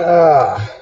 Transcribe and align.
Uh, 0.00 0.79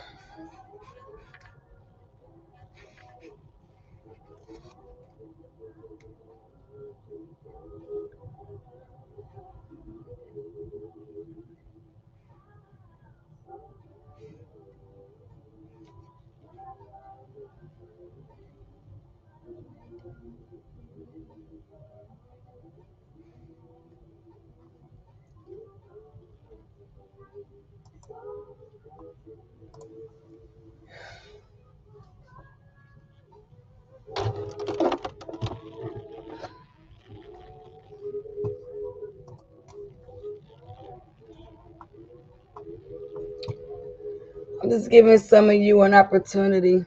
I'm 44.78 44.88
giving 44.88 45.18
some 45.18 45.50
of 45.50 45.56
you 45.56 45.82
an 45.82 45.92
opportunity 45.92 46.84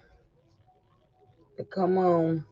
to 1.58 1.64
come 1.66 1.98
on. 1.98 2.46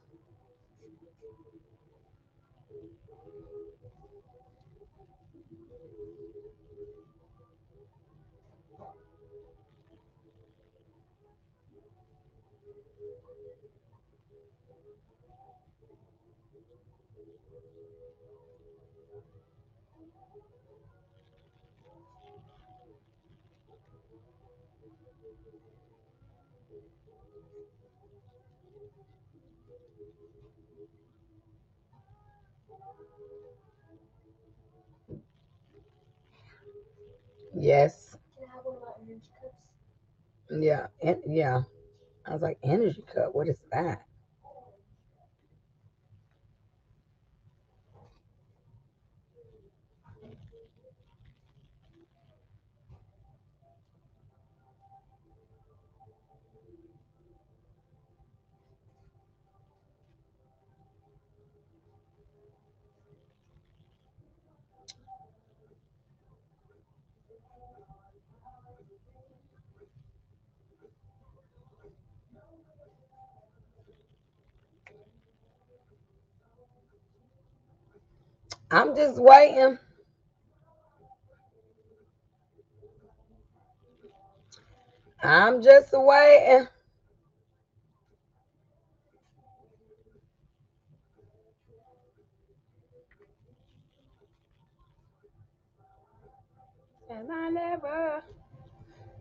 Yeah. 40.61 40.87
And 41.02 41.17
yeah. 41.27 41.61
I 42.25 42.33
was 42.33 42.42
like, 42.42 42.59
energy 42.64 43.03
cup. 43.14 43.33
What 43.33 43.47
is 43.47 43.58
that? 43.71 44.03
I'm 78.71 78.95
just 78.95 79.19
waiting. 79.19 79.80
I'm 85.23 85.63
just 85.63 85.89
waiting. 85.91 86.67
And 97.09 97.31
I 97.31 97.49
never 97.49 98.23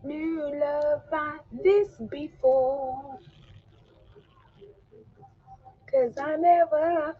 knew 0.04 0.52
love 0.60 1.02
like 1.10 1.40
this 1.64 1.88
before. 2.10 3.18
Cause 5.90 6.18
I 6.18 6.36
never 6.36 7.16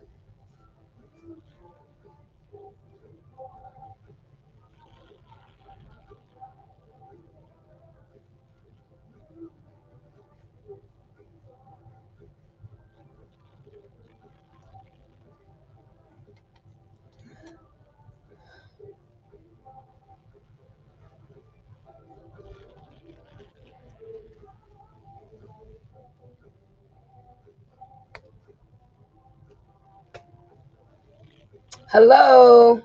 Hello, 31.91 32.83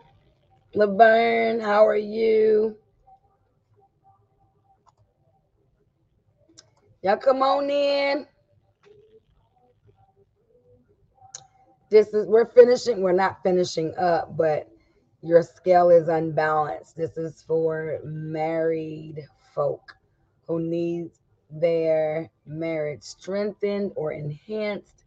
Laverne. 0.75 1.59
How 1.59 1.85
are 1.85 1.97
you? 1.97 2.77
Y'all 7.01 7.17
come 7.17 7.41
on 7.41 7.69
in. 7.69 8.25
This 11.89 12.13
is 12.13 12.27
we're 12.27 12.45
finishing, 12.45 13.01
we're 13.01 13.11
not 13.11 13.43
finishing 13.43 13.93
up, 13.97 14.37
but 14.37 14.69
your 15.21 15.43
scale 15.43 15.89
is 15.89 16.07
unbalanced. 16.07 16.95
This 16.95 17.17
is 17.17 17.43
for 17.45 17.99
married 18.05 19.27
folk 19.53 19.97
who 20.47 20.61
need 20.61 21.09
their 21.51 22.31
marriage 22.45 23.03
strengthened 23.03 23.91
or 23.97 24.13
enhanced. 24.13 25.03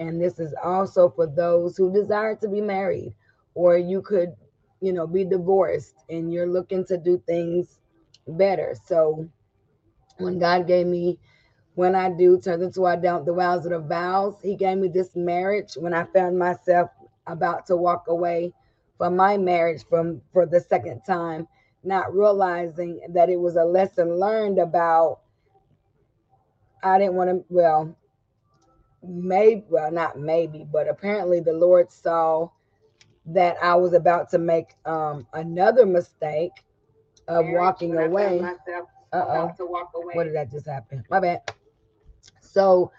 And 0.00 0.20
this 0.20 0.40
is 0.40 0.52
also 0.64 1.08
for 1.10 1.28
those 1.28 1.76
who 1.76 1.92
desire 1.92 2.34
to 2.34 2.48
be 2.48 2.60
married, 2.60 3.14
or 3.56 3.78
you 3.78 4.02
could, 4.02 4.36
you 4.82 4.92
know, 4.92 5.06
be 5.06 5.24
divorced 5.24 5.96
and 6.10 6.32
you're 6.32 6.46
looking 6.46 6.84
to 6.86 6.98
do 6.98 7.20
things 7.26 7.80
better. 8.28 8.76
So 8.86 9.28
when 10.18 10.38
God 10.38 10.68
gave 10.68 10.86
me 10.86 11.18
when 11.74 11.94
I 11.94 12.10
do 12.10 12.40
turn 12.40 12.62
into 12.62 12.86
I 12.86 12.96
don't 12.96 13.26
the 13.26 13.34
vows 13.34 13.66
of 13.66 13.72
the 13.72 13.80
vows, 13.80 14.36
he 14.42 14.56
gave 14.56 14.78
me 14.78 14.88
this 14.88 15.16
marriage 15.16 15.74
when 15.74 15.94
I 15.94 16.04
found 16.04 16.38
myself 16.38 16.90
about 17.26 17.66
to 17.66 17.76
walk 17.76 18.08
away 18.08 18.52
from 18.98 19.16
my 19.16 19.36
marriage 19.38 19.84
from 19.88 20.22
for 20.32 20.46
the 20.46 20.60
second 20.60 21.02
time, 21.06 21.48
not 21.84 22.14
realizing 22.14 23.00
that 23.10 23.28
it 23.30 23.40
was 23.40 23.56
a 23.56 23.64
lesson 23.64 24.18
learned 24.18 24.58
about 24.58 25.20
I 26.82 26.98
didn't 26.98 27.14
want 27.14 27.30
to 27.30 27.44
well 27.48 27.96
maybe 29.02 29.64
well 29.70 29.90
not 29.90 30.18
maybe 30.18 30.66
but 30.70 30.88
apparently 30.88 31.40
the 31.40 31.52
lord 31.52 31.92
saw 31.92 32.48
that 33.26 33.56
i 33.62 33.74
was 33.74 33.92
about 33.92 34.30
to 34.30 34.38
make 34.38 34.74
um 34.84 35.26
another 35.34 35.84
mistake 35.84 36.52
of 37.28 37.44
walking 37.48 37.96
away. 37.96 38.38
uh-oh. 39.12 39.46
what 40.14 40.24
did 40.24 40.34
that 40.34 40.50
just 40.50 40.66
happen? 40.66 41.04
My 41.10 41.20
bad. 41.20 41.42
So 42.40 42.92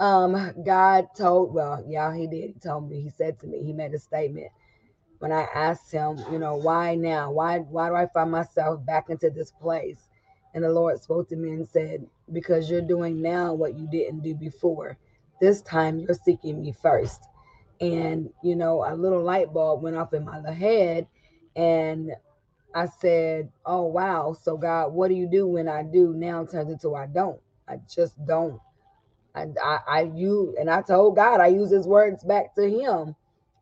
um 0.00 0.52
god 0.64 1.08
told 1.16 1.52
well 1.52 1.84
yeah 1.86 2.14
he 2.14 2.26
did. 2.26 2.52
He 2.54 2.60
told 2.60 2.88
me 2.88 3.00
he 3.00 3.10
said 3.10 3.38
to 3.40 3.46
me 3.46 3.62
he 3.64 3.72
made 3.72 3.94
a 3.94 3.98
statement. 3.98 4.48
When 5.18 5.32
i 5.32 5.42
asked 5.54 5.90
him 5.90 6.18
you 6.30 6.38
know 6.38 6.54
why 6.56 6.94
now? 6.94 7.30
Why 7.32 7.58
why 7.58 7.88
do 7.88 7.94
i 7.96 8.06
find 8.06 8.30
myself 8.30 8.84
back 8.84 9.10
into 9.10 9.30
this 9.30 9.50
place? 9.50 10.08
And 10.54 10.64
the 10.64 10.70
lord 10.70 11.00
spoke 11.02 11.28
to 11.28 11.36
me 11.36 11.50
and 11.50 11.68
said 11.68 12.06
because 12.32 12.70
you're 12.70 12.80
doing 12.80 13.20
now 13.20 13.52
what 13.52 13.78
you 13.78 13.88
didn't 13.90 14.22
do 14.22 14.34
before. 14.34 14.96
This 15.40 15.62
time 15.62 15.98
you're 15.98 16.18
seeking 16.24 16.62
me 16.62 16.72
first 16.72 17.22
and 17.80 18.30
you 18.42 18.56
know 18.56 18.84
a 18.88 18.94
little 18.94 19.22
light 19.22 19.52
bulb 19.52 19.82
went 19.82 19.96
off 19.96 20.12
in 20.12 20.24
my 20.24 20.52
head 20.52 21.06
and 21.56 22.10
i 22.74 22.86
said 22.86 23.50
oh 23.66 23.82
wow 23.82 24.36
so 24.42 24.56
god 24.56 24.92
what 24.92 25.08
do 25.08 25.14
you 25.14 25.28
do 25.28 25.46
when 25.46 25.68
i 25.68 25.82
do 25.82 26.12
now 26.14 26.44
turns 26.44 26.70
into 26.70 26.94
i 26.94 27.06
don't 27.06 27.40
i 27.68 27.78
just 27.88 28.14
don't 28.26 28.60
and 29.34 29.56
I, 29.62 29.78
I 29.88 30.00
you 30.14 30.54
and 30.58 30.70
I 30.70 30.82
told 30.82 31.16
God, 31.16 31.40
I 31.40 31.48
use 31.48 31.70
his 31.70 31.86
words 31.86 32.24
back 32.24 32.54
to 32.56 32.68
him. 32.68 33.14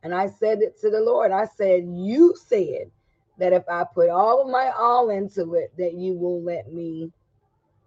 And 0.02 0.14
I 0.14 0.28
said 0.28 0.60
it 0.62 0.80
to 0.80 0.90
the 0.90 1.00
Lord. 1.00 1.32
I 1.32 1.46
said, 1.46 1.84
You 1.86 2.34
said 2.36 2.90
that 3.38 3.52
if 3.52 3.64
I 3.68 3.84
put 3.92 4.08
all 4.08 4.42
of 4.42 4.48
my 4.48 4.70
all 4.76 5.10
into 5.10 5.54
it, 5.54 5.72
that 5.76 5.94
you 5.94 6.14
will 6.14 6.42
let 6.42 6.72
me 6.72 7.12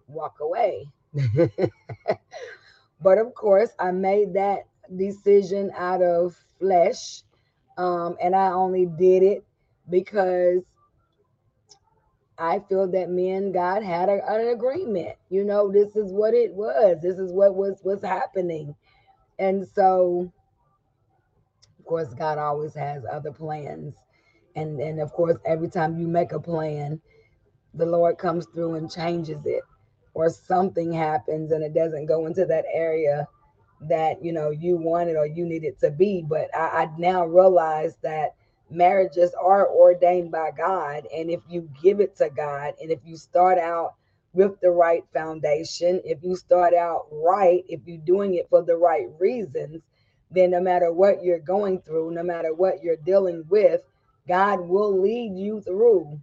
walk 0.07 0.35
away. 0.41 0.85
but 3.01 3.17
of 3.17 3.33
course, 3.33 3.71
I 3.79 3.91
made 3.91 4.33
that 4.33 4.67
decision 4.95 5.71
out 5.77 6.01
of 6.01 6.35
flesh. 6.59 7.23
Um, 7.77 8.17
and 8.21 8.35
I 8.35 8.51
only 8.51 8.85
did 8.85 9.23
it 9.23 9.45
because 9.89 10.63
I 12.37 12.59
feel 12.59 12.87
that 12.91 13.09
me 13.09 13.31
and 13.31 13.53
God 13.53 13.83
had 13.83 14.09
a, 14.09 14.21
an 14.31 14.49
agreement. 14.49 15.15
You 15.29 15.43
know, 15.43 15.71
this 15.71 15.95
is 15.95 16.11
what 16.11 16.33
it 16.33 16.53
was. 16.53 16.97
This 17.01 17.19
is 17.19 17.31
what 17.31 17.55
was 17.55 17.79
was 17.83 18.01
happening. 18.01 18.75
And 19.37 19.67
so, 19.67 20.31
of 21.79 21.85
course, 21.85 22.13
God 22.13 22.37
always 22.37 22.73
has 22.75 23.03
other 23.11 23.31
plans. 23.31 23.95
And 24.55 24.79
and 24.79 24.99
of 24.99 25.11
course, 25.13 25.37
every 25.45 25.69
time 25.69 25.99
you 25.99 26.07
make 26.07 26.31
a 26.31 26.39
plan, 26.39 27.01
the 27.73 27.85
Lord 27.85 28.17
comes 28.17 28.45
through 28.47 28.75
and 28.75 28.91
changes 28.91 29.45
it, 29.45 29.63
or 30.13 30.29
something 30.29 30.91
happens 30.91 31.51
and 31.51 31.63
it 31.63 31.73
doesn't 31.73 32.05
go 32.07 32.25
into 32.25 32.45
that 32.45 32.65
area 32.73 33.27
that 33.81 34.23
you 34.23 34.33
know 34.33 34.49
you 34.49 34.77
wanted 34.77 35.15
or 35.15 35.25
you 35.25 35.45
needed 35.45 35.79
to 35.79 35.91
be. 35.91 36.23
But 36.27 36.53
I, 36.55 36.83
I 36.83 36.89
now 36.97 37.25
realize 37.25 37.95
that 38.03 38.35
marriages 38.69 39.33
are 39.41 39.67
ordained 39.69 40.31
by 40.31 40.51
God, 40.55 41.07
and 41.15 41.29
if 41.29 41.41
you 41.49 41.69
give 41.81 41.99
it 41.99 42.15
to 42.17 42.29
God, 42.29 42.73
and 42.81 42.91
if 42.91 42.99
you 43.05 43.17
start 43.17 43.57
out 43.57 43.95
with 44.33 44.59
the 44.61 44.69
right 44.69 45.03
foundation, 45.13 46.01
if 46.05 46.19
you 46.23 46.35
start 46.35 46.73
out 46.73 47.07
right, 47.11 47.63
if 47.67 47.81
you're 47.85 47.97
doing 47.97 48.35
it 48.35 48.47
for 48.49 48.61
the 48.61 48.75
right 48.75 49.07
reasons, 49.19 49.81
then 50.31 50.51
no 50.51 50.61
matter 50.61 50.91
what 50.93 51.23
you're 51.23 51.39
going 51.39 51.81
through, 51.81 52.11
no 52.11 52.23
matter 52.23 52.53
what 52.53 52.83
you're 52.83 52.95
dealing 52.97 53.43
with, 53.49 53.81
God 54.27 54.59
will 54.59 55.01
lead 55.01 55.35
you 55.35 55.61
through. 55.61 56.19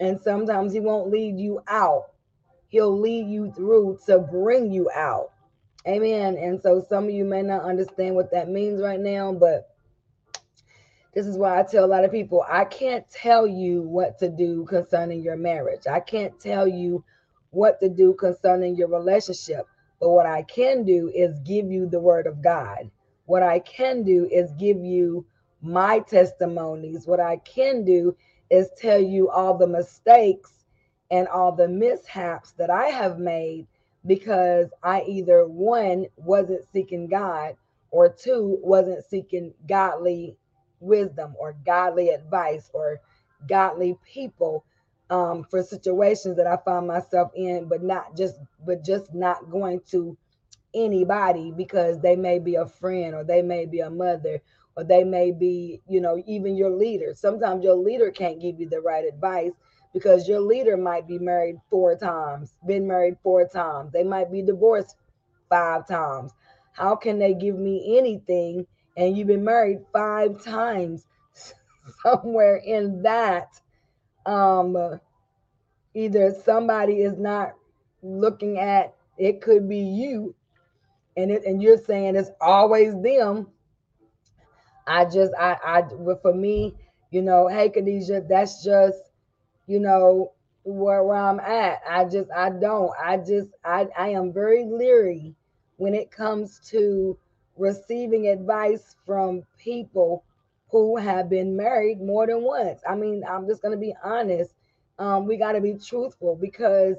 And 0.00 0.20
sometimes 0.22 0.72
He 0.72 0.80
won't 0.80 1.10
lead 1.10 1.38
you 1.38 1.62
out, 1.66 2.12
He'll 2.68 2.98
lead 2.98 3.28
you 3.28 3.52
through 3.52 3.98
to 4.06 4.18
bring 4.18 4.70
you 4.72 4.90
out. 4.94 5.30
Amen. 5.86 6.36
And 6.36 6.60
so 6.60 6.84
some 6.88 7.04
of 7.04 7.10
you 7.10 7.24
may 7.24 7.42
not 7.42 7.62
understand 7.62 8.14
what 8.14 8.30
that 8.32 8.48
means 8.48 8.82
right 8.82 9.00
now, 9.00 9.32
but 9.32 9.70
this 11.14 11.26
is 11.26 11.36
why 11.36 11.58
I 11.58 11.62
tell 11.62 11.84
a 11.84 11.86
lot 11.86 12.04
of 12.04 12.12
people 12.12 12.44
I 12.48 12.64
can't 12.64 13.08
tell 13.10 13.46
you 13.46 13.82
what 13.82 14.18
to 14.18 14.28
do 14.28 14.64
concerning 14.66 15.22
your 15.22 15.36
marriage. 15.36 15.86
I 15.90 16.00
can't 16.00 16.38
tell 16.38 16.68
you 16.68 17.04
what 17.50 17.80
to 17.80 17.88
do 17.88 18.14
concerning 18.14 18.76
your 18.76 18.88
relationship. 18.88 19.66
But 20.00 20.10
what 20.10 20.26
I 20.26 20.42
can 20.42 20.84
do 20.84 21.10
is 21.14 21.40
give 21.40 21.70
you 21.70 21.88
the 21.88 22.00
word 22.00 22.26
of 22.26 22.42
God. 22.42 22.90
What 23.26 23.42
I 23.42 23.58
can 23.60 24.04
do 24.04 24.28
is 24.30 24.52
give 24.52 24.78
you 24.78 25.26
my 25.60 26.00
testimonies. 26.00 27.06
What 27.06 27.20
I 27.20 27.38
can 27.38 27.84
do 27.84 28.16
is 28.50 28.70
tell 28.76 29.00
you 29.00 29.28
all 29.30 29.56
the 29.56 29.66
mistakes 29.66 30.52
and 31.10 31.26
all 31.28 31.52
the 31.52 31.68
mishaps 31.68 32.52
that 32.52 32.70
I 32.70 32.86
have 32.86 33.18
made 33.18 33.66
because 34.08 34.68
I 34.84 35.04
either 35.08 35.46
one 35.48 36.06
wasn't 36.18 36.66
seeking 36.74 37.08
God 37.08 37.56
or 37.92 38.10
two 38.10 38.60
wasn't 38.62 39.06
seeking 39.06 39.54
godly 39.68 40.38
wisdom 40.80 41.36
or 41.40 41.56
godly 41.66 42.10
advice 42.10 42.70
or 42.74 43.00
godly 43.48 43.98
people 44.14 44.64
um, 45.10 45.44
for 45.50 45.62
situations 45.64 46.38
that 46.38 46.48
I 46.48 46.58
found 46.58 46.88
myself 46.88 47.32
in, 47.36 47.68
but 47.68 47.84
not 47.84 48.16
just, 48.16 48.36
but 48.66 48.84
just 48.84 49.14
not 49.14 49.50
going 49.50 49.82
to 49.92 50.18
anybody 50.74 51.52
because 51.56 52.00
they 52.00 52.16
may 52.16 52.38
be 52.38 52.56
a 52.56 52.66
friend 52.66 53.14
or 53.14 53.24
they 53.24 53.42
may 53.42 53.66
be 53.66 53.80
a 53.80 53.90
mother 53.90 54.40
or 54.76 54.84
they 54.84 55.04
may 55.04 55.32
be, 55.32 55.82
you 55.88 56.00
know, 56.00 56.22
even 56.26 56.56
your 56.56 56.70
leader. 56.70 57.14
Sometimes 57.14 57.64
your 57.64 57.76
leader 57.76 58.10
can't 58.10 58.40
give 58.40 58.60
you 58.60 58.68
the 58.68 58.80
right 58.80 59.04
advice 59.06 59.52
because 59.98 60.28
your 60.28 60.40
leader 60.40 60.76
might 60.76 61.08
be 61.08 61.18
married 61.18 61.56
four 61.68 61.96
times, 61.96 62.54
been 62.66 62.86
married 62.86 63.16
four 63.22 63.46
times. 63.48 63.92
They 63.92 64.04
might 64.04 64.30
be 64.30 64.42
divorced 64.42 64.96
five 65.50 65.88
times. 65.88 66.32
How 66.72 66.94
can 66.94 67.18
they 67.18 67.34
give 67.34 67.58
me 67.58 67.98
anything? 67.98 68.66
And 68.96 69.16
you've 69.16 69.26
been 69.26 69.44
married 69.44 69.80
five 69.92 70.42
times. 70.42 71.06
Somewhere 72.02 72.56
in 72.56 73.02
that, 73.02 73.48
um, 74.26 75.00
either 75.94 76.32
somebody 76.44 77.00
is 77.02 77.18
not 77.18 77.54
looking 78.02 78.58
at 78.58 78.94
it 79.18 79.40
could 79.40 79.68
be 79.68 79.78
you, 79.78 80.34
and 81.16 81.32
it 81.32 81.44
and 81.44 81.60
you're 81.60 81.78
saying 81.78 82.14
it's 82.14 82.30
always 82.40 82.94
them. 83.02 83.48
I 84.86 85.04
just 85.06 85.32
I 85.38 85.56
I 85.64 85.82
for 86.22 86.32
me, 86.34 86.74
you 87.10 87.22
know, 87.22 87.48
hey 87.48 87.70
Khadijah, 87.70 88.26
that's 88.28 88.62
just 88.62 88.98
you 89.68 89.78
know, 89.78 90.32
where, 90.64 91.04
where 91.04 91.18
I'm 91.18 91.40
at. 91.40 91.80
I 91.88 92.04
just, 92.04 92.30
I 92.36 92.50
don't. 92.50 92.90
I 93.02 93.18
just, 93.18 93.50
I, 93.64 93.86
I 93.96 94.08
am 94.08 94.32
very 94.32 94.64
leery 94.64 95.34
when 95.76 95.94
it 95.94 96.10
comes 96.10 96.60
to 96.70 97.16
receiving 97.56 98.28
advice 98.28 98.96
from 99.06 99.44
people 99.58 100.24
who 100.70 100.96
have 100.96 101.30
been 101.30 101.56
married 101.56 102.00
more 102.00 102.26
than 102.26 102.42
once. 102.42 102.80
I 102.88 102.94
mean, 102.96 103.22
I'm 103.28 103.46
just 103.46 103.62
going 103.62 103.72
to 103.72 103.80
be 103.80 103.94
honest. 104.02 104.52
Um, 104.98 105.26
we 105.26 105.36
got 105.36 105.52
to 105.52 105.60
be 105.60 105.74
truthful 105.74 106.36
because 106.36 106.96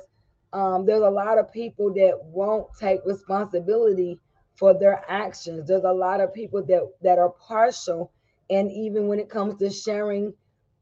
um, 0.54 0.86
there's 0.86 1.02
a 1.02 1.10
lot 1.10 1.38
of 1.38 1.52
people 1.52 1.94
that 1.94 2.20
won't 2.24 2.68
take 2.80 3.02
responsibility 3.06 4.20
for 4.56 4.78
their 4.78 5.04
actions. 5.10 5.68
There's 5.68 5.84
a 5.84 5.92
lot 5.92 6.22
of 6.22 6.34
people 6.34 6.64
that 6.66 6.92
that 7.02 7.20
are 7.20 7.30
partial, 7.30 8.12
and 8.50 8.72
even 8.72 9.08
when 9.08 9.20
it 9.20 9.30
comes 9.30 9.60
to 9.60 9.70
sharing 9.70 10.34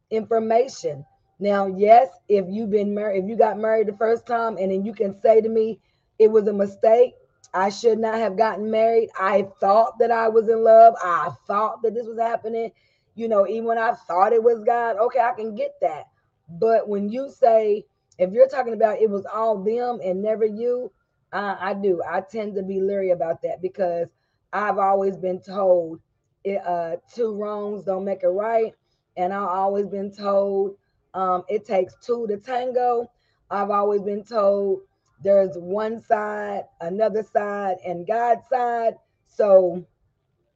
information, 0.10 1.06
now, 1.40 1.68
yes, 1.68 2.10
if 2.28 2.46
you've 2.50 2.72
been 2.72 2.94
married, 2.94 3.24
if 3.24 3.30
you 3.30 3.36
got 3.36 3.60
married 3.60 3.88
the 3.88 3.98
first 3.98 4.26
time 4.26 4.58
and 4.58 4.72
then 4.72 4.84
you 4.86 4.94
can 4.94 5.20
say 5.22 5.42
to 5.42 5.50
me, 5.50 5.80
it 6.18 6.32
was 6.32 6.48
a 6.48 6.54
mistake. 6.54 7.14
I 7.54 7.70
should 7.70 8.00
not 8.00 8.16
have 8.16 8.38
gotten 8.38 8.70
married. 8.72 9.10
I 9.20 9.48
thought 9.60 10.00
that 10.00 10.12
I 10.12 10.30
was 10.30 10.50
in 10.50 10.64
love. 10.64 10.96
I 11.02 11.30
thought 11.46 11.82
that 11.84 11.94
this 11.94 12.08
was 12.08 12.20
happening. 12.20 12.72
You 13.16 13.28
know, 13.28 13.48
even 13.48 13.66
when 13.66 13.78
I 13.78 13.94
thought 13.94 14.34
it 14.34 14.44
was 14.44 14.60
God, 14.66 14.98
okay, 14.98 15.20
I 15.20 15.34
can 15.34 15.56
get 15.56 15.76
that. 15.82 16.06
But 16.50 16.88
when 16.88 17.10
you 17.10 17.30
say, 17.30 17.86
if 18.18 18.32
you're 18.32 18.48
talking 18.48 18.74
about 18.74 19.02
it 19.02 19.10
was 19.10 19.26
all 19.32 19.64
them 19.64 20.00
and 20.04 20.22
never 20.22 20.46
you, 20.46 20.92
I, 21.32 21.70
I 21.70 21.74
do. 21.74 22.02
I 22.08 22.22
tend 22.22 22.56
to 22.56 22.64
be 22.64 22.82
leery 22.82 23.12
about 23.12 23.42
that 23.44 23.62
because 23.62 24.08
I've 24.54 24.78
always 24.78 25.18
been 25.18 25.42
told 25.42 26.00
it, 26.44 26.66
uh, 26.66 26.98
two 27.14 27.36
wrongs 27.36 27.84
don't 27.84 28.06
make 28.06 28.24
it 28.24 28.30
right. 28.30 28.74
And 29.18 29.34
I've 29.34 29.48
always 29.48 29.88
been 29.88 30.12
told 30.12 30.78
um, 31.14 31.44
it 31.48 31.66
takes 31.66 31.96
two 32.02 32.28
to 32.28 32.38
tango. 32.38 33.10
I've 33.50 33.70
always 33.70 34.02
been 34.02 34.24
told 34.24 34.82
there's 35.24 35.56
one 35.56 36.02
side, 36.02 36.64
another 36.82 37.24
side, 37.24 37.78
and 37.86 38.06
God's 38.06 38.48
side. 38.50 38.96
So 39.26 39.86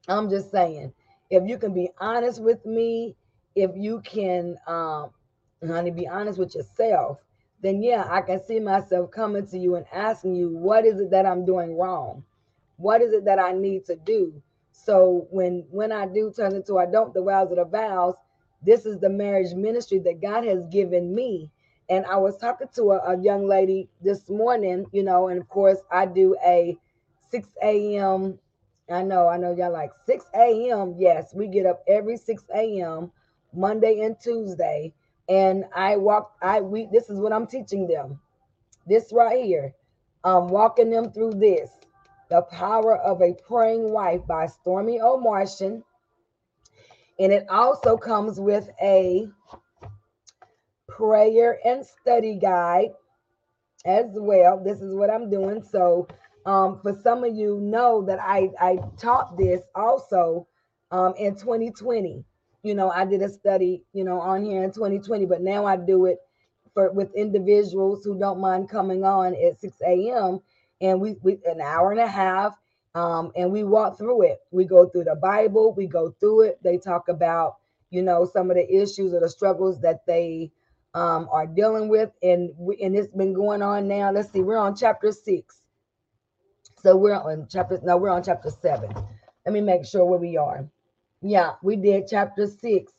I'm 0.08 0.30
just 0.30 0.52
saying, 0.52 0.94
if 1.30 1.48
you 1.48 1.58
can 1.58 1.74
be 1.74 1.90
honest 2.00 2.42
with 2.42 2.66
me, 2.66 3.16
if 3.56 3.72
you 3.76 4.02
can, 4.02 4.58
um, 4.68 5.12
honey, 5.66 5.92
be 5.92 6.08
honest 6.08 6.40
with 6.40 6.56
yourself, 6.56 7.20
then 7.62 7.82
yeah, 7.82 8.08
I 8.10 8.22
can 8.22 8.44
see 8.44 8.60
myself 8.60 9.12
coming 9.12 9.48
to 9.48 9.58
you 9.58 9.76
and 9.76 9.86
asking 9.94 10.36
you, 10.36 10.50
what 10.50 10.86
is 10.86 11.00
it 11.00 11.12
that 11.12 11.26
I'm 11.26 11.46
doing 11.46 11.78
wrong? 11.78 12.24
What 12.78 13.02
is 13.02 13.14
it 13.14 13.26
that 13.26 13.40
I 13.40 13.54
need 13.54 13.86
to 13.86 13.96
do? 13.96 14.42
So 14.72 15.28
when 15.30 15.66
when 15.70 15.92
I 15.92 16.08
do 16.08 16.34
turn 16.36 16.56
into 16.56 16.80
I 16.80 16.88
don't 16.88 17.14
the 17.14 17.24
vows 17.24 17.52
of 17.52 17.58
the 17.58 17.66
vows, 17.66 18.16
this 18.64 18.86
is 18.86 19.00
the 19.00 19.10
marriage 19.10 19.54
ministry 19.54 20.00
that 20.00 20.22
God 20.22 20.46
has 20.46 20.66
given 20.68 21.14
me. 21.14 21.50
And 21.90 22.06
I 22.06 22.18
was 22.18 22.38
talking 22.38 22.68
to 22.76 22.92
a, 22.92 23.14
a 23.14 23.22
young 23.22 23.48
lady 23.48 23.90
this 24.02 24.30
morning, 24.30 24.86
you 24.92 25.04
know, 25.04 25.28
and 25.30 25.42
of 25.42 25.50
course 25.50 25.80
I 25.92 26.06
do 26.06 26.36
a 26.46 26.78
6 27.32 27.48
a.m. 27.64 28.40
I 28.90 29.02
know, 29.04 29.28
I 29.28 29.38
know 29.38 29.56
y'all 29.56 29.72
like 29.72 29.92
6 30.06 30.26
a.m. 30.36 30.96
Yes, 30.98 31.34
we 31.34 31.48
get 31.48 31.66
up 31.66 31.84
every 31.88 32.18
6 32.18 32.44
a.m. 32.56 33.12
Monday 33.54 34.02
and 34.02 34.20
Tuesday. 34.20 34.94
And 35.30 35.66
I 35.76 35.98
walk, 35.98 36.34
I 36.42 36.62
we 36.62 36.88
this 36.92 37.10
is 37.10 37.20
what 37.20 37.34
I'm 37.34 37.48
teaching 37.48 37.88
them. 37.88 38.20
This 38.88 39.14
right 39.14 39.44
here. 39.44 39.74
I'm 40.24 40.50
walking 40.50 40.90
them 40.90 41.12
through 41.12 41.34
this. 41.34 41.70
The 42.30 42.44
Power 42.44 42.98
of 42.98 43.22
a 43.22 43.34
Praying 43.48 43.92
Wife 43.92 44.26
by 44.28 44.48
Stormie 44.48 45.00
O. 45.02 45.18
And 47.22 47.32
it 47.32 47.46
also 47.50 47.98
comes 47.98 48.40
with 48.40 48.68
a 48.82 49.28
prayer 50.90 51.60
and 51.64 51.86
study 51.86 52.36
guide 52.36 52.90
as 53.86 54.08
well. 54.14 54.60
This 54.64 54.82
is 54.82 54.96
what 54.96 55.12
I'm 55.12 55.30
doing. 55.30 55.62
So 55.62 56.08
um, 56.48 56.80
for 56.82 57.00
some 57.04 57.24
of 57.24 57.36
you 57.36 57.60
know 57.62 58.04
that 58.08 58.18
I, 58.20 58.50
I 58.60 58.80
taught 58.98 59.38
this 59.38 59.62
also 59.76 60.48
um, 60.90 61.14
in 61.16 61.36
2020. 61.36 62.24
You 62.64 62.74
know, 62.74 62.90
I 62.90 63.06
did 63.06 63.22
a 63.22 63.30
study, 63.30 63.84
you 63.94 64.04
know, 64.04 64.20
on 64.20 64.44
here 64.44 64.64
in 64.64 64.72
2020, 64.72 65.28
but 65.28 65.42
now 65.42 65.68
I 65.68 65.78
do 65.78 66.06
it 66.06 66.18
for 66.74 66.92
with 66.92 67.14
individuals 67.14 68.04
who 68.04 68.18
don't 68.18 68.40
mind 68.40 68.68
coming 68.68 69.04
on 69.04 69.36
at 69.36 69.60
6 69.60 69.76
a.m. 69.88 70.40
And 70.82 71.00
we, 71.00 71.18
we 71.22 71.38
an 71.46 71.62
hour 71.62 71.92
and 71.92 72.00
a 72.00 72.08
half 72.08 72.56
um, 72.96 73.32
and 73.36 73.52
we 73.52 73.64
walk 73.64 73.98
through 73.98 74.24
it. 74.24 74.40
We 74.52 74.66
go 74.66 74.88
through 74.90 75.06
the 75.06 75.16
Bible, 75.16 75.74
we 75.76 75.88
go 75.88 76.16
through 76.20 76.42
it. 76.44 76.60
They 76.64 76.78
talk 76.78 77.10
about, 77.10 77.58
you 77.90 78.02
know, 78.02 78.26
some 78.26 78.52
of 78.52 78.58
the 78.58 78.70
issues 78.70 79.14
or 79.14 79.22
the 79.22 79.30
struggles 79.30 79.82
that 79.82 80.06
they 80.08 80.52
um, 80.94 81.28
are 81.32 81.48
dealing 81.48 81.88
with, 81.90 82.12
and 82.24 82.52
we, 82.58 82.78
and 82.82 82.96
it's 82.96 83.14
been 83.16 83.34
going 83.34 83.62
on 83.62 83.88
now. 83.88 84.12
Let's 84.12 84.32
see, 84.32 84.42
we're 84.42 84.58
on 84.58 84.76
chapter 84.76 85.12
six. 85.12 85.62
So 86.82 86.98
we're 86.98 87.16
on 87.16 87.48
chapter 87.50 87.80
no, 87.84 87.98
we're 87.98 88.10
on 88.10 88.24
chapter 88.24 88.50
seven. 88.50 88.92
Let 89.46 89.54
me 89.54 89.62
make 89.62 89.86
sure 89.86 90.06
where 90.06 90.20
we 90.20 90.38
are. 90.38 90.68
Yeah, 91.22 91.54
we 91.64 91.76
did 91.76 92.08
chapter 92.10 92.48
six 92.48 92.94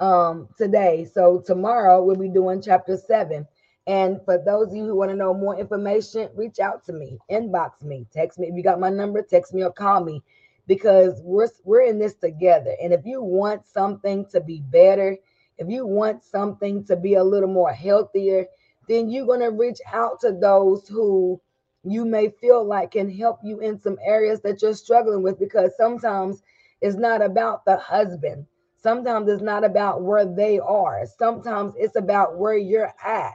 um 0.00 0.48
today. 0.58 1.08
So 1.12 1.42
tomorrow 1.46 2.02
we'll 2.04 2.16
be 2.16 2.28
doing 2.28 2.62
chapter 2.62 2.96
seven. 2.96 3.46
And 3.88 4.20
for 4.24 4.38
those 4.38 4.68
of 4.70 4.76
you 4.76 4.84
who 4.86 4.96
want 4.96 5.10
to 5.10 5.16
know 5.16 5.34
more 5.34 5.58
information, 5.58 6.30
reach 6.36 6.60
out 6.60 6.84
to 6.86 6.92
me, 6.92 7.18
inbox 7.30 7.82
me, 7.82 8.06
text 8.12 8.38
me. 8.38 8.48
If 8.48 8.56
you 8.56 8.62
got 8.62 8.80
my 8.80 8.90
number, 8.90 9.22
text 9.22 9.54
me 9.54 9.64
or 9.64 9.72
call 9.72 10.04
me 10.04 10.22
because 10.68 11.20
we're 11.24 11.48
we're 11.64 11.82
in 11.82 11.98
this 11.98 12.14
together. 12.14 12.76
And 12.82 12.92
if 12.94 13.06
you 13.06 13.22
want 13.22 13.66
something 13.66 14.26
to 14.32 14.40
be 14.40 14.62
better, 14.70 15.18
if 15.58 15.68
you 15.68 15.86
want 15.86 16.24
something 16.24 16.84
to 16.86 16.96
be 16.96 17.14
a 17.16 17.24
little 17.24 17.48
more 17.50 17.72
healthier, 17.72 18.46
then 18.88 19.10
you're 19.10 19.26
going 19.26 19.40
to 19.40 19.50
reach 19.50 19.80
out 19.92 20.20
to 20.20 20.32
those 20.32 20.88
who 20.88 21.40
you 21.84 22.04
may 22.04 22.30
feel 22.30 22.64
like 22.64 22.92
can 22.92 23.10
help 23.10 23.40
you 23.42 23.60
in 23.60 23.78
some 23.80 23.98
areas 24.04 24.42
that 24.42 24.62
you're 24.62 24.74
struggling 24.74 25.22
with 25.22 25.38
because 25.40 25.76
sometimes 25.76 26.42
it's 26.82 26.96
not 26.96 27.22
about 27.22 27.64
the 27.64 27.76
husband. 27.78 28.46
Sometimes 28.82 29.28
it's 29.28 29.42
not 29.42 29.64
about 29.64 30.02
where 30.02 30.26
they 30.26 30.58
are. 30.60 31.06
Sometimes 31.18 31.74
it's 31.76 31.96
about 31.96 32.38
where 32.38 32.56
you're 32.56 32.92
at, 33.04 33.34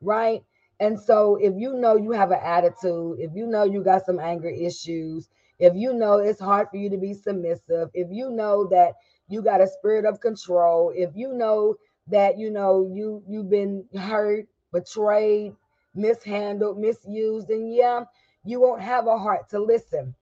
right? 0.00 0.42
And 0.80 0.98
so 1.00 1.36
if 1.40 1.54
you 1.56 1.74
know 1.74 1.96
you 1.96 2.12
have 2.12 2.30
an 2.30 2.40
attitude, 2.42 3.18
if 3.20 3.30
you 3.34 3.46
know 3.46 3.64
you 3.64 3.82
got 3.82 4.04
some 4.04 4.18
anger 4.18 4.48
issues, 4.48 5.28
if 5.58 5.74
you 5.76 5.92
know 5.92 6.14
it's 6.18 6.40
hard 6.40 6.68
for 6.70 6.76
you 6.76 6.90
to 6.90 6.98
be 6.98 7.14
submissive, 7.14 7.90
if 7.94 8.08
you 8.10 8.30
know 8.30 8.66
that 8.68 8.94
you 9.28 9.42
got 9.42 9.60
a 9.60 9.68
spirit 9.68 10.04
of 10.04 10.20
control, 10.20 10.92
if 10.94 11.10
you 11.14 11.32
know 11.32 11.76
that 12.08 12.38
you 12.38 12.50
know 12.50 12.90
you 12.92 13.22
you've 13.28 13.50
been 13.50 13.84
hurt, 13.96 14.46
betrayed, 14.72 15.54
mishandled, 15.94 16.78
misused, 16.78 17.50
and 17.50 17.72
yeah, 17.74 18.04
you 18.44 18.60
won't 18.60 18.82
have 18.82 19.06
a 19.06 19.18
heart 19.18 19.48
to 19.50 19.60
listen. 19.60 20.14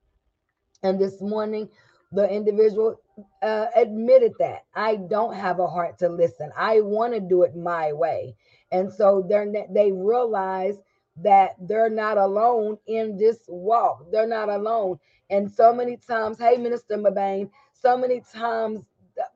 And 0.83 0.99
this 0.99 1.21
morning, 1.21 1.69
the 2.11 2.29
individual 2.29 3.01
uh, 3.41 3.67
admitted 3.75 4.33
that 4.39 4.65
I 4.75 4.97
don't 4.97 5.33
have 5.35 5.59
a 5.59 5.67
heart 5.67 5.97
to 5.99 6.09
listen. 6.09 6.51
I 6.57 6.81
want 6.81 7.13
to 7.13 7.19
do 7.19 7.43
it 7.43 7.55
my 7.55 7.93
way, 7.93 8.35
and 8.73 8.93
so 8.93 9.25
they're 9.29 9.51
they 9.71 9.93
realize 9.93 10.77
that 11.17 11.55
they're 11.61 11.91
not 11.91 12.17
alone 12.17 12.79
in 12.87 13.17
this 13.17 13.39
walk. 13.47 14.11
They're 14.11 14.27
not 14.27 14.49
alone. 14.49 14.99
And 15.31 15.51
so 15.51 15.73
many 15.73 15.97
times, 15.97 16.39
hey, 16.39 16.57
Minister 16.57 16.97
Mabane, 16.97 17.51
so 17.73 17.97
many 17.97 18.23
times 18.33 18.81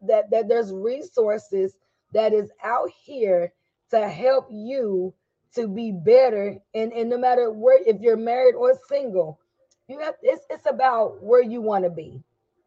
that, 0.04 0.30
that 0.32 0.50
there's 0.50 0.74
resources 0.74 1.76
that 2.14 2.34
is 2.34 2.52
out 2.64 2.90
here 3.04 3.54
to 3.92 4.10
help 4.10 4.48
you 4.52 5.14
to 5.56 5.68
be 5.68 5.94
better. 5.94 6.58
And, 6.76 6.94
and 6.94 7.10
no 7.10 7.20
matter 7.20 7.52
where, 7.52 7.82
if 7.86 8.02
you're 8.02 8.18
married 8.18 8.56
or 8.56 8.80
single, 8.90 9.40
you 9.88 10.00
have 10.00 10.16
it's 10.24 10.46
it's 10.50 10.68
about 10.70 11.24
where 11.24 11.44
you 11.44 11.62
want 11.62 11.86
to 11.86 11.92
be. 11.92 12.22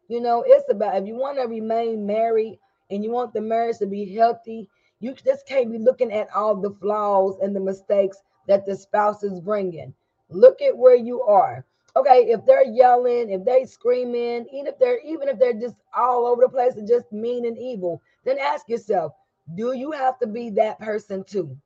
You 0.09 0.21
know, 0.21 0.45
it's 0.47 0.71
about 0.71 0.97
if 0.97 1.07
you 1.07 1.17
want 1.17 1.39
to 1.39 1.45
remain 1.47 2.07
married 2.07 2.59
and 2.91 3.05
you 3.05 3.13
want 3.13 3.35
the 3.35 3.43
marriage 3.43 3.79
to 3.79 3.87
be 3.87 4.15
healthy, 4.15 4.69
you 5.01 5.15
just 5.15 5.47
can't 5.47 5.73
be 5.73 5.79
looking 5.79 6.13
at 6.13 6.29
all 6.35 6.55
the 6.57 6.77
flaws 6.81 7.37
and 7.43 7.55
the 7.55 7.61
mistakes 7.61 8.19
that 8.47 8.67
the 8.67 8.77
spouse 8.77 9.23
is 9.23 9.41
bringing. 9.41 9.95
Look 10.29 10.63
at 10.63 10.77
where 10.77 10.97
you 10.97 11.23
are 11.23 11.65
okay, 11.97 12.27
if 12.29 12.45
they're 12.47 12.67
yelling, 12.67 13.31
if 13.31 13.45
they 13.45 13.65
screaming, 13.65 14.47
even 14.53 14.67
if 14.67 14.79
they're 14.79 15.01
even 15.01 15.29
if 15.29 15.39
they're 15.39 15.55
just 15.55 15.77
all 15.97 16.27
over 16.27 16.43
the 16.43 16.49
place 16.49 16.77
and 16.77 16.89
just 16.89 17.13
mean 17.13 17.47
and 17.47 17.59
evil, 17.59 18.03
then 18.25 18.39
ask 18.39 18.69
yourself, 18.69 19.13
do 19.55 19.73
you 19.73 19.91
have 19.93 20.19
to 20.21 20.27
be 20.27 20.51
that 20.51 20.79
person 20.79 21.25
too? 21.25 21.57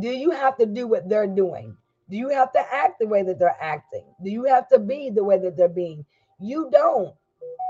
Do 0.00 0.08
you 0.08 0.30
have 0.30 0.56
to 0.58 0.66
do 0.66 0.86
what 0.86 1.08
they're 1.08 1.26
doing? 1.26 1.76
Do 2.10 2.16
you 2.16 2.28
have 2.30 2.52
to 2.52 2.60
act 2.72 2.98
the 3.00 3.06
way 3.06 3.22
that 3.22 3.38
they're 3.38 3.56
acting? 3.60 4.04
Do 4.22 4.30
you 4.30 4.44
have 4.44 4.68
to 4.68 4.78
be 4.78 5.10
the 5.10 5.24
way 5.24 5.38
that 5.38 5.56
they're 5.56 5.68
being? 5.68 6.04
You 6.40 6.70
don't. 6.72 7.14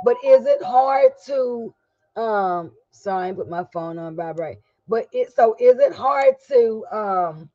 But 0.04 0.16
is 0.24 0.46
it 0.46 0.62
hard 0.62 1.12
to 1.26 1.74
um 2.18 2.72
sorry, 2.92 3.30
I 3.30 3.32
put 3.32 3.48
my 3.48 3.64
phone 3.72 3.98
on 3.98 4.16
vibrate. 4.16 4.58
But 4.88 5.08
it 5.12 5.34
so 5.34 5.56
is 5.60 5.78
it 5.78 5.94
hard 5.94 6.34
to 6.48 6.86
um 6.92 7.50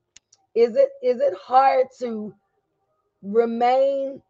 is 0.56 0.76
it 0.76 0.90
is 1.04 1.22
it 1.22 1.34
hard 1.36 1.88
to 2.00 2.34
remain 3.22 4.22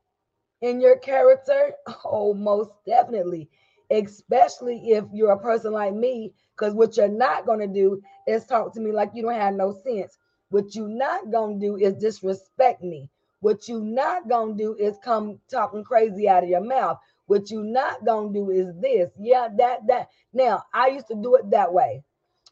in 0.61 0.81
your 0.81 0.97
character? 0.97 1.73
Oh, 2.05 2.33
most 2.33 2.71
definitely. 2.85 3.49
Especially 3.91 4.91
if 4.91 5.05
you're 5.13 5.31
a 5.33 5.39
person 5.39 5.73
like 5.73 5.93
me, 5.93 6.33
because 6.55 6.73
what 6.73 6.97
you're 6.97 7.07
not 7.07 7.45
to 7.59 7.67
do 7.67 8.01
is 8.27 8.45
talk 8.45 8.73
to 8.73 8.81
me 8.81 8.91
like 8.91 9.11
you 9.13 9.23
don't 9.23 9.33
have 9.35 9.55
no 9.55 9.73
sense. 9.73 10.17
What 10.49 10.75
you're 10.75 10.87
not 10.87 11.31
to 11.59 11.67
do 11.67 11.77
is 11.77 11.95
disrespect 11.95 12.83
me. 12.83 13.09
What 13.41 13.67
you're 13.67 13.81
not 13.81 14.27
to 14.57 14.63
do 14.63 14.75
is 14.75 14.97
come 15.03 15.39
talking 15.51 15.83
crazy 15.83 16.29
out 16.29 16.43
of 16.43 16.49
your 16.49 16.61
mouth. 16.63 16.99
What 17.27 17.49
you're 17.49 17.63
not 17.63 18.05
to 18.05 18.29
do 18.33 18.49
is 18.51 18.73
this. 18.79 19.09
Yeah, 19.17 19.47
that, 19.57 19.87
that. 19.87 20.09
Now, 20.33 20.63
I 20.73 20.87
used 20.87 21.07
to 21.07 21.15
do 21.15 21.35
it 21.35 21.49
that 21.51 21.71
way, 21.71 22.03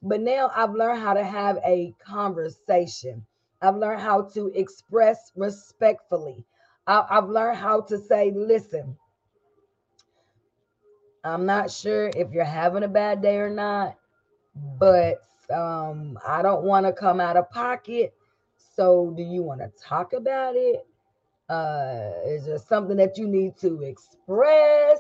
but 0.02 0.22
now 0.22 0.52
I've 0.56 0.74
learned 0.74 1.02
how 1.02 1.14
to 1.14 1.24
have 1.24 1.58
a 1.66 1.94
conversation. 2.04 3.26
I've 3.62 3.76
learned 3.76 4.02
how 4.02 4.24
to 4.34 4.48
express 4.56 5.32
respectfully. 5.36 6.46
I, 6.88 7.06
have 7.10 7.30
learned 7.30 7.58
how 7.58 7.82
to 7.82 7.98
say, 7.98 8.32
listen, 8.32 8.98
I'm 11.24 11.46
not 11.46 11.70
sure 11.70 12.10
if 12.16 12.32
you're 12.32 12.44
having 12.44 12.84
a 12.84 12.88
bad 12.88 13.22
day 13.22 13.38
or 13.38 13.50
not, 13.50 13.96
but 14.56 15.22
um, 15.54 16.18
I 16.26 16.42
don't 16.42 16.64
want 16.64 16.86
to 16.86 16.94
come 16.94 17.20
out 17.20 17.38
of 17.38 17.50
pocket. 17.52 18.14
So, 18.76 19.14
do 19.16 19.22
you 19.22 19.44
want 19.44 19.62
to 19.62 19.72
talk 19.80 20.14
about 20.14 20.56
it? 20.56 20.88
Uh, 21.52 22.14
is 22.28 22.46
there 22.46 22.60
something 22.60 22.98
that 22.98 23.20
you 23.20 23.28
need 23.28 23.58
to 23.60 23.84
express? 23.84 25.00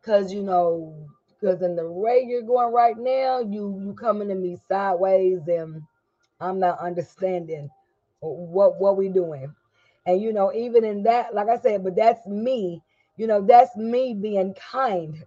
Because 0.00 0.32
you 0.32 0.42
know, 0.42 1.08
because 1.28 1.62
in 1.62 1.76
the 1.76 1.90
way 1.90 2.24
you're 2.26 2.42
going 2.42 2.72
right 2.72 2.96
now, 2.98 3.40
you 3.40 3.80
you 3.84 3.94
coming 3.94 4.28
to 4.28 4.36
me 4.36 4.58
sideways 4.68 5.40
and 5.48 5.82
I'm 6.40 6.60
not 6.60 6.80
understanding 6.80 7.70
what 8.20 8.80
what 8.80 8.96
we 8.96 9.08
doing. 9.10 9.54
And 10.06 10.22
you 10.22 10.32
know, 10.32 10.52
even 10.54 10.84
in 10.84 11.04
that, 11.04 11.34
like 11.34 11.48
I 11.48 11.58
said, 11.58 11.84
but 11.84 11.96
that's 11.96 12.26
me. 12.26 12.82
You 13.16 13.26
know, 13.26 13.42
that's 13.42 13.76
me 13.76 14.14
being 14.14 14.54
kind. 14.54 15.24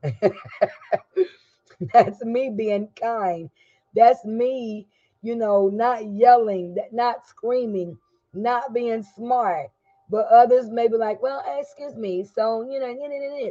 that's 1.93 2.23
me 2.23 2.49
being 2.55 2.89
kind. 2.99 3.49
That's 3.95 4.23
me, 4.25 4.87
you 5.21 5.35
know, 5.35 5.69
not 5.69 6.05
yelling, 6.05 6.77
not 6.91 7.27
screaming, 7.27 7.97
not 8.33 8.73
being 8.73 9.03
smart. 9.03 9.69
But 10.11 10.27
others 10.27 10.69
may 10.69 10.89
be 10.89 10.97
like, 10.97 11.23
well, 11.23 11.43
excuse 11.59 11.95
me. 11.95 12.25
So, 12.25 12.63
you 12.69 12.79
know, 12.81 12.93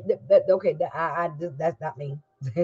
that, 0.08 0.28
that, 0.28 0.44
okay, 0.50 0.74
that, 0.74 0.94
I, 0.94 1.26
I 1.26 1.30
that's 1.58 1.80
not 1.80 1.98
me. 1.98 2.18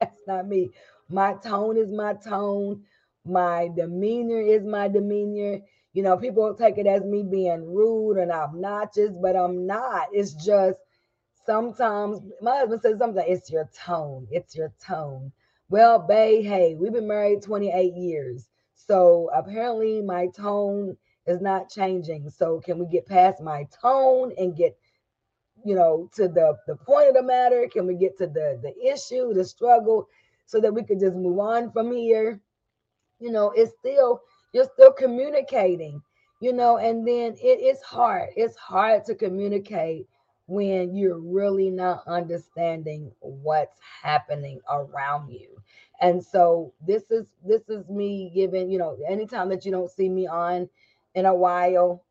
that's 0.00 0.20
not 0.28 0.48
me. 0.48 0.70
My 1.10 1.34
tone 1.34 1.78
is 1.78 1.92
my 1.92 2.14
tone 2.14 2.84
my 3.26 3.68
demeanor 3.74 4.40
is 4.40 4.64
my 4.64 4.88
demeanor. 4.88 5.60
You 5.94 6.02
know, 6.02 6.16
people 6.16 6.54
take 6.54 6.78
it 6.78 6.86
as 6.86 7.04
me 7.04 7.22
being 7.22 7.64
rude 7.74 8.18
and 8.18 8.32
obnoxious, 8.32 9.12
but 9.22 9.36
I'm 9.36 9.66
not. 9.66 10.08
It's 10.12 10.34
just 10.34 10.78
sometimes 11.46 12.20
my 12.42 12.58
husband 12.58 12.82
says 12.82 12.98
something, 12.98 13.24
it's 13.26 13.50
your 13.50 13.70
tone. 13.86 14.26
It's 14.30 14.54
your 14.56 14.72
tone. 14.84 15.32
Well, 15.70 15.98
babe, 16.00 16.44
hey, 16.44 16.74
we've 16.78 16.92
been 16.92 17.08
married 17.08 17.42
28 17.42 17.94
years. 17.94 18.46
So 18.74 19.30
apparently 19.34 20.02
my 20.02 20.28
tone 20.36 20.96
is 21.26 21.40
not 21.40 21.70
changing. 21.70 22.30
So 22.30 22.60
can 22.60 22.78
we 22.78 22.86
get 22.86 23.06
past 23.06 23.40
my 23.42 23.66
tone 23.82 24.32
and 24.38 24.56
get 24.56 24.76
you 25.64 25.74
know 25.76 26.10
to 26.14 26.28
the 26.28 26.56
the 26.66 26.76
point 26.76 27.08
of 27.08 27.14
the 27.14 27.22
matter? 27.22 27.68
Can 27.72 27.86
we 27.86 27.94
get 27.96 28.18
to 28.18 28.26
the 28.26 28.60
the 28.62 28.74
issue, 28.92 29.32
the 29.34 29.44
struggle 29.44 30.08
so 30.46 30.60
that 30.60 30.74
we 30.74 30.84
could 30.84 31.00
just 31.00 31.16
move 31.16 31.38
on 31.38 31.72
from 31.72 31.92
here? 31.92 32.40
you 33.20 33.32
know, 33.32 33.52
it's 33.56 33.72
still, 33.78 34.22
you're 34.52 34.68
still 34.74 34.92
communicating, 34.92 36.02
you 36.40 36.52
know, 36.52 36.78
and 36.78 37.06
then 37.06 37.34
it 37.42 37.60
is 37.60 37.82
hard. 37.82 38.30
It's 38.36 38.56
hard 38.56 39.04
to 39.06 39.14
communicate 39.14 40.08
when 40.48 40.94
you're 40.94 41.20
really 41.20 41.70
not 41.70 42.04
understanding 42.06 43.12
what's 43.20 43.78
happening 44.02 44.60
around 44.70 45.30
you. 45.32 45.48
And 46.00 46.22
so 46.24 46.74
this 46.86 47.10
is 47.10 47.26
this 47.44 47.62
is 47.70 47.88
me 47.88 48.30
giving, 48.34 48.70
you 48.70 48.78
know, 48.78 48.98
anytime 49.08 49.48
that 49.50 49.64
you 49.64 49.72
don't 49.72 49.90
see 49.90 50.08
me 50.10 50.26
on 50.28 50.68
in 51.14 51.26
a 51.26 51.34
while, 51.34 52.04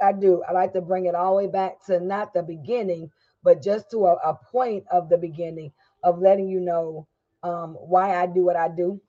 I 0.00 0.12
do. 0.12 0.42
I 0.48 0.52
like 0.52 0.72
to 0.74 0.80
bring 0.80 1.06
it 1.06 1.14
all 1.14 1.36
the 1.36 1.46
way 1.46 1.50
back 1.52 1.84
to 1.86 2.00
not 2.00 2.32
the 2.32 2.42
beginning, 2.42 3.10
but 3.42 3.62
just 3.62 3.90
to 3.90 4.06
a, 4.06 4.14
a 4.16 4.34
point 4.34 4.84
of 4.90 5.08
the 5.08 5.18
beginning 5.18 5.72
of 6.04 6.20
letting 6.20 6.48
you 6.48 6.60
know 6.60 7.06
um, 7.42 7.74
why 7.74 8.16
I 8.20 8.26
do 8.26 8.44
what 8.44 8.56
I 8.56 8.68
do, 8.68 9.00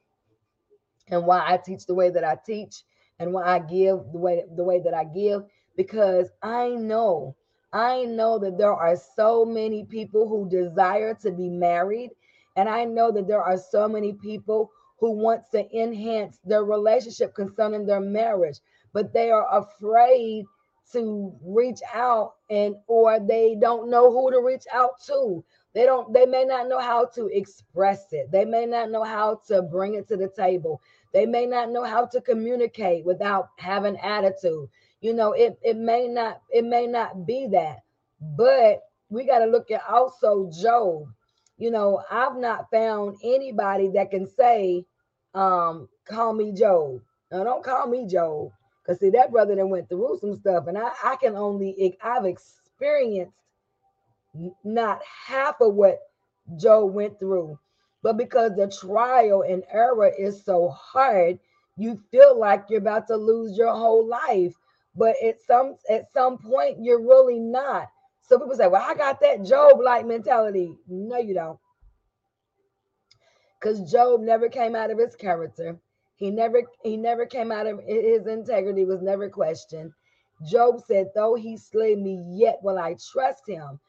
and 1.10 1.26
why 1.26 1.44
I 1.46 1.58
teach 1.58 1.86
the 1.86 1.96
way 1.96 2.10
that 2.10 2.24
I 2.24 2.38
teach 2.46 2.84
and 3.20 3.34
why 3.34 3.44
I 3.44 3.60
give 3.60 4.00
the 4.12 4.18
way 4.20 4.44
the 4.56 4.64
way 4.64 4.80
that 4.82 4.94
I 4.94 5.04
give 5.04 5.44
because 5.76 6.30
I 6.42 6.70
know 6.70 7.36
I 7.72 8.06
know 8.06 8.40
that 8.40 8.58
there 8.58 8.74
are 8.74 8.96
so 8.96 9.46
many 9.46 9.86
people 9.86 10.28
who 10.28 10.50
desire 10.50 11.14
to 11.22 11.32
be 11.32 11.50
married 11.50 12.12
and 12.56 12.68
I 12.68 12.86
know 12.86 13.12
that 13.12 13.28
there 13.28 13.44
are 13.44 13.58
so 13.58 13.88
many 13.88 14.14
people 14.14 14.72
who 15.00 15.12
wants 15.12 15.50
to 15.52 15.66
enhance 15.78 16.40
their 16.44 16.64
relationship 16.64 17.34
concerning 17.34 17.86
their 17.86 18.02
marriage, 18.02 18.60
but 18.94 19.14
they 19.14 19.32
are 19.32 19.48
afraid 19.58 20.46
to 20.92 21.34
reach 21.44 21.80
out 21.94 22.34
and 22.50 22.76
or 22.88 23.20
they 23.20 23.56
don't 23.60 23.90
know 23.90 24.12
who 24.12 24.32
to 24.32 24.42
reach 24.42 24.66
out 24.74 25.02
to. 25.06 25.44
They 25.74 25.86
don't 25.86 26.12
they 26.14 26.26
may 26.26 26.46
not 26.46 26.68
know 26.68 26.80
how 26.80 27.06
to 27.16 27.28
express 27.28 28.12
it. 28.12 28.32
They 28.32 28.46
may 28.46 28.66
not 28.66 28.90
know 28.90 29.04
how 29.04 29.42
to 29.48 29.62
bring 29.62 29.94
it 29.94 30.08
to 30.08 30.18
the 30.18 30.30
table. 30.30 30.82
They 31.14 31.26
may 31.26 31.46
not 31.46 31.70
know 31.72 31.84
how 31.84 32.06
to 32.08 32.22
communicate 32.22 33.06
without 33.06 33.50
having 33.58 33.98
attitude. 33.98 34.68
You 35.02 35.14
know, 35.14 35.34
it 35.34 35.60
it 35.62 35.78
may 35.78 36.08
not 36.08 36.42
it 36.50 36.66
may 36.66 36.88
not 36.88 37.26
be 37.26 37.48
that. 37.52 37.80
But 38.22 38.82
we 39.10 39.26
got 39.26 39.40
to 39.40 39.46
look 39.46 39.72
at 39.72 39.84
also 39.90 40.50
Job. 40.52 41.08
You 41.58 41.72
know, 41.72 42.02
I've 42.10 42.38
not 42.38 42.70
found 42.72 43.18
anybody 43.24 43.90
that 43.90 44.12
can 44.12 44.28
say 44.28 44.86
um 45.36 45.88
call 46.06 46.34
me 46.34 46.52
Job. 46.52 47.02
Now 47.32 47.44
don't 47.44 47.64
call 47.64 47.88
me 47.88 48.08
Job 48.08 48.52
because 48.90 49.02
see, 49.02 49.12
that 49.12 49.32
brother 49.32 49.56
that 49.56 49.68
went 49.68 49.88
through 49.88 50.18
some 50.20 50.36
stuff, 50.36 50.66
and 50.66 50.76
I, 50.76 50.90
I 51.04 51.16
can 51.18 51.36
only 51.36 51.96
I've 52.02 52.26
experienced 52.26 53.36
not 54.64 55.00
half 55.28 55.62
of 55.62 55.76
what 55.76 56.00
Job 56.58 56.92
went 56.92 57.20
through, 57.20 57.60
but 58.02 58.18
because 58.18 58.56
the 58.56 58.68
trial 58.68 59.44
and 59.44 59.64
error 59.72 60.12
is 60.18 60.44
so 60.44 60.70
hard, 60.70 61.38
you 61.78 62.02
feel 62.10 62.40
like 62.40 62.66
you're 62.68 62.80
about 62.80 63.06
to 63.10 63.16
lose 63.16 63.56
your 63.56 63.74
whole 63.74 64.08
life. 64.08 64.56
But 64.96 65.16
at 65.24 65.40
some 65.46 65.76
at 65.88 66.12
some 66.12 66.40
point, 66.40 66.84
you're 66.84 67.00
really 67.00 67.40
not. 67.40 67.90
So 68.24 68.40
people 68.40 68.56
say, 68.56 68.68
"Well, 68.68 68.84
I 68.84 68.96
got 68.96 69.22
that 69.22 69.46
Job-like 69.46 70.08
mentality." 70.08 70.76
No, 70.88 71.18
you 71.18 71.36
don't, 71.36 71.60
because 73.60 73.92
Job 73.92 74.22
never 74.22 74.50
came 74.50 74.76
out 74.76 74.90
of 74.90 74.98
his 74.98 75.16
character. 75.16 75.78
He 76.20 76.32
never 76.32 76.64
he 76.84 76.98
never 76.98 77.26
came 77.26 77.52
out 77.52 77.66
of 77.66 77.80
his 77.88 78.28
integrity 78.28 78.86
was 78.86 79.02
never 79.02 79.30
questioned. 79.30 79.94
Job 80.46 80.82
said, 80.86 81.12
though 81.16 81.36
he 81.36 81.58
slay 81.58 81.96
me, 81.96 82.24
yet 82.30 82.60
will 82.62 82.78
I 82.78 82.96
trust 83.12 83.48
him. 83.48 83.80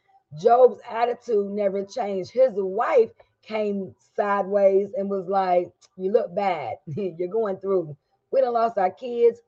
Job's 0.41 0.81
attitude 0.89 1.51
never 1.51 1.85
changed. 1.85 2.31
His 2.31 2.53
wife 2.55 3.11
came 3.43 3.95
sideways 4.17 4.93
and 4.97 5.11
was 5.11 5.27
like, 5.27 5.73
You 5.97 6.13
look 6.13 6.35
bad. 6.35 6.77
You're 6.87 7.29
going 7.29 7.59
through. 7.59 7.97
We 8.31 8.41
done 8.41 8.55
lost 8.55 8.79
our 8.79 8.91
kids. 8.91 9.41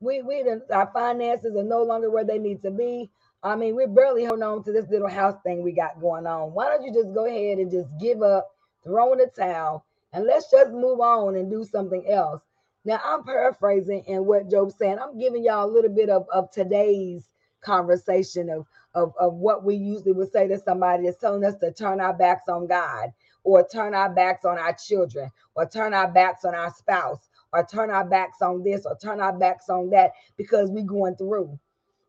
We 0.00 0.22
we 0.22 0.42
done, 0.42 0.62
our 0.72 0.90
finances 0.94 1.56
are 1.56 1.62
no 1.62 1.82
longer 1.82 2.10
where 2.10 2.24
they 2.24 2.38
need 2.38 2.62
to 2.62 2.70
be. 2.70 3.10
I 3.42 3.56
mean, 3.56 3.74
we're 3.74 3.88
barely 3.88 4.24
holding 4.24 4.42
on 4.42 4.64
to 4.64 4.72
this 4.72 4.88
little 4.88 5.08
house 5.08 5.36
thing 5.44 5.62
we 5.62 5.72
got 5.72 6.00
going 6.00 6.26
on. 6.26 6.54
Why 6.54 6.68
don't 6.68 6.84
you 6.84 6.92
just 6.92 7.14
go 7.14 7.26
ahead 7.26 7.58
and 7.58 7.70
just 7.70 7.88
give 7.98 8.22
up, 8.22 8.48
throw 8.84 9.12
in 9.12 9.18
the 9.18 9.26
towel, 9.26 9.84
and 10.12 10.24
let's 10.26 10.50
just 10.50 10.72
move 10.72 11.00
on 11.00 11.36
and 11.36 11.50
do 11.50 11.64
something 11.64 12.08
else. 12.08 12.42
Now, 12.84 13.00
I'm 13.04 13.24
paraphrasing 13.24 14.04
and 14.08 14.26
what 14.26 14.50
Job's 14.50 14.76
saying. 14.76 14.98
I'm 14.98 15.18
giving 15.18 15.44
y'all 15.44 15.68
a 15.68 15.72
little 15.72 15.90
bit 15.94 16.08
of, 16.08 16.26
of 16.32 16.50
today's 16.50 17.28
conversation 17.60 18.48
of, 18.48 18.66
of, 18.94 19.12
of 19.20 19.34
what 19.34 19.64
we 19.64 19.76
usually 19.76 20.12
would 20.12 20.32
say 20.32 20.48
to 20.48 20.58
somebody 20.58 21.04
that's 21.04 21.20
telling 21.20 21.44
us 21.44 21.56
to 21.60 21.72
turn 21.72 22.00
our 22.00 22.14
backs 22.14 22.48
on 22.48 22.66
God 22.66 23.12
or 23.44 23.66
turn 23.68 23.94
our 23.94 24.08
backs 24.10 24.44
on 24.44 24.58
our 24.58 24.72
children 24.74 25.30
or 25.54 25.66
turn 25.68 25.92
our 25.94 26.08
backs 26.10 26.44
on 26.44 26.54
our 26.54 26.72
spouse 26.72 27.28
or 27.52 27.64
turn 27.66 27.90
our 27.90 28.04
backs 28.04 28.40
on 28.42 28.62
this 28.62 28.86
or 28.86 28.96
turn 28.96 29.20
our 29.20 29.36
backs 29.38 29.68
on 29.68 29.90
that 29.90 30.12
because 30.36 30.70
we're 30.70 30.84
going 30.84 31.16
through. 31.16 31.58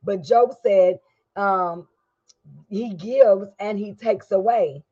But 0.03 0.23
Job 0.23 0.53
said, 0.63 0.99
um, 1.35 1.87
he 2.69 2.93
gives 2.93 3.47
and 3.59 3.77
he 3.77 3.93
takes 3.93 4.31
away. 4.31 4.83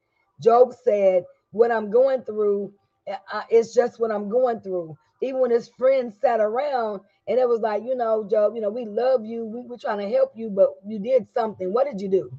Job 0.41 0.73
said, 0.83 1.23
What 1.51 1.71
I'm 1.71 1.89
going 1.89 2.23
through, 2.23 2.73
it's 3.49 3.73
just 3.73 3.99
what 3.99 4.11
I'm 4.11 4.29
going 4.29 4.61
through. 4.61 4.97
Even 5.21 5.41
when 5.41 5.51
his 5.51 5.67
friends 5.67 6.15
sat 6.21 6.39
around 6.39 7.01
and 7.27 7.39
it 7.39 7.47
was 7.47 7.59
like, 7.61 7.83
you 7.83 7.95
know, 7.95 8.27
Job, 8.29 8.55
you 8.55 8.61
know, 8.61 8.69
we 8.69 8.85
love 8.85 9.25
you, 9.25 9.45
we 9.45 9.61
were 9.61 9.77
trying 9.77 9.99
to 9.99 10.09
help 10.09 10.31
you, 10.35 10.49
but 10.49 10.69
you 10.85 10.99
did 10.99 11.27
something. 11.33 11.73
What 11.73 11.85
did 11.85 12.01
you 12.01 12.09
do? 12.09 12.31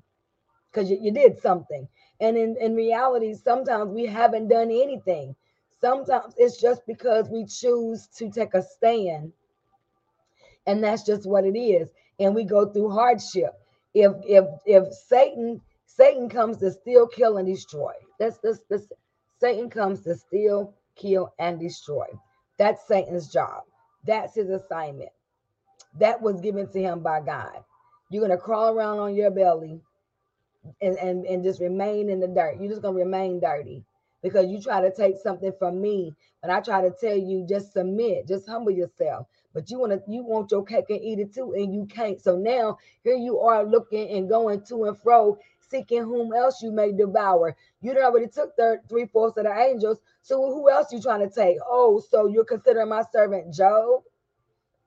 Because 0.71 0.91
you, 0.91 0.99
you 1.01 1.13
did 1.13 1.41
something. 1.41 1.87
And 2.21 2.37
in, 2.37 2.57
in 2.61 2.75
reality, 2.75 3.35
sometimes 3.35 3.91
we 3.91 4.07
haven't 4.07 4.49
done 4.49 4.71
anything. 4.71 5.35
Sometimes 5.81 6.35
it's 6.37 6.61
just 6.61 6.83
because 6.87 7.29
we 7.29 7.47
choose 7.47 8.07
to 8.17 8.31
take 8.31 8.55
a 8.55 8.63
stand. 8.63 9.33
And 10.67 10.83
that's 10.85 11.03
just 11.05 11.27
what 11.27 11.45
it 11.45 11.59
is. 11.59 11.91
And 12.19 12.35
we 12.35 12.45
go 12.45 12.67
through 12.67 12.91
hardship. 12.91 13.53
If 13.95 14.13
if 14.25 14.45
if 14.67 14.93
Satan 14.93 15.61
Satan 15.87 16.29
comes 16.29 16.59
to 16.59 16.71
steal, 16.71 17.07
kill, 17.09 17.39
and 17.39 17.47
destroy. 17.49 17.93
That's 18.19 18.39
this 18.39 18.61
this 18.69 18.87
Satan 19.41 19.71
comes 19.71 20.03
to 20.03 20.15
steal, 20.17 20.75
kill, 20.97 21.35
and 21.39 21.59
destroy. 21.59 22.07
That's 22.59 22.87
Satan's 22.87 23.33
job. 23.33 23.65
That's 24.07 24.35
his 24.35 24.51
assignment. 24.51 25.11
That 25.99 26.21
was 26.23 26.41
given 26.41 26.69
to 26.73 26.81
him 26.81 27.01
by 27.01 27.21
God. 27.21 27.65
You're 28.11 28.23
gonna 28.23 28.39
crawl 28.39 28.77
around 28.77 28.99
on 28.99 29.15
your 29.15 29.31
belly 29.31 29.81
and, 30.81 30.97
and, 30.99 31.27
and 31.27 31.43
just 31.45 31.61
remain 31.61 32.11
in 32.11 32.21
the 32.21 32.29
dirt. 32.29 32.59
You're 32.61 32.71
just 32.71 32.83
gonna 32.83 32.97
remain 32.97 33.41
dirty 33.41 33.85
because 34.23 34.47
you 34.49 34.61
try 34.61 34.81
to 34.81 34.95
take 34.95 35.17
something 35.19 35.53
from 35.59 35.81
me. 35.81 36.15
But 36.43 36.51
I 36.51 36.61
try 36.61 36.83
to 36.83 36.95
tell 37.01 37.17
you, 37.17 37.47
just 37.49 37.73
submit, 37.73 38.29
just 38.29 38.49
humble 38.49 38.73
yourself. 38.73 39.27
But 39.53 39.71
you 39.71 39.81
want 39.81 39.93
to 39.93 40.03
you 40.11 40.23
want 40.25 40.51
your 40.51 40.65
cake 40.65 40.87
and 40.91 41.01
eat 41.01 41.19
it 41.19 41.35
too, 41.35 41.55
and 41.55 41.75
you 41.75 41.87
can't. 41.87 42.21
So 42.23 42.37
now 42.37 42.79
here 43.03 43.17
you 43.17 43.41
are 43.41 43.65
looking 43.65 44.09
and 44.11 44.29
going 44.29 44.63
to 44.67 44.85
and 44.85 44.99
fro, 44.99 45.39
seeking 45.71 46.03
whom 46.03 46.35
else 46.35 46.63
you 46.63 46.73
may 46.73 46.93
devour. 46.93 47.57
You 47.81 47.93
already 47.99 48.27
took 48.27 48.53
three 48.89 49.07
fourths 49.07 49.39
of 49.39 49.45
the 49.45 49.57
angels. 49.57 49.99
So 50.23 50.37
who 50.53 50.69
else 50.71 50.93
you 50.93 51.01
trying 51.01 51.27
to 51.29 51.35
take? 51.35 51.57
Oh, 51.67 52.03
so 52.11 52.27
you're 52.27 52.45
considering 52.45 52.89
my 52.89 53.03
servant 53.13 53.55
Job? 53.55 54.03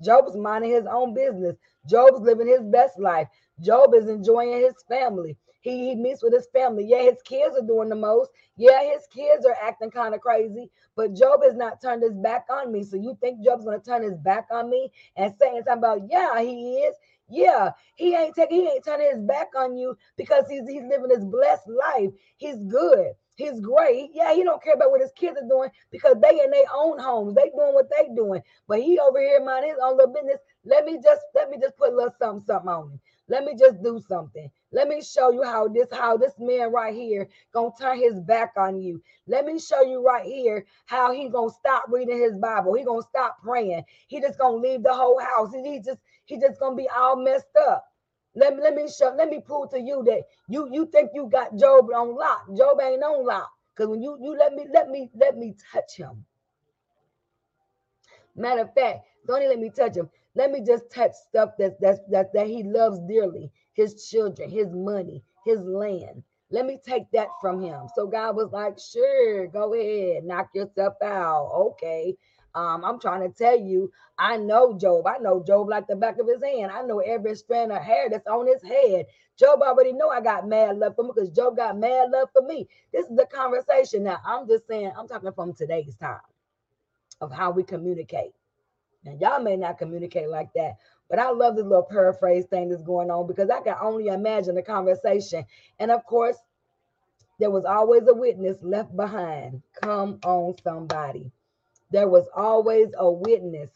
Job's 0.04 0.36
minding 0.36 0.72
his 0.72 0.86
own 0.86 1.14
business. 1.14 1.56
Job's 1.88 2.20
living 2.22 2.48
his 2.48 2.62
best 2.64 3.00
life. 3.00 3.28
Job 3.62 3.94
is 3.94 4.08
enjoying 4.08 4.62
his 4.62 4.76
family. 4.88 5.38
He, 5.62 5.90
he 5.90 5.96
meets 5.96 6.22
with 6.22 6.34
his 6.34 6.48
family. 6.48 6.86
Yeah, 6.86 7.04
his 7.04 7.22
kids 7.24 7.56
are 7.58 7.66
doing 7.66 7.88
the 7.88 7.96
most. 7.96 8.32
Yeah, 8.58 8.84
his 8.84 9.08
kids 9.08 9.46
are 9.46 9.56
acting 9.62 9.92
kind 9.92 10.14
of 10.14 10.20
crazy, 10.20 10.70
but 10.96 11.14
Job 11.16 11.42
has 11.44 11.56
not 11.56 11.82
turned 11.82 12.04
his 12.04 12.16
back 12.16 12.48
on 12.50 12.72
me. 12.72 12.84
So 12.84 12.98
you 12.98 13.18
think 13.22 13.42
Job's 13.44 13.64
going 13.64 13.80
to 13.80 13.86
turn 13.86 14.04
his 14.04 14.18
back 14.18 14.48
on 14.52 14.70
me 14.70 14.92
and 15.16 15.34
saying 15.40 15.64
something 15.66 15.78
about, 15.78 16.02
yeah, 16.10 16.42
he 16.42 16.80
is. 16.80 16.96
Yeah, 17.34 17.72
he 17.96 18.16
ain't 18.16 18.36
taking, 18.36 18.62
he 18.62 18.68
ain't 18.70 18.86
turning 18.86 19.10
his 19.12 19.22
back 19.22 19.50
on 19.58 19.78
you 19.78 19.98
because 20.18 20.46
he's 20.50 20.70
he's 20.70 20.84
living 20.84 21.10
his 21.12 21.26
blessed 21.26 21.68
life. 21.70 22.12
He's 22.38 22.58
good. 22.66 23.14
He's 23.36 23.60
great. 23.62 24.12
Yeah, 24.14 24.34
he 24.36 24.44
don't 24.44 24.64
care 24.64 24.76
about 24.76 24.92
what 24.92 25.02
his 25.02 25.12
kids 25.14 25.38
are 25.42 25.50
doing 25.50 25.72
because 25.92 26.16
they 26.22 26.42
in 26.44 26.52
their 26.52 26.66
own 26.76 27.00
homes. 27.00 27.36
They 27.36 27.50
doing 27.50 27.74
what 27.74 27.90
they 27.90 28.10
doing. 28.16 28.42
But 28.68 28.82
he 28.82 29.00
over 29.00 29.20
here 29.20 29.44
mind 29.44 29.66
his 29.66 29.78
own 29.84 29.98
little 29.98 30.14
business. 30.14 30.40
Let 30.66 30.86
me 30.86 31.00
just 31.04 31.22
let 31.36 31.50
me 31.50 31.58
just 31.62 31.78
put 31.78 31.94
a 31.94 31.96
little 31.96 32.14
something, 32.20 32.46
something 32.46 32.70
on 32.70 32.92
him. 32.92 33.00
Let 33.30 33.46
me 33.46 33.56
just 33.58 33.82
do 33.84 34.00
something. 34.08 34.52
Let 34.72 34.88
me 34.90 35.02
show 35.02 35.32
you 35.32 35.44
how 35.44 35.68
this 35.70 35.88
how 35.92 36.18
this 36.18 36.34
man 36.40 36.72
right 36.72 36.94
here 36.96 37.30
gonna 37.54 37.72
turn 37.80 37.98
his 38.00 38.20
back 38.22 38.54
on 38.58 38.82
you. 38.82 39.02
Let 39.28 39.46
me 39.46 39.60
show 39.60 39.82
you 39.84 40.06
right 40.06 40.26
here 40.26 40.66
how 40.86 41.14
he 41.14 41.30
gonna 41.30 41.52
stop 41.52 41.86
reading 41.90 42.20
his 42.20 42.36
Bible. 42.36 42.76
He 42.76 42.84
gonna 42.84 43.02
stop 43.02 43.38
praying. 43.44 43.84
He 44.08 44.22
just 44.22 44.40
gonna 44.40 44.58
leave 44.58 44.84
the 44.84 44.94
whole 44.94 45.20
house. 45.20 45.54
He 45.54 45.80
just 45.80 46.00
he 46.34 46.40
just 46.40 46.60
gonna 46.60 46.76
be 46.76 46.90
all 46.90 47.16
messed 47.16 47.56
up. 47.70 47.86
Let 48.36 48.56
me 48.56 48.64
let 48.64 48.74
me 48.76 48.90
show 48.90 49.14
let 49.16 49.30
me 49.30 49.40
prove 49.40 49.70
to 49.72 49.80
you 49.80 50.04
that 50.08 50.24
you 50.50 50.68
you 50.72 50.88
think 50.88 51.12
you 51.14 51.30
got 51.32 51.56
Job 51.56 51.90
on 51.96 52.16
lock. 52.16 52.48
Job 52.58 52.80
ain't 52.82 53.04
on 53.04 53.26
lock. 53.26 53.50
Because 53.76 53.90
when 53.90 54.02
you 54.02 54.18
you 54.22 54.36
let 54.38 54.54
me 54.54 54.66
let 54.74 54.90
me 54.90 55.10
let 55.16 55.38
me 55.38 55.56
touch 55.72 55.96
him. 55.96 56.26
Matter 58.36 58.62
of 58.64 58.74
fact, 58.74 59.06
don't 59.28 59.44
even 59.44 59.50
let 59.50 59.60
me 59.60 59.70
touch 59.70 59.96
him. 59.96 60.10
Let 60.36 60.52
me 60.52 60.62
just 60.66 60.90
touch 60.90 61.12
stuff 61.30 61.52
that's 61.60 61.76
that's 61.80 62.00
that 62.10 62.34
that 62.34 62.48
he 62.48 62.64
loves 62.64 63.00
dearly. 63.08 63.52
His 63.74 64.10
children, 64.10 64.50
his 64.50 64.70
money, 64.72 65.24
his 65.46 65.60
land. 65.62 66.24
Let 66.50 66.66
me 66.66 66.80
take 66.86 67.10
that 67.14 67.28
from 67.42 67.62
him. 67.62 67.88
So 67.96 68.08
God 68.08 68.36
was 68.36 68.52
like, 68.52 68.78
sure, 68.80 69.48
go 69.48 69.74
ahead, 69.74 70.24
knock 70.24 70.50
yourself 70.54 70.96
out. 71.04 71.52
Okay. 71.54 72.16
Um, 72.56 72.86
I'm 72.86 73.00
trying 73.00 73.22
to 73.22 73.36
tell 73.36 73.60
you, 73.60 73.92
I 74.18 74.38
know 74.38 74.78
Job. 74.78 75.08
I 75.08 75.18
know 75.18 75.44
Job 75.44 75.70
like 75.70 75.88
the 75.88 75.96
back 75.96 76.20
of 76.20 76.28
his 76.28 76.44
hand. 76.44 76.72
I 76.72 76.84
know 76.84 77.00
every 77.00 77.36
strand 77.36 77.72
of 77.72 77.82
hair 77.82 78.10
that's 78.10 78.28
on 78.28 78.48
his 78.48 78.62
head. 78.62 79.08
Job 79.38 79.62
already 79.62 79.94
know 79.94 80.10
I 80.10 80.22
got 80.22 80.48
mad 80.48 80.78
love 80.78 80.96
for 80.96 81.06
him 81.06 81.12
because 81.14 81.32
Job 81.32 81.58
got 81.58 81.78
mad 81.78 82.12
love 82.12 82.30
for 82.32 82.44
me. 82.44 82.68
This 82.92 83.08
is 83.08 83.16
the 83.16 83.26
conversation 83.26 84.04
now. 84.04 84.20
I'm 84.26 84.48
just 84.48 84.68
saying, 84.68 84.92
I'm 84.98 85.08
talking 85.08 85.32
from 85.34 85.54
today's 85.54 85.96
time 85.96 86.20
of 87.22 87.32
how 87.32 87.50
we 87.50 87.64
communicate. 87.64 88.34
Now, 89.04 89.18
y'all 89.20 89.42
may 89.42 89.58
not 89.58 89.80
communicate 89.80 90.30
like 90.30 90.54
that, 90.54 90.76
but 91.10 91.20
I 91.20 91.32
love 91.32 91.56
this 91.56 91.66
little 91.66 91.84
paraphrase 91.90 92.46
thing 92.46 92.70
that's 92.70 92.84
going 92.84 93.10
on 93.10 93.28
because 93.28 93.50
I 93.50 93.62
can 93.62 93.76
only 93.82 94.08
imagine 94.08 94.56
the 94.56 94.62
conversation. 94.62 95.46
And 95.80 95.90
of 95.92 96.06
course, 96.06 96.38
there 97.40 97.52
was 97.52 97.66
always 97.66 98.08
a 98.08 98.14
witness 98.14 98.58
left 98.62 98.96
behind. 98.96 99.64
Come 99.82 100.20
on, 100.24 100.56
somebody 100.64 101.32
there 101.94 102.10
was 102.10 102.28
always 102.36 102.90
a 103.00 103.12
witness, 103.12 103.72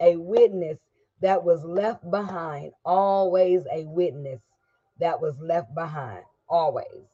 a 0.00 0.16
witness 0.16 0.78
that 1.22 1.44
was 1.44 1.64
left 1.64 2.10
behind, 2.10 2.72
always 2.86 3.62
a 3.72 3.84
witness 3.86 4.42
that 5.00 5.20
was 5.20 5.36
left 5.40 5.74
behind, 5.76 6.24
always. 6.48 7.04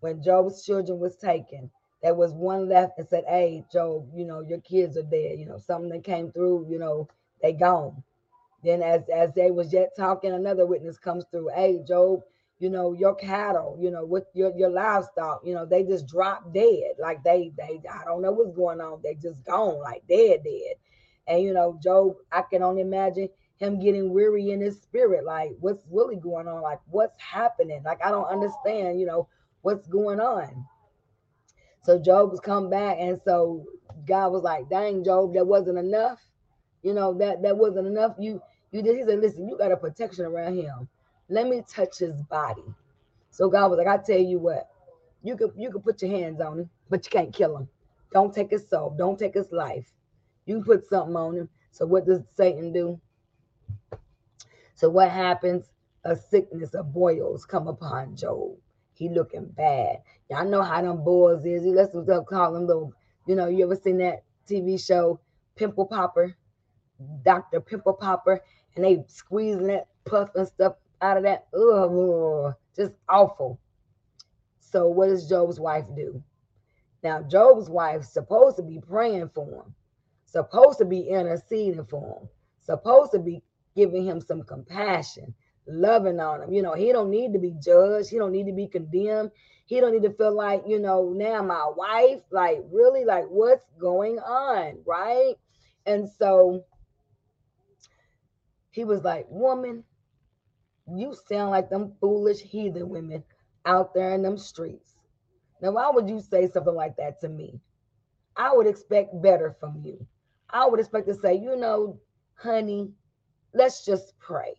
When 0.00 0.22
Job's 0.22 0.64
children 0.64 1.00
was 1.00 1.16
taken, 1.16 1.70
there 2.02 2.14
was 2.14 2.32
one 2.34 2.68
left 2.68 2.98
and 2.98 3.08
said, 3.08 3.24
Hey, 3.28 3.64
Job, 3.72 4.08
you 4.14 4.26
know, 4.26 4.40
your 4.40 4.60
kids 4.60 4.96
are 4.98 5.04
dead. 5.04 5.40
You 5.40 5.46
know, 5.46 5.58
something 5.58 5.90
that 5.90 6.04
came 6.04 6.32
through, 6.32 6.68
you 6.70 6.78
know, 6.78 7.08
they 7.42 7.54
gone. 7.54 8.04
Then 8.64 8.82
as 8.82 9.02
as 9.10 9.32
they 9.34 9.50
was 9.52 9.72
yet 9.72 9.96
talking, 9.96 10.32
another 10.32 10.66
witness 10.66 10.98
comes 10.98 11.24
through. 11.32 11.50
Hey, 11.54 11.80
Job, 11.86 12.22
you 12.62 12.70
know, 12.70 12.92
your 12.92 13.16
cattle, 13.16 13.76
you 13.80 13.90
know, 13.90 14.04
with 14.04 14.22
your, 14.34 14.56
your 14.56 14.70
livestock, 14.70 15.42
you 15.44 15.52
know, 15.52 15.66
they 15.66 15.82
just 15.82 16.06
dropped 16.06 16.54
dead. 16.54 16.92
Like 17.00 17.24
they 17.24 17.50
they 17.58 17.80
I 17.92 18.04
don't 18.04 18.22
know 18.22 18.30
what's 18.30 18.54
going 18.54 18.80
on. 18.80 19.00
They 19.02 19.16
just 19.16 19.44
gone, 19.44 19.80
like 19.82 20.06
dead, 20.08 20.44
dead. 20.44 20.76
And 21.26 21.42
you 21.42 21.52
know, 21.52 21.76
Job, 21.82 22.14
I 22.30 22.42
can 22.42 22.62
only 22.62 22.82
imagine 22.82 23.28
him 23.56 23.80
getting 23.80 24.12
weary 24.12 24.52
in 24.52 24.60
his 24.60 24.80
spirit. 24.80 25.24
Like, 25.24 25.50
what's 25.58 25.84
really 25.90 26.14
going 26.14 26.46
on? 26.46 26.62
Like, 26.62 26.78
what's 26.86 27.20
happening? 27.20 27.82
Like, 27.84 27.98
I 28.04 28.12
don't 28.12 28.26
understand, 28.26 29.00
you 29.00 29.06
know, 29.06 29.26
what's 29.62 29.88
going 29.88 30.20
on. 30.20 30.64
So 31.82 31.98
Job 31.98 32.30
was 32.30 32.38
come 32.38 32.70
back, 32.70 32.96
and 33.00 33.20
so 33.24 33.64
God 34.06 34.30
was 34.30 34.44
like, 34.44 34.68
"Dang, 34.70 35.02
Job, 35.02 35.34
that 35.34 35.48
wasn't 35.48 35.78
enough. 35.78 36.20
You 36.82 36.94
know 36.94 37.12
that 37.18 37.42
that 37.42 37.56
wasn't 37.56 37.88
enough. 37.88 38.14
You 38.20 38.40
you 38.70 38.82
did." 38.82 38.98
He 38.98 39.02
said, 39.02 39.18
"Listen, 39.18 39.48
you 39.48 39.58
got 39.58 39.72
a 39.72 39.76
protection 39.76 40.26
around 40.26 40.54
him. 40.54 40.88
Let 41.32 41.48
me 41.48 41.62
touch 41.66 41.98
his 41.98 42.22
body." 42.22 42.64
So 43.30 43.48
God 43.48 43.70
was 43.70 43.78
like, 43.78 43.86
"I 43.86 43.96
tell 43.96 44.18
you 44.18 44.38
what, 44.38 44.68
you 45.22 45.36
could 45.36 45.52
you 45.56 45.70
could 45.72 45.82
put 45.82 46.02
your 46.02 46.10
hands 46.10 46.40
on 46.40 46.60
him, 46.60 46.70
but 46.90 47.04
you 47.04 47.10
can't 47.10 47.32
kill 47.32 47.56
him. 47.56 47.68
Don't 48.12 48.34
take 48.34 48.50
his 48.50 48.68
soul. 48.68 48.90
Don't 48.90 49.18
take 49.18 49.34
his 49.34 49.50
life. 49.50 49.92
You 50.44 50.56
can 50.56 50.64
put 50.64 50.86
something 50.86 51.16
on 51.16 51.36
him." 51.36 51.48
So 51.70 51.86
what 51.86 52.04
does 52.04 52.22
Satan 52.36 52.72
do? 52.72 53.00
So 54.74 54.90
what 54.90 55.10
happens? 55.10 55.70
A 56.04 56.16
sickness 56.16 56.74
of 56.74 56.92
boils 56.92 57.46
come 57.46 57.68
upon 57.68 58.16
Job. 58.16 58.56
He 58.92 59.08
looking 59.08 59.46
bad. 59.46 60.02
Y'all 60.28 60.44
know 60.44 60.62
how 60.62 60.82
them 60.82 61.02
boys 61.04 61.46
is. 61.46 61.62
To 61.62 62.24
call 62.28 62.52
them 62.52 62.66
little, 62.66 62.92
you 63.26 63.36
know, 63.36 63.46
you 63.46 63.64
ever 63.64 63.76
seen 63.76 63.98
that 63.98 64.24
TV 64.46 64.76
show, 64.76 65.20
Pimple 65.54 65.86
Popper, 65.86 66.36
Dr. 67.24 67.60
Pimple 67.60 67.94
Popper, 67.94 68.42
and 68.74 68.84
they 68.84 69.04
squeezing 69.06 69.68
that 69.68 69.86
puff 70.04 70.34
and 70.34 70.46
stuff 70.48 70.74
out 71.02 71.18
of 71.18 71.24
that. 71.24 71.46
Ugh, 71.54 72.54
just 72.76 72.92
awful. 73.08 73.60
So 74.60 74.88
what 74.88 75.08
does 75.08 75.28
Job's 75.28 75.60
wife 75.60 75.84
do? 75.94 76.22
Now, 77.02 77.22
Job's 77.22 77.68
wife 77.68 78.04
supposed 78.04 78.56
to 78.56 78.62
be 78.62 78.80
praying 78.80 79.30
for 79.34 79.64
him, 79.64 79.74
supposed 80.24 80.78
to 80.78 80.84
be 80.84 81.00
interceding 81.00 81.84
for 81.84 82.20
him, 82.20 82.28
supposed 82.60 83.12
to 83.12 83.18
be 83.18 83.42
giving 83.74 84.06
him 84.06 84.20
some 84.20 84.42
compassion, 84.44 85.34
loving 85.66 86.20
on 86.20 86.42
him. 86.42 86.52
You 86.52 86.62
know, 86.62 86.74
he 86.74 86.92
don't 86.92 87.10
need 87.10 87.32
to 87.32 87.38
be 87.38 87.54
judged. 87.62 88.08
He 88.08 88.18
don't 88.18 88.32
need 88.32 88.46
to 88.46 88.52
be 88.52 88.68
condemned. 88.68 89.32
He 89.66 89.80
don't 89.80 89.92
need 89.92 90.02
to 90.02 90.14
feel 90.14 90.34
like, 90.34 90.62
you 90.66 90.78
know, 90.78 91.12
now 91.14 91.42
my 91.42 91.70
wife, 91.74 92.20
like 92.30 92.60
really, 92.70 93.04
like 93.04 93.24
what's 93.28 93.64
going 93.80 94.18
on, 94.18 94.78
right? 94.86 95.34
And 95.86 96.08
so 96.18 96.64
he 98.70 98.84
was 98.84 99.02
like, 99.02 99.26
woman, 99.28 99.84
you 100.88 101.14
sound 101.28 101.50
like 101.50 101.70
them 101.70 101.94
foolish 102.00 102.40
heathen 102.40 102.88
women 102.88 103.24
out 103.64 103.94
there 103.94 104.14
in 104.14 104.22
them 104.22 104.38
streets. 104.38 104.96
Now, 105.60 105.72
why 105.72 105.90
would 105.90 106.08
you 106.08 106.20
say 106.20 106.48
something 106.48 106.74
like 106.74 106.96
that 106.96 107.20
to 107.20 107.28
me? 107.28 107.60
I 108.36 108.54
would 108.54 108.66
expect 108.66 109.20
better 109.22 109.56
from 109.60 109.82
you. 109.84 110.06
I 110.50 110.66
would 110.66 110.80
expect 110.80 111.08
to 111.08 111.14
say, 111.14 111.34
you 111.34 111.56
know, 111.56 112.00
honey, 112.34 112.92
let's 113.54 113.84
just 113.84 114.18
pray 114.18 114.54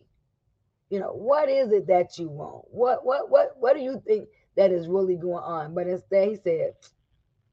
you 0.90 1.00
know 1.00 1.12
what 1.12 1.48
is 1.48 1.72
it 1.72 1.86
that 1.88 2.18
you 2.18 2.28
want 2.28 2.64
what 2.70 3.04
what 3.04 3.30
what 3.30 3.56
what 3.58 3.74
do 3.74 3.82
you 3.82 4.00
think 4.06 4.28
that 4.56 4.70
is 4.70 4.86
really 4.88 5.16
going 5.16 5.42
on 5.42 5.74
but 5.74 5.88
instead 5.88 6.28
he 6.28 6.36
said 6.36 6.72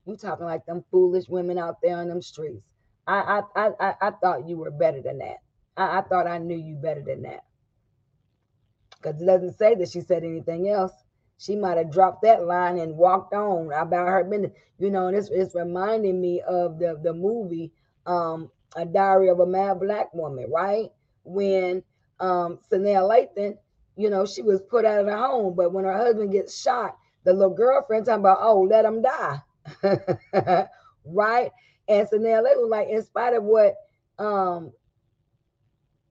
you 0.05 0.15
talking 0.15 0.45
like 0.45 0.65
them 0.65 0.83
foolish 0.91 1.27
women 1.27 1.57
out 1.57 1.77
there 1.81 1.97
on 1.97 2.07
them 2.07 2.21
streets 2.21 2.63
i 3.07 3.41
i 3.55 3.69
i, 3.79 3.93
I 4.01 4.11
thought 4.11 4.47
you 4.47 4.57
were 4.57 4.71
better 4.71 5.01
than 5.01 5.19
that 5.19 5.37
I, 5.77 5.99
I 5.99 6.01
thought 6.01 6.27
i 6.27 6.37
knew 6.37 6.57
you 6.57 6.75
better 6.75 7.01
than 7.01 7.23
that 7.23 7.43
because 9.01 9.21
it 9.21 9.25
doesn't 9.25 9.57
say 9.57 9.75
that 9.75 9.89
she 9.89 10.01
said 10.01 10.23
anything 10.23 10.69
else 10.69 10.91
she 11.37 11.55
might 11.55 11.77
have 11.77 11.91
dropped 11.91 12.21
that 12.21 12.45
line 12.45 12.77
and 12.77 12.95
walked 12.95 13.33
on 13.33 13.71
about 13.73 14.07
her 14.07 14.23
business 14.23 14.51
you 14.79 14.91
know 14.91 15.07
and 15.07 15.17
it's, 15.17 15.29
it's 15.29 15.55
reminding 15.55 16.19
me 16.21 16.41
of 16.41 16.79
the 16.79 16.99
the 17.03 17.13
movie 17.13 17.71
um 18.05 18.49
a 18.75 18.85
diary 18.85 19.29
of 19.29 19.39
a 19.39 19.45
mad 19.45 19.79
black 19.79 20.13
woman 20.13 20.49
right 20.51 20.91
when 21.23 21.83
um, 22.21 22.59
Sanaa 22.71 23.01
Lathan, 23.07 23.57
you 23.97 24.09
know, 24.09 24.25
she 24.25 24.41
was 24.41 24.61
put 24.61 24.85
out 24.85 24.99
of 24.99 25.05
the 25.07 25.17
home. 25.17 25.55
But 25.55 25.73
when 25.73 25.85
her 25.85 25.97
husband 25.97 26.31
gets 26.31 26.61
shot, 26.61 26.97
the 27.23 27.33
little 27.33 27.53
girlfriend 27.53 28.05
talking 28.05 28.21
about, 28.21 28.39
oh, 28.41 28.61
let 28.61 28.85
him 28.85 29.01
die. 29.01 29.41
right? 31.05 31.51
And 31.87 32.07
Sanaa 32.07 32.43
Lathan 32.43 32.61
was 32.61 32.69
like, 32.69 32.89
in 32.89 33.03
spite 33.03 33.33
of 33.33 33.43
what, 33.43 33.75
um, 34.19 34.71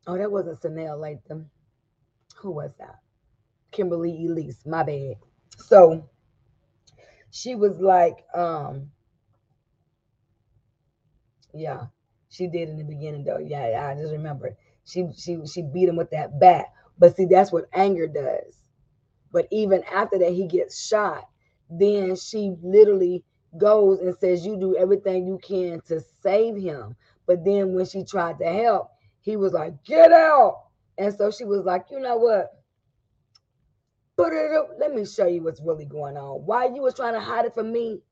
oh, 0.06 0.18
that 0.18 0.30
wasn't 0.30 0.60
Sanaa 0.60 0.98
Lathan. 0.98 1.46
Who 2.40 2.52
was 2.52 2.72
that? 2.78 3.00
Kimberly 3.72 4.26
Elise, 4.26 4.64
my 4.66 4.82
bad. 4.82 5.16
So 5.58 6.08
she 7.30 7.54
was 7.54 7.78
like, 7.80 8.24
um, 8.34 8.90
yeah, 11.54 11.86
she 12.28 12.46
did 12.46 12.68
in 12.68 12.76
the 12.78 12.84
beginning 12.84 13.24
though. 13.24 13.38
Yeah, 13.38 13.88
I 13.90 14.00
just 14.00 14.12
remember 14.12 14.56
she 14.84 15.06
she 15.16 15.38
she 15.46 15.62
beat 15.62 15.88
him 15.88 15.96
with 15.96 16.10
that 16.10 16.38
bat. 16.40 16.66
But 16.98 17.16
see, 17.16 17.26
that's 17.26 17.52
what 17.52 17.66
anger 17.72 18.06
does. 18.06 18.56
But 19.32 19.46
even 19.50 19.82
after 19.84 20.18
that, 20.18 20.32
he 20.32 20.46
gets 20.46 20.86
shot. 20.86 21.28
Then 21.70 22.16
she 22.16 22.56
literally 22.62 23.24
goes 23.58 24.00
and 24.00 24.16
says, 24.18 24.46
"You 24.46 24.58
do 24.58 24.76
everything 24.76 25.26
you 25.26 25.38
can 25.42 25.80
to 25.88 26.00
save 26.22 26.56
him." 26.56 26.96
But 27.26 27.44
then 27.44 27.74
when 27.74 27.86
she 27.86 28.04
tried 28.04 28.38
to 28.38 28.46
help, 28.46 28.90
he 29.20 29.36
was 29.36 29.52
like, 29.52 29.84
"Get 29.84 30.12
out!" 30.12 30.69
And 31.00 31.14
so 31.16 31.32
she 31.32 31.44
was 31.44 31.64
like, 31.64 31.86
"You 31.90 32.00
know 32.00 32.18
what? 32.18 32.52
Let 34.78 34.94
me 34.94 35.06
show 35.06 35.26
you 35.26 35.42
what's 35.42 35.62
really 35.62 35.86
going 35.86 36.16
on. 36.16 36.46
Why 36.46 36.66
you 36.66 36.82
was 36.82 36.94
trying 36.94 37.14
to 37.14 37.20
hide 37.20 37.46
it 37.46 37.54
from 37.54 37.72
me? 37.72 38.02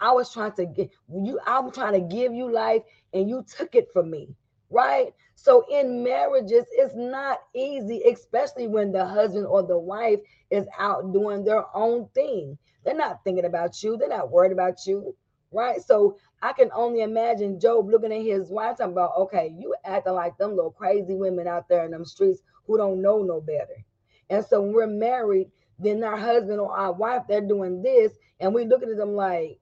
I 0.00 0.12
was 0.12 0.32
trying 0.32 0.52
to 0.52 0.66
get 0.66 0.90
you. 1.10 1.40
I'm 1.46 1.72
trying 1.72 1.94
to 1.94 2.14
give 2.14 2.34
you 2.34 2.52
life, 2.52 2.82
and 3.14 3.28
you 3.28 3.44
took 3.56 3.74
it 3.74 3.92
from 3.92 4.10
me 4.10 4.36
right? 4.70 5.12
So 5.34 5.64
in 5.70 6.04
marriages, 6.04 6.66
it's 6.72 6.94
not 6.96 7.40
easy, 7.54 8.02
especially 8.10 8.68
when 8.68 8.92
the 8.92 9.04
husband 9.04 9.46
or 9.46 9.62
the 9.62 9.78
wife 9.78 10.20
is 10.50 10.66
out 10.78 11.12
doing 11.12 11.44
their 11.44 11.64
own 11.76 12.08
thing. 12.14 12.56
They're 12.84 12.94
not 12.94 13.22
thinking 13.24 13.44
about 13.44 13.82
you, 13.82 13.96
they're 13.96 14.08
not 14.08 14.30
worried 14.30 14.52
about 14.52 14.86
you, 14.86 15.14
right? 15.52 15.82
So 15.82 16.18
I 16.42 16.52
can 16.52 16.70
only 16.74 17.02
imagine 17.02 17.60
Job 17.60 17.90
looking 17.90 18.12
at 18.12 18.22
his 18.22 18.50
wife 18.50 18.78
talking 18.78 18.92
about, 18.92 19.12
okay, 19.18 19.54
you 19.58 19.74
acting 19.84 20.14
like 20.14 20.38
them 20.38 20.56
little 20.56 20.70
crazy 20.70 21.14
women 21.14 21.46
out 21.46 21.68
there 21.68 21.84
in 21.84 21.90
them 21.90 22.04
streets 22.04 22.40
who 22.66 22.78
don't 22.78 23.02
know 23.02 23.22
no 23.22 23.40
better. 23.40 23.84
And 24.30 24.44
so 24.44 24.60
when 24.60 24.72
we're 24.72 24.86
married, 24.86 25.50
then 25.78 26.02
our 26.04 26.16
husband 26.16 26.60
or 26.60 26.76
our 26.76 26.92
wife, 26.92 27.22
they're 27.28 27.40
doing 27.40 27.82
this, 27.82 28.12
and 28.38 28.54
we 28.54 28.64
looking 28.64 28.90
at 28.90 28.96
them 28.96 29.14
like, 29.14 29.58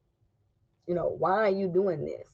you 0.87 0.95
know, 0.95 1.17
why 1.19 1.45
are 1.45 1.51
you 1.51 1.69
doing 1.69 2.05
this? 2.05 2.27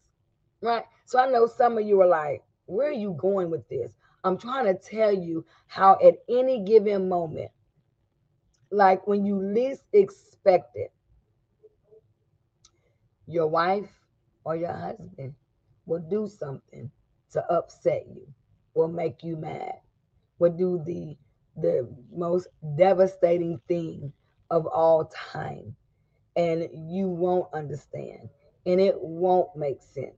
Right. 0.61 0.85
So 1.07 1.19
I 1.19 1.31
know 1.31 1.47
some 1.47 1.79
of 1.79 1.87
you 1.87 2.01
are 2.01 2.07
like, 2.07 2.43
where 2.67 2.89
are 2.89 2.93
you 2.93 3.17
going 3.19 3.51
with 3.51 3.69
this? 3.69 3.93
I'm 4.25 4.39
trying 4.39 4.65
to 4.65 4.75
tell 4.75 5.13
you 5.13 5.45
how 5.67 5.99
at 6.03 6.15
any 6.29 6.65
given 6.65 7.09
moment, 7.09 7.51
like 8.71 9.07
when 9.07 9.25
you 9.25 9.39
least 9.39 9.83
expect 9.93 10.77
it, 10.77 10.93
your 13.27 13.47
wife 13.47 13.89
or 14.45 14.57
your 14.57 14.73
husband 14.73 15.35
will 15.87 16.01
do 16.01 16.29
something 16.29 16.91
to 17.33 17.45
upset 17.53 18.07
you, 18.09 18.27
will 18.75 18.89
make 18.89 19.23
you 19.23 19.37
mad, 19.37 19.75
will 20.39 20.53
do 20.53 20.83
the 20.85 21.17
the 21.57 21.89
most 22.13 22.49
devastating 22.77 23.61
thing 23.69 24.13
of 24.51 24.67
all 24.67 25.05
time. 25.07 25.75
And 26.37 26.69
you 26.73 27.09
won't 27.09 27.53
understand 27.53 28.29
and 28.67 28.81
it 28.81 28.95
won't 29.01 29.55
make 29.57 29.83
sense 29.83 30.17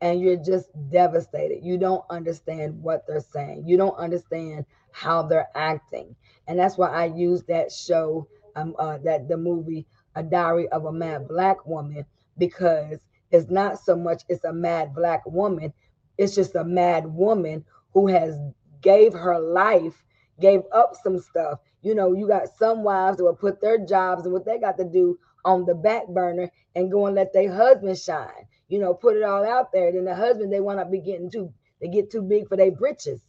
and 0.00 0.20
you're 0.20 0.36
just 0.36 0.68
devastated. 0.90 1.64
You 1.64 1.78
don't 1.78 2.04
understand 2.10 2.82
what 2.82 3.06
they're 3.06 3.20
saying. 3.20 3.64
You 3.66 3.76
don't 3.76 3.96
understand 3.96 4.66
how 4.92 5.22
they're 5.22 5.48
acting. 5.54 6.16
And 6.46 6.58
that's 6.58 6.76
why 6.78 6.88
I 6.88 7.06
use 7.06 7.42
that 7.44 7.72
show, 7.72 8.28
um, 8.56 8.74
uh, 8.78 8.98
that 9.04 9.28
the 9.28 9.36
movie, 9.36 9.86
A 10.14 10.22
Diary 10.22 10.68
of 10.68 10.84
a 10.84 10.92
Mad 10.92 11.28
Black 11.28 11.66
Woman, 11.66 12.04
because 12.38 12.98
it's 13.30 13.50
not 13.50 13.78
so 13.78 13.96
much 13.96 14.22
it's 14.28 14.44
a 14.44 14.52
mad 14.52 14.94
black 14.94 15.24
woman, 15.26 15.72
it's 16.18 16.34
just 16.34 16.54
a 16.54 16.64
mad 16.64 17.06
woman 17.06 17.64
who 17.92 18.06
has 18.08 18.36
gave 18.80 19.12
her 19.12 19.38
life, 19.38 20.04
gave 20.40 20.62
up 20.72 20.94
some 21.02 21.18
stuff. 21.18 21.60
You 21.82 21.94
know, 21.94 22.12
you 22.12 22.26
got 22.28 22.48
some 22.58 22.82
wives 22.82 23.18
that 23.18 23.24
will 23.24 23.34
put 23.34 23.60
their 23.60 23.78
jobs 23.84 24.24
and 24.24 24.32
what 24.32 24.44
they 24.44 24.58
got 24.58 24.76
to 24.78 24.84
do 24.84 25.18
on 25.44 25.64
the 25.64 25.74
back 25.74 26.08
burner 26.08 26.50
and 26.74 26.90
go 26.90 27.06
and 27.06 27.14
let 27.16 27.32
their 27.32 27.52
husband 27.52 27.98
shine 27.98 28.46
you 28.68 28.78
know, 28.78 28.94
put 28.94 29.16
it 29.16 29.22
all 29.22 29.44
out 29.44 29.72
there. 29.72 29.92
Then 29.92 30.04
the 30.04 30.14
husband, 30.14 30.52
they 30.52 30.60
want 30.60 30.78
to 30.80 30.84
be 30.86 31.00
getting 31.00 31.30
too, 31.30 31.52
they 31.80 31.88
get 31.88 32.10
too 32.10 32.22
big 32.22 32.48
for 32.48 32.56
their 32.56 32.72
britches. 32.72 33.20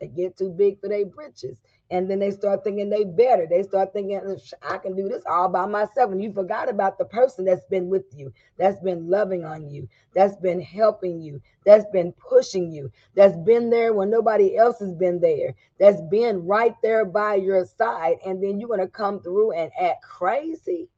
They 0.00 0.08
get 0.08 0.36
too 0.36 0.50
big 0.50 0.80
for 0.80 0.88
their 0.88 1.06
britches. 1.06 1.56
And 1.90 2.10
then 2.10 2.18
they 2.18 2.30
start 2.30 2.64
thinking 2.64 2.90
they 2.90 3.04
better. 3.04 3.46
They 3.48 3.62
start 3.62 3.94
thinking, 3.94 4.20
I 4.62 4.76
can 4.76 4.94
do 4.94 5.08
this 5.08 5.22
all 5.26 5.48
by 5.48 5.64
myself. 5.64 6.12
And 6.12 6.22
you 6.22 6.32
forgot 6.32 6.68
about 6.68 6.98
the 6.98 7.06
person 7.06 7.46
that's 7.46 7.64
been 7.70 7.88
with 7.88 8.04
you, 8.14 8.32
that's 8.58 8.78
been 8.80 9.08
loving 9.08 9.44
on 9.44 9.70
you, 9.70 9.88
that's 10.14 10.36
been 10.36 10.60
helping 10.60 11.22
you, 11.22 11.40
that's 11.64 11.86
been 11.90 12.12
pushing 12.12 12.70
you, 12.70 12.92
that's 13.14 13.36
been 13.38 13.70
there 13.70 13.94
when 13.94 14.10
nobody 14.10 14.56
else 14.56 14.78
has 14.80 14.92
been 14.92 15.18
there, 15.18 15.54
that's 15.80 16.02
been 16.10 16.44
right 16.44 16.74
there 16.82 17.06
by 17.06 17.36
your 17.36 17.64
side. 17.64 18.16
And 18.26 18.42
then 18.42 18.60
you're 18.60 18.68
going 18.68 18.80
to 18.80 18.88
come 18.88 19.20
through 19.22 19.52
and 19.52 19.70
act 19.80 20.02
crazy. 20.02 20.90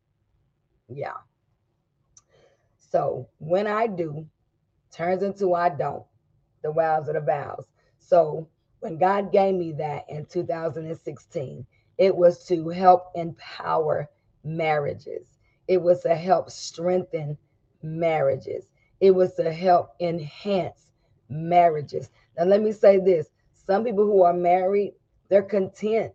Yeah. 0.88 1.18
So 2.78 3.28
when 3.38 3.68
I 3.68 3.86
do, 3.86 4.26
turns 4.90 5.22
into 5.22 5.54
I 5.54 5.68
don't, 5.68 6.04
the 6.64 6.72
vows 6.72 7.06
of 7.06 7.14
the 7.14 7.20
vows. 7.20 7.66
So 8.00 8.48
when 8.80 8.98
God 8.98 9.30
gave 9.32 9.54
me 9.54 9.72
that 9.72 10.06
in 10.08 10.26
2016, 10.26 11.66
it 11.98 12.16
was 12.16 12.44
to 12.46 12.68
help 12.70 13.12
empower 13.14 14.08
marriages. 14.42 15.38
It 15.68 15.80
was 15.80 16.00
to 16.02 16.14
help 16.16 16.50
strengthen 16.50 17.36
marriages. 17.82 18.66
It 19.00 19.12
was 19.12 19.34
to 19.34 19.52
help 19.52 19.94
enhance 20.00 20.92
marriages. 21.28 22.10
Now, 22.36 22.44
let 22.44 22.62
me 22.62 22.72
say 22.72 22.98
this 22.98 23.28
some 23.66 23.84
people 23.84 24.04
who 24.04 24.22
are 24.22 24.32
married, 24.32 24.94
they're 25.28 25.42
content 25.42 26.12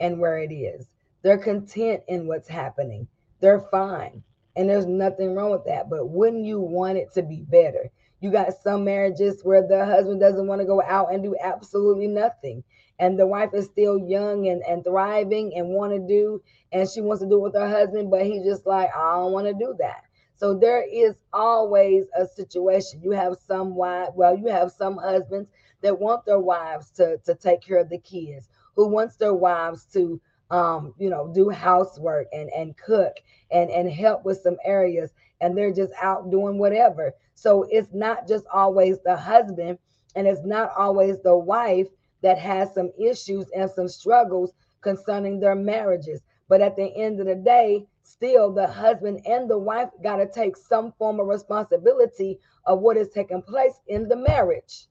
in 0.00 0.18
where 0.18 0.38
it 0.38 0.52
is, 0.52 0.88
they're 1.22 1.38
content 1.38 2.02
in 2.08 2.26
what's 2.26 2.48
happening, 2.48 3.06
they're 3.40 3.60
fine. 3.70 4.22
And 4.56 4.68
there's 4.68 4.86
nothing 4.86 5.36
wrong 5.36 5.52
with 5.52 5.64
that. 5.66 5.88
But 5.88 6.08
wouldn't 6.08 6.44
you 6.44 6.60
want 6.60 6.98
it 6.98 7.12
to 7.14 7.22
be 7.22 7.42
better? 7.42 7.90
You 8.20 8.30
got 8.30 8.52
some 8.62 8.84
marriages 8.84 9.42
where 9.42 9.66
the 9.66 9.84
husband 9.84 10.20
doesn't 10.20 10.46
want 10.46 10.60
to 10.60 10.66
go 10.66 10.82
out 10.82 11.12
and 11.12 11.22
do 11.22 11.36
absolutely 11.40 12.06
nothing. 12.08 12.64
And 12.98 13.18
the 13.18 13.26
wife 13.26 13.50
is 13.54 13.66
still 13.66 13.98
young 13.98 14.48
and, 14.48 14.62
and 14.68 14.82
thriving 14.84 15.54
and 15.56 15.68
want 15.68 15.92
to 15.92 16.00
do, 16.00 16.42
and 16.72 16.88
she 16.88 17.00
wants 17.00 17.22
to 17.22 17.28
do 17.28 17.36
it 17.36 17.42
with 17.42 17.54
her 17.54 17.68
husband, 17.68 18.10
but 18.10 18.26
he's 18.26 18.42
just 18.44 18.66
like, 18.66 18.90
I 18.96 19.16
don't 19.16 19.32
want 19.32 19.46
to 19.46 19.54
do 19.54 19.74
that. 19.78 20.02
So 20.36 20.54
there 20.54 20.82
is 20.82 21.14
always 21.32 22.06
a 22.16 22.26
situation. 22.26 23.00
You 23.02 23.12
have 23.12 23.36
some 23.46 23.74
wife, 23.74 24.08
well, 24.14 24.36
you 24.36 24.48
have 24.48 24.72
some 24.72 24.96
husbands 24.96 25.48
that 25.82 25.98
want 25.98 26.24
their 26.26 26.40
wives 26.40 26.90
to, 26.92 27.18
to 27.24 27.34
take 27.34 27.60
care 27.60 27.78
of 27.78 27.88
the 27.88 27.98
kids, 27.98 28.48
who 28.74 28.88
wants 28.88 29.16
their 29.16 29.34
wives 29.34 29.84
to 29.92 30.20
um, 30.50 30.94
you 30.98 31.10
know, 31.10 31.30
do 31.34 31.50
housework 31.50 32.26
and 32.32 32.48
and 32.50 32.76
cook 32.76 33.16
and 33.50 33.70
and 33.70 33.90
help 33.90 34.24
with 34.24 34.40
some 34.40 34.56
areas 34.64 35.12
and 35.40 35.56
they're 35.56 35.72
just 35.72 35.92
out 36.00 36.30
doing 36.30 36.58
whatever. 36.58 37.12
So 37.34 37.66
it's 37.70 37.92
not 37.92 38.26
just 38.26 38.44
always 38.52 38.98
the 39.04 39.16
husband 39.16 39.78
and 40.16 40.26
it's 40.26 40.44
not 40.44 40.72
always 40.76 41.20
the 41.22 41.36
wife 41.36 41.88
that 42.22 42.38
has 42.38 42.74
some 42.74 42.90
issues 42.98 43.46
and 43.56 43.70
some 43.70 43.88
struggles 43.88 44.52
concerning 44.80 45.38
their 45.40 45.54
marriages. 45.54 46.22
But 46.48 46.60
at 46.60 46.76
the 46.76 46.94
end 46.96 47.20
of 47.20 47.26
the 47.26 47.34
day, 47.34 47.86
still 48.02 48.52
the 48.52 48.66
husband 48.66 49.20
and 49.26 49.48
the 49.48 49.58
wife 49.58 49.90
got 50.02 50.16
to 50.16 50.26
take 50.26 50.56
some 50.56 50.92
form 50.98 51.20
of 51.20 51.26
responsibility 51.26 52.40
of 52.64 52.80
what 52.80 52.96
is 52.96 53.10
taking 53.10 53.42
place 53.42 53.74
in 53.86 54.08
the 54.08 54.16
marriage. 54.16 54.86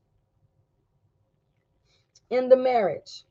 In 2.29 2.47
the 2.47 2.57
marriage. 2.57 3.23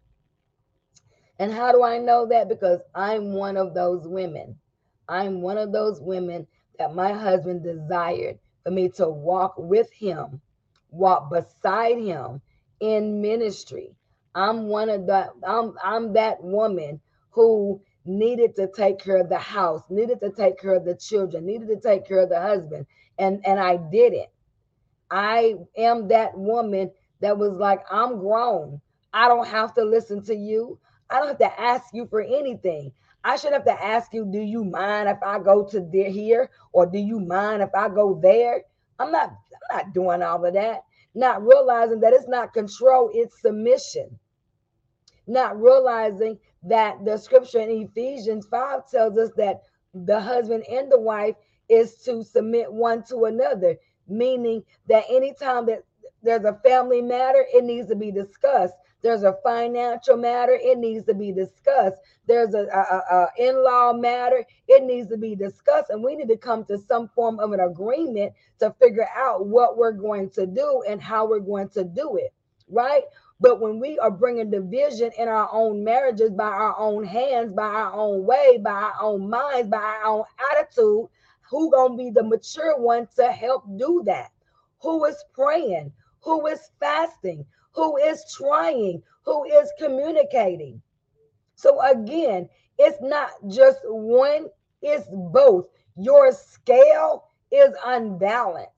And 1.39 1.53
how 1.53 1.71
do 1.73 1.83
I 1.85 1.99
know 1.99 2.27
that? 2.27 2.49
Because 2.49 2.81
I'm 2.95 3.33
one 3.33 3.57
of 3.57 3.75
those 3.75 4.07
women. 4.09 4.57
I'm 5.09 5.41
one 5.41 5.59
of 5.59 5.73
those 5.73 6.01
women 6.01 6.47
that 6.79 6.95
my 6.95 7.13
husband 7.13 7.63
desired 7.63 8.39
for 8.65 8.71
me 8.71 8.89
to 8.91 9.09
walk 9.09 9.55
with 9.59 9.93
him, 9.93 10.41
walk 10.91 11.31
beside 11.31 11.99
him 11.99 12.41
in 12.81 13.21
ministry. 13.23 13.97
I'm 14.35 14.69
one 14.69 14.91
of 14.91 15.07
the 15.07 15.31
I'm 15.47 15.75
I'm 15.83 16.13
that 16.15 16.43
woman 16.43 17.01
who 17.31 17.81
needed 18.05 18.57
to 18.57 18.69
take 18.77 18.99
care 18.99 19.19
of 19.19 19.29
the 19.29 19.39
house, 19.39 19.83
needed 19.91 20.21
to 20.21 20.31
take 20.33 20.59
care 20.61 20.75
of 20.75 20.85
the 20.85 20.97
children, 20.97 21.47
needed 21.47 21.69
to 21.69 21.81
take 21.81 22.07
care 22.07 22.21
of 22.21 22.29
the 22.31 22.41
husband, 22.41 22.87
and 23.19 23.45
and 23.47 23.59
I 23.61 23.77
did 23.79 24.13
it. 24.15 24.31
I 25.11 25.57
am 25.77 26.09
that 26.09 26.37
woman 26.37 26.91
that 27.21 27.39
was 27.39 27.53
like, 27.53 27.81
I'm 27.91 28.19
grown. 28.21 28.81
I 29.13 29.29
don't 29.29 29.47
have 29.49 29.75
to 29.75 29.85
listen 29.85 30.23
to 30.25 30.35
you. 30.35 30.79
I 31.11 31.19
don't 31.19 31.29
have 31.29 31.39
to 31.39 31.61
ask 31.61 31.87
you 31.95 32.07
for 32.09 32.21
anything. 32.21 32.93
I 33.25 33.37
should 33.37 33.53
have 33.53 33.65
to 33.65 33.85
ask 33.85 34.13
you, 34.13 34.25
do 34.25 34.39
you 34.41 34.65
mind 34.65 35.09
if 35.09 35.19
I 35.23 35.39
go 35.39 35.65
to 35.65 35.81
there 35.81 36.11
here 36.11 36.51
or 36.73 36.87
do 36.87 36.99
you 36.99 37.19
mind 37.21 37.63
if 37.63 37.75
I 37.75 37.89
go 37.89 38.19
there? 38.23 38.63
I'm 38.99 39.11
not 39.13 39.35
I'm 39.71 39.77
not 39.79 39.95
doing 39.95 40.23
all 40.23 40.45
of 40.45 40.55
that. 40.55 40.83
Not 41.15 41.43
realizing 41.43 42.01
that 42.01 42.13
it's 42.13 42.29
not 42.29 42.53
control, 42.53 43.11
it's 43.13 43.41
submission. 43.41 44.19
Not 45.27 45.61
realizing 45.61 46.39
that 46.65 47.05
the 47.05 47.17
scripture 47.17 47.61
in 47.61 47.71
Ephesians 47.71 48.47
5 48.47 48.91
tells 48.91 49.19
us 49.19 49.31
that 49.37 49.63
the 49.95 50.21
husband 50.21 50.65
and 50.71 50.91
the 50.91 51.01
wife 51.01 51.35
is 51.69 51.97
to 52.05 52.23
submit 52.23 52.73
one 52.73 53.03
to 53.05 53.25
another, 53.25 53.77
meaning 54.07 54.63
that 54.89 55.05
anytime 55.11 55.67
that 55.67 55.83
there's 56.23 56.45
a 56.45 56.61
family 56.65 57.03
matter, 57.03 57.45
it 57.53 57.65
needs 57.65 57.89
to 57.89 57.97
be 57.97 58.11
discussed. 58.11 58.75
There's 59.03 59.23
a 59.23 59.37
financial 59.45 60.17
matter, 60.17 60.59
it 60.61 60.79
needs 60.79 61.07
to 61.07 61.15
be 61.15 61.33
discussed. 61.33 61.99
There's 62.27 62.55
a, 62.55 62.67
a, 62.67 63.15
a 63.15 63.29
in-law 63.39 63.93
matter, 63.95 64.45
it 64.69 64.85
needs 64.85 65.09
to 65.11 65.17
be 65.17 65.37
discussed. 65.37 65.91
And 65.91 66.03
we 66.03 66.17
need 66.17 66.29
to 66.29 66.37
come 66.37 66.65
to 66.65 66.79
some 66.79 67.09
form 67.15 67.39
of 67.39 67.53
an 67.53 67.61
agreement 67.61 68.33
to 68.61 68.75
figure 68.81 69.09
out 69.17 69.47
what 69.47 69.77
we're 69.77 69.93
going 69.93 70.31
to 70.31 70.47
do 70.47 70.83
and 70.89 71.01
how 71.01 71.27
we're 71.27 71.41
going 71.41 71.69
to 71.71 71.85
do 71.85 72.17
it, 72.17 72.33
right? 72.69 73.05
But 73.39 73.61
when 73.61 73.81
we 73.81 73.99
are 73.99 74.11
bringing 74.11 74.51
division 74.51 75.11
in 75.19 75.29
our 75.29 75.49
own 75.53 75.85
marriages 75.85 76.31
by 76.31 76.47
our 76.47 76.79
own 76.79 77.05
hands, 77.05 77.53
by 77.53 77.67
our 77.67 77.93
own 77.93 78.25
way, 78.25 78.59
by 78.59 78.71
our 78.73 78.95
own 79.01 79.29
minds, 79.29 79.69
by 79.69 79.77
our 79.77 80.05
own 80.05 80.25
attitude, 80.53 81.09
who 81.51 81.71
gonna 81.71 81.97
be 81.97 82.11
the 82.11 82.23
mature 82.23 82.79
one 82.79 83.07
to 83.17 83.31
help 83.31 83.65
do 83.77 84.03
that? 84.07 84.31
Who 84.81 85.05
is 85.05 85.23
praying? 85.35 85.93
Who 86.23 86.47
is 86.47 86.71
fasting? 86.81 87.45
Who 87.77 87.99
is 87.99 88.25
trying, 88.35 89.03
who 89.25 89.45
is 89.45 89.71
communicating. 89.79 90.81
So 91.55 91.81
again, 91.83 92.49
it's 92.79 92.99
not 93.03 93.31
just 93.49 93.79
one, 93.85 94.47
it's 94.83 95.07
both. 95.13 95.67
Your 95.97 96.33
scale 96.33 97.29
is 97.53 97.71
unbalanced. 97.85 98.73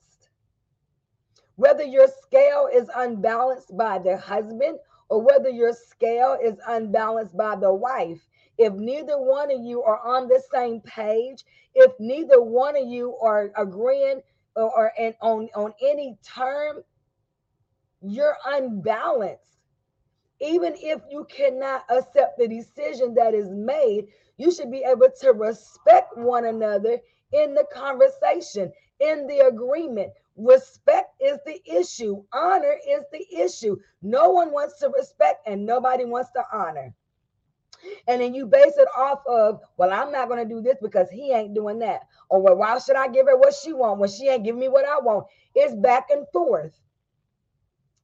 Whether 1.57 1.85
your 1.85 2.09
scale 2.23 2.69
is 2.73 2.91
unbalanced 2.95 3.77
by 3.77 3.99
the 3.99 4.17
husband 4.17 4.79
or 5.09 5.23
whether 5.23 5.49
your 5.49 5.73
scale 5.73 6.37
is 6.43 6.55
unbalanced 6.67 7.37
by 7.37 7.57
the 7.57 7.73
wife, 7.73 8.21
if 8.59 8.73
neither 8.75 9.21
one 9.21 9.53
of 9.53 9.61
you 9.63 9.83
are 9.83 10.01
on 10.01 10.29
the 10.29 10.43
same 10.53 10.81
page, 10.81 11.45
if 11.75 11.93
neither 12.01 12.43
one 12.43 12.77
of 12.77 12.87
you 12.89 13.17
are 13.23 13.53
agreeing 13.57 14.21
or, 14.57 14.77
or 14.77 14.93
and 14.99 15.15
on, 15.21 15.49
on 15.55 15.73
any 15.83 16.19
term, 16.25 16.83
you're 18.03 18.37
unbalanced. 18.47 19.43
Even 20.41 20.75
if 20.77 21.01
you 21.11 21.25
cannot 21.25 21.85
accept 21.91 22.39
the 22.39 22.47
decision 22.47 23.15
that 23.15 23.35
is 23.35 23.51
made, 23.51 24.07
you 24.37 24.53
should 24.53 24.71
be 24.71 24.85
able 24.85 25.09
to 25.21 25.33
respect 25.33 26.17
one 26.17 26.45
another 26.47 26.99
in 27.33 27.55
the 27.55 27.67
conversation, 27.73 28.73
in 29.01 29.27
the 29.27 29.47
agreement. 29.47 30.13
Respect 30.37 31.11
is 31.21 31.39
the 31.45 31.61
issue, 31.69 32.23
honor 32.33 32.77
is 32.89 33.03
the 33.13 33.27
issue. 33.37 33.77
No 34.03 34.31
one 34.31 34.53
wants 34.53 34.79
to 34.79 34.89
respect 34.91 35.49
and 35.49 35.67
nobody 35.67 36.05
wants 36.05 36.31
to 36.33 36.45
honor. 36.53 36.95
And 38.07 38.21
then 38.21 38.35
you 38.35 38.47
base 38.47 38.77
it 38.77 38.89
off 38.97 39.21
of, 39.27 39.61
well, 39.77 39.93
I'm 39.93 40.13
not 40.13 40.29
going 40.29 40.47
to 40.47 40.55
do 40.55 40.61
this 40.61 40.79
because 40.81 41.11
he 41.11 41.33
ain't 41.33 41.55
doing 41.55 41.79
that. 41.81 42.03
Or, 42.29 42.41
well, 42.41 42.57
why 42.57 42.79
should 42.79 42.97
I 42.97 43.09
give 43.09 43.27
her 43.27 43.37
what 43.37 43.55
she 43.55 43.73
want 43.73 43.99
when 43.99 44.09
she 44.09 44.29
ain't 44.29 44.45
giving 44.45 44.61
me 44.61 44.69
what 44.69 44.85
I 44.87 44.99
want? 45.01 45.27
It's 45.55 45.75
back 45.75 46.09
and 46.11 46.27
forth. 46.33 46.79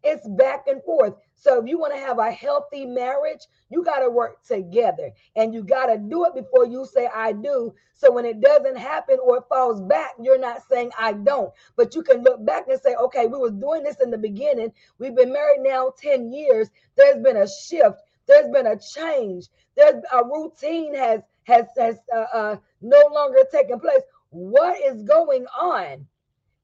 It's 0.05 0.29
back 0.29 0.67
and 0.67 0.83
forth. 0.85 1.15
So 1.35 1.61
if 1.63 1.69
you 1.69 1.79
want 1.79 1.95
to 1.95 2.01
have 2.01 2.19
a 2.19 2.31
healthy 2.31 2.85
marriage, 2.85 3.41
you 3.71 3.83
got 3.83 4.01
to 4.01 4.11
work 4.11 4.45
together 4.45 5.11
and 5.35 5.55
you 5.55 5.65
got 5.65 5.87
to 5.87 5.99
do 5.99 6.27
it 6.27 6.35
before 6.35 6.67
you 6.67 6.87
say 6.87 7.09
I 7.15 7.33
do. 7.33 7.75
So 7.95 8.13
when 8.13 8.25
it 8.27 8.41
doesn't 8.41 8.77
happen 8.77 9.19
or 9.25 9.39
it 9.39 9.45
falls 9.49 9.81
back, 9.81 10.13
you're 10.21 10.39
not 10.39 10.63
saying 10.69 10.91
I 10.99 11.15
don't. 11.15 11.53
But 11.77 11.95
you 11.95 12.03
can 12.03 12.23
look 12.23 12.45
back 12.45 12.65
and 12.69 12.81
say, 12.81 12.95
okay, 12.95 13.27
we 13.27 13.39
was 13.39 13.53
doing 13.53 13.83
this 13.83 13.97
in 14.03 14.11
the 14.11 14.19
beginning. 14.19 14.73
We've 14.99 15.15
been 15.17 15.33
married 15.33 15.61
now 15.61 15.93
10 15.99 16.33
years. 16.33 16.69
There's 16.97 17.23
been 17.23 17.37
a 17.39 17.49
shift. 17.49 18.01
There's 18.27 18.51
been 18.51 18.67
a 18.67 18.79
change. 18.79 19.49
There's 19.77 20.03
a 20.13 20.25
routine 20.25 20.95
has 20.95 21.21
has 21.45 21.67
has 21.77 21.99
uh, 22.15 22.25
uh, 22.33 22.57
no 22.81 23.03
longer 23.13 23.41
taken 23.53 23.81
place. 23.81 24.01
What 24.31 24.79
is 24.83 25.03
going 25.03 25.47
on? 25.61 26.07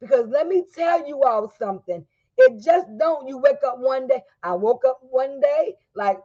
Because 0.01 0.27
let 0.29 0.47
me 0.47 0.65
tell 0.75 1.07
you 1.07 1.23
all 1.23 1.53
something. 1.59 2.07
It 2.41 2.63
just 2.63 2.89
don't. 2.99 3.29
You 3.29 3.39
wake 3.39 3.63
up 3.67 3.79
one 3.79 4.09
day. 4.09 4.23
I 4.43 4.55
woke 4.55 4.85
up 4.87 5.01
one 5.03 5.41
day 5.41 5.77
like 5.95 6.19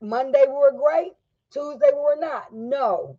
Monday 0.00 0.44
we 0.48 0.54
were 0.54 0.72
great, 0.72 1.12
Tuesday 1.52 1.90
we 1.92 2.00
were 2.00 2.16
not. 2.20 2.52
No, 2.54 3.18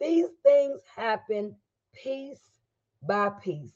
these 0.00 0.28
things 0.44 0.80
happen 0.96 1.56
piece 1.94 2.40
by 3.02 3.30
piece, 3.30 3.74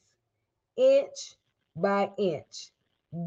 inch 0.77 1.37
by 1.77 2.11
inch, 2.19 2.71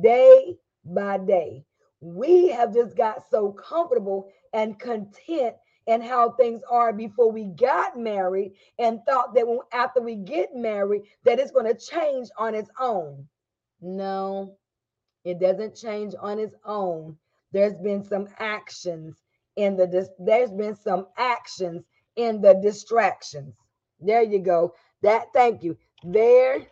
day 0.03 0.57
by 0.85 1.19
day. 1.19 1.65
we 2.01 2.49
have 2.49 2.73
just 2.73 2.95
got 2.97 3.23
so 3.29 3.51
comfortable 3.53 4.29
and 4.53 4.79
content 4.79 5.55
in 5.87 6.01
how 6.01 6.31
things 6.31 6.61
are 6.69 6.93
before 6.93 7.31
we 7.31 7.45
got 7.45 7.97
married 7.97 8.53
and 8.79 9.01
thought 9.07 9.33
that 9.35 9.47
when, 9.47 9.59
after 9.73 10.01
we 10.01 10.15
get 10.15 10.55
married 10.55 11.03
that 11.25 11.39
it's 11.39 11.51
going 11.51 11.65
to 11.65 11.73
change 11.75 12.29
on 12.37 12.55
its 12.55 12.69
own 12.79 13.27
no 13.81 14.57
it 15.27 15.39
doesn't 15.39 15.75
change 15.75 16.15
on 16.21 16.39
its 16.39 16.55
own. 16.65 17.17
There's 17.51 17.75
been 17.75 18.03
some 18.03 18.27
actions 18.39 19.17
in 19.57 19.75
the 19.75 20.07
there's 20.19 20.51
been 20.51 20.75
some 20.75 21.07
actions 21.17 21.83
in 22.15 22.41
the 22.41 22.53
distractions. 22.63 23.53
There 23.99 24.21
you 24.23 24.39
go. 24.39 24.73
That 25.01 25.27
thank 25.33 25.63
you. 25.63 25.77
There 26.03 26.65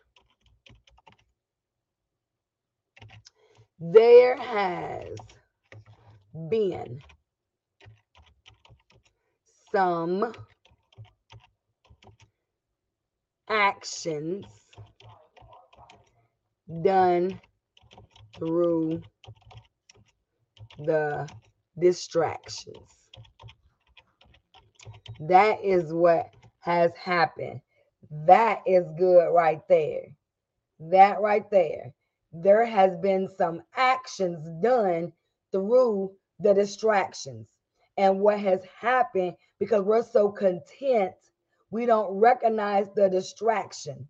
there 3.79 4.37
has 4.37 5.17
been 6.49 7.01
some 9.73 10.33
actions 13.49 14.45
done 16.81 17.39
through 18.37 19.01
the 20.79 21.27
distractions. 21.79 22.77
That 25.19 25.63
is 25.63 25.93
what 25.93 26.29
has 26.59 26.91
happened. 26.95 27.61
That 28.25 28.61
is 28.65 28.85
good 28.97 29.29
right 29.31 29.61
there. 29.69 30.03
That 30.79 31.21
right 31.21 31.49
there 31.51 31.93
there 32.41 32.65
has 32.65 32.95
been 32.97 33.29
some 33.37 33.61
actions 33.75 34.47
done 34.61 35.13
through 35.51 36.11
the 36.39 36.53
distractions. 36.53 37.47
And 37.97 38.19
what 38.19 38.39
has 38.39 38.59
happened 38.79 39.35
because 39.59 39.83
we're 39.83 40.03
so 40.03 40.29
content, 40.29 41.13
we 41.71 41.85
don't 41.85 42.11
recognize 42.11 42.87
the 42.95 43.09
distraction. 43.09 44.07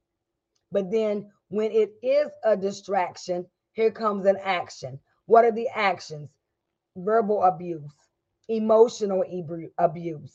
But 0.71 0.89
then 0.91 1.31
when 1.49 1.71
it 1.71 1.93
is 2.01 2.31
a 2.43 2.57
distraction, 2.57 3.45
here 3.73 3.91
comes 3.91 4.25
an 4.25 4.37
action. 4.43 4.99
What 5.25 5.45
are 5.45 5.51
the 5.51 5.67
actions? 5.69 6.29
Verbal 6.95 7.43
abuse, 7.43 7.91
emotional 8.47 9.23
abuse, 9.77 10.33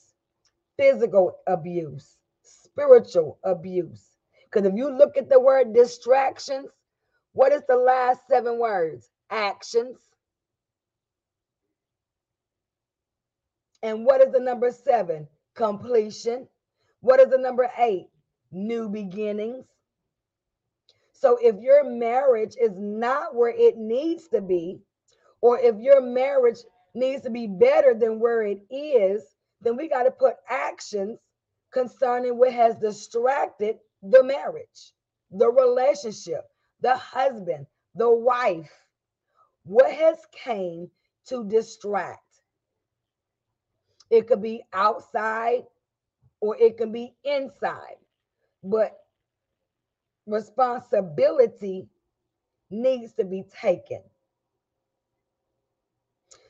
physical 0.76 1.38
abuse, 1.46 2.16
spiritual 2.42 3.38
abuse. 3.44 4.04
Because 4.44 4.68
if 4.68 4.76
you 4.76 4.90
look 4.90 5.16
at 5.16 5.28
the 5.28 5.40
word 5.40 5.74
distractions, 5.74 6.68
what 7.32 7.52
is 7.52 7.62
the 7.68 7.76
last 7.76 8.20
seven 8.28 8.58
words? 8.58 9.08
Actions. 9.30 9.98
And 13.82 14.04
what 14.04 14.20
is 14.20 14.32
the 14.32 14.40
number 14.40 14.70
seven? 14.72 15.28
Completion. 15.54 16.48
What 17.00 17.20
is 17.20 17.28
the 17.30 17.38
number 17.38 17.70
eight? 17.78 18.08
New 18.52 18.88
beginnings. 18.88 19.64
So 21.20 21.36
if 21.42 21.56
your 21.60 21.84
marriage 21.84 22.56
is 22.58 22.72
not 22.78 23.34
where 23.34 23.54
it 23.54 23.76
needs 23.76 24.28
to 24.28 24.40
be, 24.40 24.80
or 25.42 25.58
if 25.58 25.76
your 25.76 26.00
marriage 26.00 26.60
needs 26.94 27.22
to 27.24 27.30
be 27.30 27.46
better 27.46 27.92
than 27.92 28.18
where 28.20 28.42
it 28.42 28.62
is, 28.70 29.22
then 29.60 29.76
we 29.76 29.86
got 29.86 30.04
to 30.04 30.10
put 30.10 30.36
actions 30.48 31.18
concerning 31.72 32.38
what 32.38 32.54
has 32.54 32.74
distracted 32.76 33.76
the 34.02 34.22
marriage, 34.24 34.94
the 35.30 35.50
relationship, 35.50 36.40
the 36.80 36.96
husband, 36.96 37.66
the 37.94 38.10
wife, 38.10 38.72
what 39.64 39.92
has 39.92 40.16
came 40.32 40.90
to 41.26 41.44
distract. 41.44 42.24
It 44.08 44.26
could 44.26 44.40
be 44.40 44.62
outside 44.72 45.64
or 46.40 46.56
it 46.56 46.78
can 46.78 46.92
be 46.92 47.14
inside, 47.24 47.98
but 48.64 48.96
responsibility 50.30 51.88
needs 52.70 53.14
to 53.14 53.24
be 53.24 53.44
taken. 53.60 54.02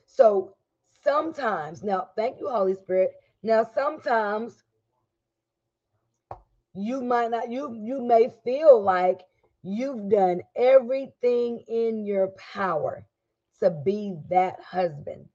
So 0.06 0.54
sometimes, 1.02 1.82
now, 1.82 2.08
thank 2.16 2.40
you, 2.40 2.48
Holy 2.48 2.74
Spirit. 2.74 3.12
Now, 3.42 3.68
sometimes 3.74 4.62
you 6.74 7.02
might 7.02 7.30
not, 7.30 7.50
you 7.50 7.74
you 7.74 8.02
may 8.02 8.30
feel 8.44 8.82
like 8.82 9.22
You've 9.62 10.08
done 10.08 10.40
everything 10.56 11.60
in 11.68 12.06
your 12.06 12.28
power 12.54 13.06
to 13.60 13.70
be 13.70 14.16
that 14.30 14.58
husband. 14.62 15.28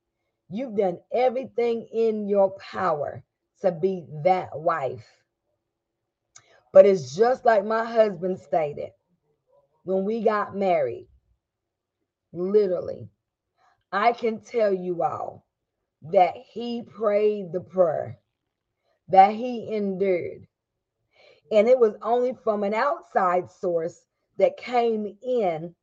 You've 0.50 0.76
done 0.76 1.00
everything 1.14 1.88
in 1.94 2.28
your 2.28 2.52
power 2.58 3.24
to 3.62 3.72
be 3.72 4.06
that 4.24 4.50
wife. 4.58 5.06
But 6.76 6.86
it's 6.86 7.16
just 7.16 7.46
like 7.46 7.64
my 7.64 7.86
husband 7.86 8.38
stated 8.38 8.92
when 9.86 10.04
we 10.04 10.22
got 10.22 10.58
married. 10.58 11.08
Literally, 12.34 13.08
I 13.94 14.12
can 14.12 14.42
tell 14.42 14.74
you 14.74 15.02
all 15.02 15.46
that 16.12 16.36
he 16.36 16.84
prayed 16.84 17.54
the 17.54 17.62
prayer, 17.62 18.20
that 19.08 19.32
he 19.32 19.74
endured. 19.74 20.48
And 21.50 21.70
it 21.70 21.80
was 21.80 21.96
only 22.02 22.34
from 22.44 22.66
an 22.66 22.74
outside 22.74 23.50
source 23.50 24.06
that 24.38 24.58
came 24.58 25.18
in 25.24 25.74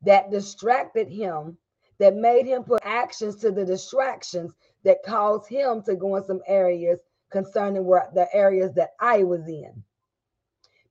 that 0.00 0.30
distracted 0.30 1.10
him, 1.10 1.58
that 1.98 2.16
made 2.16 2.46
him 2.46 2.64
put 2.64 2.80
actions 2.84 3.36
to 3.42 3.50
the 3.50 3.66
distractions 3.66 4.54
that 4.82 5.04
caused 5.04 5.46
him 5.50 5.82
to 5.82 5.94
go 5.94 6.16
in 6.16 6.24
some 6.24 6.40
areas 6.46 7.00
concerning 7.30 7.84
where 7.84 8.08
the 8.14 8.34
areas 8.34 8.72
that 8.76 8.92
I 8.98 9.24
was 9.24 9.46
in. 9.46 9.84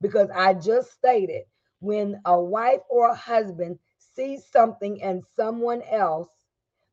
Because 0.01 0.29
I 0.35 0.53
just 0.55 0.91
stated 0.93 1.43
when 1.79 2.19
a 2.25 2.39
wife 2.39 2.81
or 2.89 3.09
a 3.09 3.15
husband 3.15 3.79
sees 3.97 4.45
something 4.51 4.97
in 4.97 5.23
someone 5.35 5.81
else, 5.83 6.29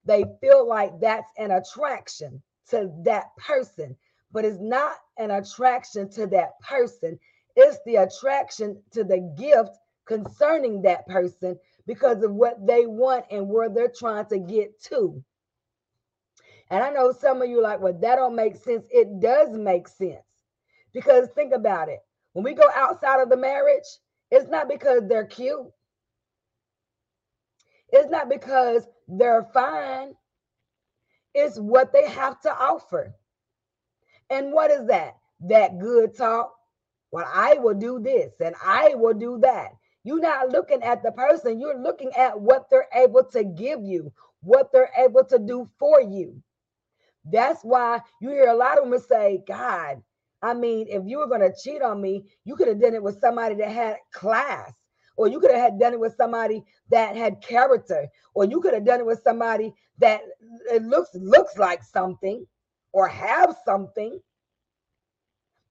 they 0.04 0.24
feel 0.40 0.66
like 0.66 1.00
that's 1.00 1.30
an 1.38 1.50
attraction 1.50 2.42
to 2.70 2.90
that 3.04 3.36
person, 3.36 3.96
but 4.32 4.44
it's 4.44 4.60
not 4.60 4.96
an 5.18 5.30
attraction 5.30 6.08
to 6.10 6.26
that 6.28 6.58
person. 6.60 7.18
It's 7.56 7.78
the 7.84 7.96
attraction 7.96 8.82
to 8.92 9.04
the 9.04 9.20
gift 9.36 9.76
concerning 10.06 10.82
that 10.82 11.06
person 11.06 11.58
because 11.86 12.22
of 12.22 12.32
what 12.34 12.66
they 12.66 12.86
want 12.86 13.26
and 13.30 13.48
where 13.48 13.68
they're 13.68 13.92
trying 13.96 14.26
to 14.26 14.38
get 14.38 14.80
to. 14.84 15.22
And 16.70 16.82
I 16.84 16.90
know 16.90 17.12
some 17.12 17.42
of 17.42 17.48
you 17.48 17.62
like, 17.62 17.80
well, 17.80 17.94
that 17.94 18.16
don't 18.16 18.36
make 18.36 18.56
sense. 18.56 18.86
It 18.90 19.20
does 19.20 19.50
make 19.56 19.88
sense. 19.88 20.22
Because 20.92 21.28
think 21.34 21.52
about 21.54 21.88
it. 21.88 22.00
When 22.32 22.44
we 22.44 22.54
go 22.54 22.68
outside 22.74 23.20
of 23.20 23.30
the 23.30 23.36
marriage, 23.36 23.84
it's 24.30 24.48
not 24.48 24.68
because 24.68 25.02
they're 25.08 25.26
cute. 25.26 25.66
It's 27.90 28.10
not 28.10 28.28
because 28.28 28.86
they're 29.08 29.48
fine. 29.54 30.14
It's 31.34 31.58
what 31.58 31.92
they 31.92 32.08
have 32.08 32.40
to 32.42 32.52
offer. 32.52 33.14
And 34.30 34.52
what 34.52 34.70
is 34.70 34.86
that? 34.88 35.16
That 35.40 35.78
good 35.78 36.16
talk. 36.16 36.54
Well, 37.10 37.28
I 37.32 37.54
will 37.54 37.74
do 37.74 38.00
this 38.00 38.32
and 38.40 38.54
I 38.64 38.94
will 38.94 39.14
do 39.14 39.38
that. 39.42 39.70
You're 40.04 40.20
not 40.20 40.50
looking 40.50 40.82
at 40.82 41.02
the 41.02 41.12
person, 41.12 41.60
you're 41.60 41.80
looking 41.80 42.12
at 42.16 42.38
what 42.40 42.70
they're 42.70 42.88
able 42.94 43.24
to 43.32 43.44
give 43.44 43.82
you, 43.84 44.12
what 44.42 44.72
they're 44.72 44.90
able 44.96 45.24
to 45.24 45.38
do 45.38 45.68
for 45.78 46.00
you. 46.00 46.42
That's 47.24 47.62
why 47.62 48.00
you 48.20 48.30
hear 48.30 48.48
a 48.48 48.54
lot 48.54 48.78
of 48.78 48.88
them 48.90 48.98
say, 49.00 49.42
God, 49.46 50.02
I 50.42 50.54
mean, 50.54 50.86
if 50.88 51.02
you 51.06 51.18
were 51.18 51.26
going 51.26 51.40
to 51.40 51.54
cheat 51.62 51.82
on 51.82 52.00
me, 52.00 52.24
you 52.44 52.56
could 52.56 52.68
have 52.68 52.80
done 52.80 52.94
it 52.94 53.02
with 53.02 53.20
somebody 53.20 53.56
that 53.56 53.70
had 53.70 53.96
class, 54.12 54.72
or 55.16 55.28
you 55.28 55.40
could 55.40 55.50
have 55.50 55.80
done 55.80 55.92
it 55.92 56.00
with 56.00 56.14
somebody 56.16 56.64
that 56.90 57.16
had 57.16 57.40
character, 57.42 58.06
or 58.34 58.44
you 58.44 58.60
could 58.60 58.74
have 58.74 58.84
done 58.84 59.00
it 59.00 59.06
with 59.06 59.20
somebody 59.22 59.74
that 59.98 60.20
it 60.70 60.82
looks 60.84 61.10
looks 61.14 61.58
like 61.58 61.82
something 61.82 62.46
or 62.92 63.08
have 63.08 63.56
something. 63.64 64.20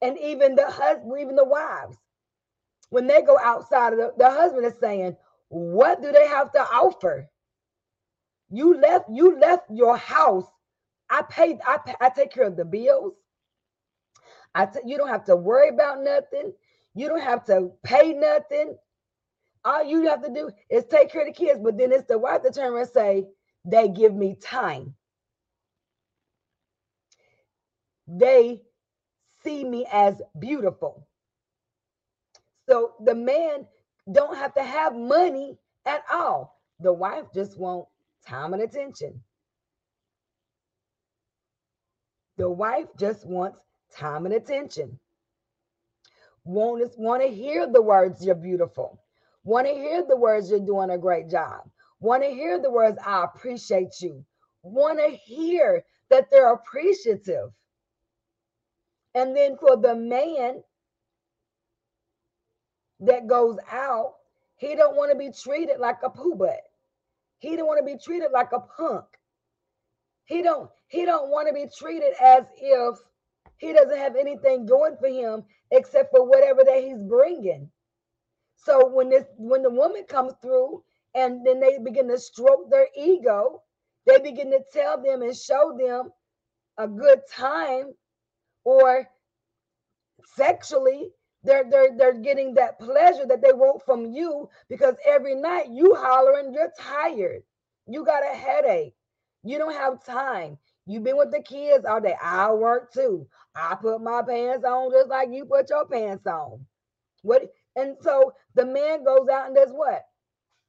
And 0.02 0.18
even 0.20 0.56
the 0.56 0.70
husband, 0.70 1.14
even 1.20 1.36
the 1.36 1.46
wives, 1.46 1.98
when 2.90 3.08
they 3.08 3.22
go 3.22 3.38
outside 3.42 3.94
of 3.94 4.00
the, 4.00 4.14
the 4.18 4.30
husband 4.30 4.66
is 4.66 4.76
saying, 4.80 5.16
what 5.50 6.02
do 6.02 6.12
they 6.12 6.28
have 6.28 6.52
to 6.52 6.60
offer? 6.60 7.30
You 8.50 8.80
left, 8.80 9.06
you 9.12 9.40
left 9.40 9.70
your 9.72 9.98
house. 9.98 10.46
I 11.10 11.22
paid, 11.30 11.58
I, 11.66 11.80
I 12.02 12.10
take 12.10 12.32
care 12.32 12.46
of 12.46 12.58
the 12.58 12.66
bills. 12.66 13.14
I 14.58 14.66
t- 14.66 14.80
you 14.86 14.98
don't 14.98 15.10
have 15.10 15.26
to 15.26 15.36
worry 15.36 15.70
about 15.70 16.02
nothing. 16.04 16.52
You 16.96 17.10
don't 17.10 17.22
have 17.22 17.46
to 17.46 17.72
pay 17.84 18.14
nothing. 18.14 18.76
All 19.64 19.84
you 19.84 20.08
have 20.08 20.24
to 20.24 20.34
do 20.34 20.50
is 20.70 20.86
take 20.86 21.12
care 21.12 21.22
of 21.22 21.28
the 21.28 21.34
kids. 21.34 21.60
But 21.64 21.78
then 21.78 21.92
it's 21.92 22.08
the 22.08 22.18
wife 22.18 22.42
to 22.42 22.52
turn 22.52 22.76
and 22.76 22.90
say, 22.90 23.28
they 23.66 23.88
give 23.90 24.16
me 24.16 24.36
time. 24.42 24.96
They 28.08 28.62
see 29.44 29.64
me 29.64 29.86
as 29.92 30.22
beautiful. 30.40 31.08
So 32.70 32.94
the 33.04 33.16
man 33.16 33.68
don't 34.12 34.38
have 34.38 34.56
to 34.56 34.64
have 34.64 34.96
money 34.96 35.58
at 35.86 36.04
all. 36.12 36.60
The 36.80 36.94
wife 36.94 37.26
just 37.34 37.60
want 37.60 37.88
time 38.28 38.54
and 38.54 38.64
attention. 38.64 39.22
The 42.38 42.50
wife 42.50 42.88
just 43.00 43.26
wants 43.28 43.60
time 43.96 44.26
and 44.26 44.36
attention. 44.36 45.00
Want 46.44 46.92
to, 46.92 47.00
want 47.00 47.22
to 47.22 47.30
hear 47.30 47.68
the 47.68 47.82
words, 47.82 48.26
you're 48.26 48.36
beautiful. 48.36 49.02
Want 49.44 49.68
to 49.68 49.74
hear 49.74 50.04
the 50.06 50.16
words, 50.16 50.50
you're 50.50 50.60
doing 50.60 50.90
a 50.90 50.98
great 50.98 51.30
job. 51.30 51.62
Want 52.00 52.24
to 52.24 52.30
hear 52.30 52.60
the 52.62 52.72
words, 52.72 52.98
I 53.06 53.26
appreciate 53.26 54.02
you. 54.02 54.24
Want 54.64 55.00
to 55.00 55.10
hear 55.10 55.84
that 56.10 56.30
they're 56.30 56.54
appreciative. 56.54 57.50
And 59.16 59.36
then 59.36 59.58
for 59.58 59.78
the 59.78 59.96
man 59.96 60.64
that 63.00 63.28
goes 63.28 63.58
out, 63.72 64.16
he 64.56 64.76
don't 64.76 64.96
want 64.96 65.12
to 65.12 65.18
be 65.18 65.32
treated 65.32 65.80
like 65.80 65.98
a 66.04 66.10
poo 66.10 66.36
butt. 66.36 66.62
He 67.40 67.56
don't 67.56 67.68
want 67.68 67.80
to 67.80 67.86
be 67.86 68.00
treated 68.02 68.32
like 68.32 68.52
a 68.52 68.60
punk. 68.60 69.06
He 70.26 70.42
don't 70.42 70.70
he 70.88 71.06
don't 71.06 71.30
want 71.30 71.48
to 71.48 71.54
be 71.54 71.68
treated 71.78 72.14
as 72.22 72.44
if 72.58 72.98
he 73.58 73.74
doesn't 73.74 73.98
have 73.98 74.16
anything 74.16 74.66
going 74.66 74.98
for 74.98 75.08
him 75.08 75.44
except 75.72 76.12
for 76.12 76.26
whatever 76.26 76.64
that 76.64 76.84
he's 76.84 76.98
bringing. 76.98 77.70
So 78.58 78.88
when 78.88 79.10
this 79.10 79.26
when 79.38 79.64
the 79.64 79.70
woman 79.70 80.04
comes 80.08 80.34
through 80.42 80.84
and 81.16 81.46
then 81.46 81.60
they 81.60 81.78
begin 81.80 82.08
to 82.10 82.20
stroke 82.20 82.70
their 82.70 82.88
ego, 82.96 83.64
they 84.06 84.20
begin 84.20 84.52
to 84.52 84.60
tell 84.74 85.02
them 85.02 85.22
and 85.22 85.36
show 85.36 85.78
them 85.78 86.12
a 86.78 86.88
good 86.88 87.22
time 87.32 87.94
or 88.64 89.08
sexually 90.36 91.10
they're 91.44 91.64
they're 91.70 91.96
they're 91.98 92.14
getting 92.20 92.54
that 92.56 92.80
pleasure 92.80 93.26
that 93.26 93.42
they 93.42 93.54
want 93.54 93.82
from 93.86 94.12
you 94.12 94.50
because 94.70 94.96
every 95.06 95.36
night 95.36 95.68
you 95.72 95.96
hollering 95.96 96.54
you're 96.54 96.74
tired. 96.80 97.44
You 97.88 98.04
got 98.06 98.24
a 98.24 98.36
headache. 98.36 98.96
You 99.44 99.58
don't 99.58 99.74
have 99.74 100.04
time 100.06 100.58
you've 100.88 101.06
been 101.06 101.18
with 101.18 101.32
the 101.32 101.44
kids 101.44 101.86
all 101.86 102.02
day. 102.02 102.16
I 102.24 102.54
work 102.54 102.94
too. 102.94 103.28
I 103.56 103.78
put 103.82 104.02
my 104.02 104.24
pants 104.28 104.66
on 104.66 104.92
just 104.92 105.10
like 105.10 105.30
you 105.34 105.46
put 105.46 105.70
your 105.72 105.88
pants 105.88 106.28
on. 106.28 106.66
What 107.24 107.52
and 107.78 107.98
so 108.02 108.34
the 108.56 108.66
man 108.66 109.06
goes 109.06 109.30
out 109.30 109.48
and 109.48 109.56
does 109.56 109.72
what? 109.72 110.04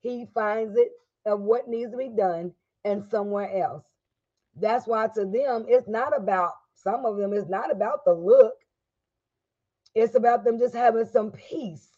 He 0.00 0.26
finds 0.34 0.76
it 0.76 0.90
of 1.26 1.40
what 1.40 1.68
needs 1.68 1.92
to 1.92 1.98
be 1.98 2.10
done 2.10 2.52
and 2.84 3.04
somewhere 3.10 3.50
else. 3.62 3.84
That's 4.56 4.86
why 4.86 5.08
to 5.16 5.26
them 5.26 5.66
it's 5.68 5.88
not 5.88 6.16
about 6.16 6.52
some 6.74 7.06
of 7.06 7.18
them 7.18 7.34
it's 7.34 7.48
not 7.50 7.72
about 7.72 8.04
the 8.06 8.14
look. 8.14 8.54
It's 9.94 10.16
about 10.16 10.44
them 10.44 10.58
just 10.60 10.74
having 10.74 11.06
some 11.06 11.32
peace. 11.32 11.88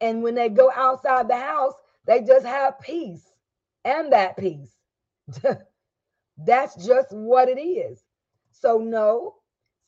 And 0.00 0.22
when 0.22 0.36
they 0.36 0.50
go 0.50 0.72
outside 0.74 1.28
the 1.28 1.36
house, 1.36 1.74
they 2.06 2.22
just 2.22 2.46
have 2.46 2.80
peace 2.80 3.24
and 3.84 4.12
that 4.12 4.36
peace. 4.38 4.76
That's 6.44 6.74
just 6.86 7.12
what 7.12 7.48
it 7.48 7.60
is. 7.60 8.02
So 8.52 8.78
no, 8.78 9.36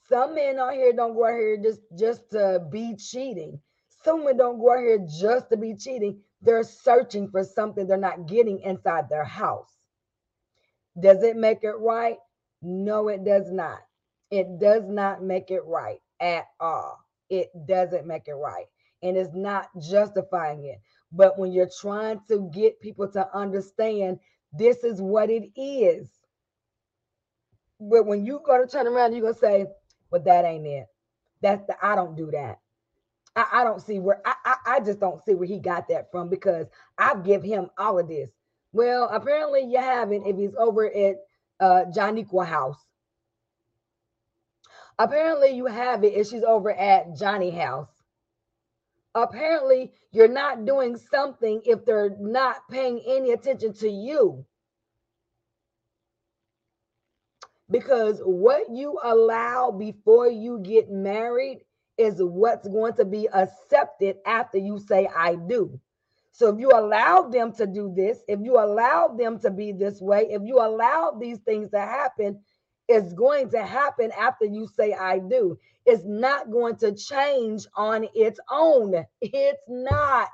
some 0.08 0.34
men 0.34 0.58
out 0.58 0.74
here 0.74 0.92
don't 0.92 1.14
go 1.14 1.26
out 1.26 1.34
here 1.38 1.58
just 1.62 1.80
just 1.98 2.30
to 2.32 2.60
be 2.70 2.96
cheating. 2.96 3.60
Some 4.04 4.24
men 4.24 4.36
don't 4.38 4.58
go 4.58 4.72
out 4.72 4.80
here 4.80 5.06
just 5.20 5.50
to 5.50 5.56
be 5.56 5.74
cheating. 5.76 6.20
They're 6.42 6.64
searching 6.64 7.28
for 7.30 7.44
something 7.44 7.86
they're 7.86 7.96
not 7.98 8.26
getting 8.28 8.60
inside 8.60 9.08
their 9.08 9.24
house. 9.24 9.70
Does 11.00 11.22
it 11.22 11.36
make 11.36 11.64
it 11.64 11.76
right? 11.78 12.18
No, 12.62 13.08
it 13.08 13.24
does 13.24 13.50
not. 13.50 13.80
It 14.30 14.58
does 14.60 14.84
not 14.86 15.22
make 15.22 15.50
it 15.50 15.64
right 15.66 16.00
at 16.20 16.46
all. 16.60 16.98
It 17.30 17.50
doesn't 17.66 18.06
make 18.06 18.28
it 18.28 18.34
right. 18.34 18.66
And 19.02 19.16
it's 19.16 19.34
not 19.34 19.68
justifying 19.80 20.64
it. 20.66 20.80
But 21.12 21.38
when 21.38 21.52
you're 21.52 21.70
trying 21.80 22.20
to 22.28 22.50
get 22.54 22.80
people 22.80 23.08
to 23.12 23.28
understand 23.36 24.20
this 24.52 24.84
is 24.84 25.00
what 25.00 25.30
it 25.30 25.50
is. 25.56 26.10
But 27.90 28.06
when 28.06 28.26
you 28.26 28.42
go 28.46 28.60
to 28.60 28.68
turn 28.68 28.88
around, 28.88 29.14
you're 29.14 29.22
gonna 29.22 29.34
say, 29.34 29.66
Well, 30.12 30.22
that 30.22 30.44
ain't 30.46 30.66
it. 30.66 30.86
That's 31.42 31.66
the 31.66 31.76
I 31.84 31.96
don't 31.96 32.16
do 32.16 32.30
that. 32.32 32.60
I, 33.36 33.46
I 33.52 33.64
don't 33.64 33.82
see 33.82 34.00
where 34.00 34.20
I, 34.26 34.34
I, 34.44 34.56
I 34.76 34.80
just 34.80 35.00
don't 35.00 35.24
see 35.24 35.34
where 35.34 35.48
he 35.48 35.58
got 35.60 35.88
that 35.88 36.10
from 36.12 36.28
because 36.30 36.66
I 36.98 37.16
give 37.16 37.42
him 37.44 37.70
all 37.78 37.98
of 37.98 38.08
this. 38.08 38.30
Well, 38.72 39.08
apparently 39.12 39.64
you 39.64 39.80
haven't 39.80 40.26
if 40.26 40.36
he's 40.36 40.54
over 40.58 40.86
at 40.86 41.16
uh 41.60 41.84
Janiqua 41.94 42.46
house 42.46 42.78
Apparently, 44.98 45.50
you 45.52 45.66
have 45.66 46.04
it, 46.04 46.14
if 46.14 46.28
she's 46.28 46.44
over 46.44 46.72
at 46.72 47.16
Johnny 47.18 47.52
House. 47.52 47.90
Apparently, 49.14 49.92
you're 50.12 50.28
not 50.28 50.66
doing 50.66 50.96
something 50.98 51.62
if 51.66 51.84
they're 51.84 52.16
not 52.18 52.68
paying 52.70 53.02
any 53.06 53.32
attention 53.32 53.74
to 53.74 53.90
you. 53.90 54.46
Because 57.72 58.20
what 58.24 58.70
you 58.70 59.00
allow 59.04 59.72
before 59.72 60.30
you 60.30 60.60
get 60.60 60.92
married 60.92 61.60
is 61.98 62.16
what's 62.22 62.68
going 62.68 62.94
to 62.96 63.06
be 63.06 63.28
accepted 63.34 64.18
after 64.26 64.58
you 64.58 64.80
say, 64.80 65.08
I 65.16 65.36
do. 65.36 65.80
So 66.32 66.50
if 66.54 66.60
you 66.60 66.70
allow 66.74 67.24
them 67.30 67.52
to 67.54 67.66
do 67.66 67.92
this, 67.96 68.20
if 68.28 68.40
you 68.42 68.58
allow 68.58 69.08
them 69.08 69.40
to 69.40 69.50
be 69.50 69.72
this 69.72 70.00
way, 70.02 70.28
if 70.30 70.42
you 70.44 70.58
allow 70.58 71.16
these 71.20 71.40
things 71.40 71.70
to 71.72 71.80
happen, 71.80 72.40
it's 72.88 73.14
going 73.14 73.50
to 73.52 73.64
happen 73.64 74.12
after 74.18 74.46
you 74.46 74.68
say 74.76 74.94
I 74.94 75.20
do. 75.20 75.58
It's 75.86 76.04
not 76.06 76.52
going 76.52 76.76
to 76.78 76.94
change 76.94 77.66
on 77.76 78.08
its 78.14 78.40
own. 78.50 79.04
It's 79.22 79.64
not. 79.68 80.28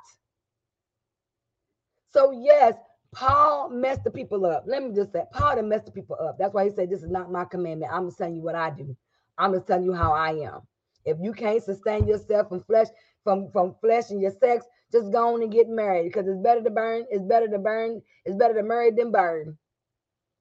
So, 2.13 2.33
yes, 2.33 2.75
Paul 3.15 3.71
messed 3.71 4.05
the 4.05 4.11
people 4.11 4.45
up. 4.47 4.65
Let 4.67 4.83
me 4.83 4.95
just 4.95 5.13
say, 5.13 5.23
Paul 5.33 5.57
done 5.57 5.69
messed 5.69 5.87
the 5.87 5.93
people 5.93 6.17
up. 6.21 6.37
That's 6.39 6.55
why 6.55 6.65
he 6.65 6.71
said, 6.71 6.91
This 6.91 7.03
is 7.03 7.11
not 7.11 7.33
my 7.33 7.45
commandment. 7.45 7.93
I'm 7.93 8.07
just 8.07 8.19
telling 8.19 8.37
you 8.37 8.43
what 8.43 8.55
I 8.55 8.71
do. 8.71 8.97
I'm 9.39 9.53
just 9.53 9.67
telling 9.67 9.85
you 9.85 9.95
how 9.95 10.13
I 10.13 10.31
am. 10.31 10.61
If 11.05 11.17
you 11.21 11.33
can't 11.33 11.63
sustain 11.63 12.07
yourself 12.07 12.49
from 12.49 12.63
flesh, 12.65 12.89
from, 13.25 13.51
from 13.51 13.75
flesh 13.81 14.11
and 14.11 14.21
your 14.21 14.33
sex, 14.33 14.67
just 14.93 15.13
go 15.13 15.35
on 15.35 15.43
and 15.43 15.53
get 15.53 15.69
married 15.69 16.05
because 16.05 16.27
it's 16.27 16.41
better 16.43 16.63
to 16.63 16.71
burn, 16.71 17.07
it's 17.11 17.25
better 17.25 17.49
to 17.49 17.59
burn, 17.59 18.03
it's 18.25 18.37
better 18.37 18.55
to 18.55 18.63
marry 18.63 18.91
than 18.91 19.11
burn. 19.13 19.57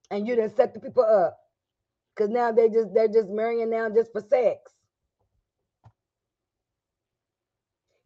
And 0.09 0.27
you 0.27 0.35
done 0.35 0.53
set 0.55 0.73
the 0.73 0.79
people 0.79 1.03
up 1.03 1.37
because 2.15 2.29
now 2.29 2.51
they 2.51 2.69
just 2.69 2.93
they're 2.93 3.07
just 3.07 3.29
marrying 3.29 3.69
now 3.69 3.89
just 3.89 4.11
for 4.11 4.21
sex. 4.21 4.73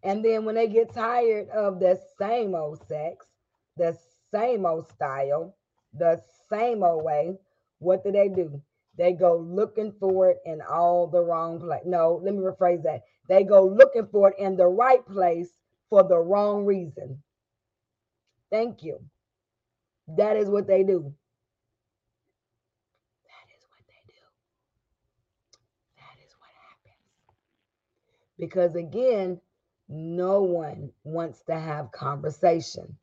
And 0.04 0.26
then 0.26 0.46
when 0.46 0.56
they 0.56 0.68
get 0.68 0.94
tired 0.94 1.50
of 1.50 1.80
the 1.80 2.00
same 2.20 2.56
old 2.56 2.86
sex, 2.88 3.28
the 3.78 3.98
same 4.34 4.66
old 4.66 4.88
style, 4.90 5.56
the 5.94 6.22
same 6.50 6.84
old 6.84 7.04
way, 7.06 7.38
what 7.80 8.04
do 8.04 8.12
they 8.12 8.30
do? 8.30 8.62
They 8.98 9.14
go 9.14 9.38
looking 9.38 9.94
for 10.00 10.30
it 10.32 10.40
in 10.46 10.62
all 10.62 11.08
the 11.08 11.22
wrong 11.22 11.60
place. 11.60 11.84
No, 11.86 12.22
let 12.24 12.34
me 12.36 12.42
rephrase 12.42 12.84
that. 12.84 13.04
They 13.30 13.44
go 13.44 13.66
looking 13.66 14.08
for 14.12 14.30
it 14.32 14.40
in 14.40 14.58
the 14.58 14.68
right 14.68 15.06
place 15.08 15.50
for 15.90 16.04
the 16.04 16.18
wrong 16.20 16.66
reason. 16.66 17.22
Thank 18.52 18.84
you. 18.84 19.00
That 20.18 20.38
is 20.38 20.50
what 20.50 20.68
they 20.68 20.84
do. 20.84 21.14
That 23.26 23.48
is 23.56 23.66
what 23.70 23.86
they 23.88 24.02
do. 24.08 24.22
That 25.98 26.26
is 26.26 26.34
what 26.40 26.52
happens. 26.70 27.08
Because 28.40 28.76
again, 28.76 29.42
no 29.90 30.44
one 30.44 30.92
wants 31.04 31.44
to 31.48 31.60
have 31.60 31.92
conversation. 31.92 32.98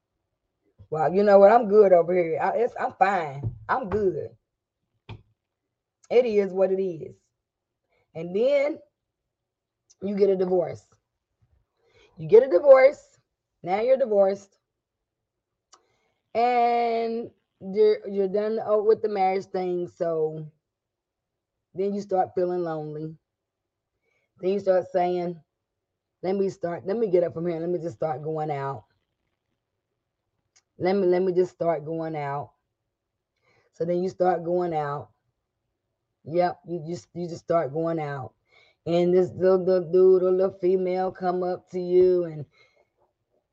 Well, 0.90 1.12
you 1.12 1.22
know 1.22 1.38
what? 1.38 1.52
I'm 1.52 1.68
good 1.68 1.92
over 1.92 2.14
here. 2.14 2.38
I, 2.40 2.66
I'm 2.82 2.92
fine. 2.98 3.54
I'm 3.68 3.88
good. 3.88 4.30
It 6.10 6.24
is 6.24 6.52
what 6.52 6.72
it 6.72 6.82
is. 6.82 7.14
And 8.14 8.34
then 8.34 8.78
you 10.02 10.16
get 10.16 10.30
a 10.30 10.36
divorce. 10.36 10.82
You 12.16 12.28
get 12.28 12.42
a 12.42 12.48
divorce. 12.48 13.02
Now 13.62 13.80
you're 13.80 13.98
divorced. 13.98 14.56
And 16.34 17.30
you're 17.60 17.98
you're 18.08 18.28
done 18.28 18.58
with 18.86 19.02
the 19.02 19.08
marriage 19.08 19.46
thing. 19.46 19.88
So 19.88 20.46
then 21.74 21.92
you 21.94 22.00
start 22.00 22.30
feeling 22.34 22.62
lonely. 22.62 23.14
Then 24.40 24.52
you 24.52 24.60
start 24.60 24.86
saying, 24.92 25.38
let 26.22 26.36
me 26.36 26.48
start, 26.48 26.86
let 26.86 26.96
me 26.96 27.08
get 27.08 27.24
up 27.24 27.34
from 27.34 27.46
here. 27.46 27.58
Let 27.58 27.68
me 27.68 27.78
just 27.78 27.96
start 27.96 28.22
going 28.22 28.50
out. 28.50 28.84
Let 30.78 30.96
me 30.96 31.06
let 31.06 31.22
me 31.22 31.32
just 31.32 31.52
start 31.52 31.84
going 31.84 32.16
out. 32.16 32.52
So 33.74 33.84
then 33.86 34.02
you 34.02 34.08
start 34.10 34.44
going 34.44 34.74
out. 34.74 35.10
Yep, 36.24 36.60
you 36.68 36.84
just 36.86 37.08
you 37.14 37.26
just 37.28 37.44
start 37.44 37.72
going 37.72 37.98
out. 37.98 38.34
And 38.86 39.12
this 39.12 39.30
little, 39.32 39.58
little 39.64 39.90
dude 39.92 40.22
or 40.22 40.30
little 40.30 40.56
female 40.60 41.10
come 41.10 41.42
up 41.42 41.70
to 41.70 41.80
you 41.80 42.24
and 42.24 42.46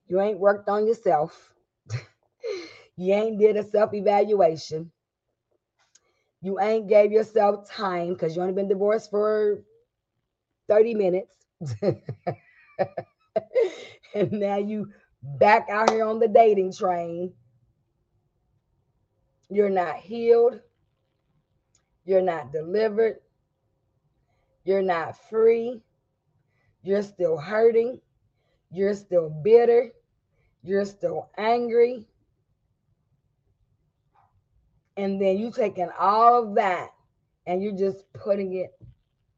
you 0.07 0.19
ain't 0.19 0.39
worked 0.39 0.67
on 0.69 0.87
yourself. 0.87 1.53
you 2.97 3.13
ain't 3.13 3.39
did 3.39 3.57
a 3.57 3.63
self-evaluation. 3.63 4.91
You 6.41 6.59
ain't 6.59 6.87
gave 6.87 7.11
yourself 7.11 7.67
time 7.69 8.13
because 8.13 8.35
you 8.35 8.41
only 8.41 8.53
been 8.53 8.67
divorced 8.69 9.09
for 9.09 9.63
30 10.69 10.93
minutes. 10.95 11.35
and 14.13 14.31
now 14.31 14.57
you 14.57 14.91
back 15.39 15.67
out 15.69 15.89
here 15.89 16.05
on 16.05 16.19
the 16.19 16.27
dating 16.27 16.73
train. 16.73 17.33
You're 19.49 19.69
not 19.69 19.97
healed. 19.97 20.59
You're 22.05 22.21
not 22.21 22.51
delivered. 22.51 23.17
You're 24.63 24.81
not 24.81 25.17
free. 25.29 25.81
You're 26.83 27.03
still 27.03 27.37
hurting. 27.37 28.01
You're 28.71 28.95
still 28.95 29.29
bitter. 29.29 29.91
You're 30.63 30.85
still 30.85 31.29
angry. 31.37 32.07
And 34.97 35.21
then 35.21 35.37
you 35.37 35.51
taking 35.51 35.89
all 35.99 36.43
of 36.43 36.55
that 36.55 36.89
and 37.45 37.61
you're 37.61 37.77
just 37.77 38.11
putting 38.13 38.53
it 38.53 38.71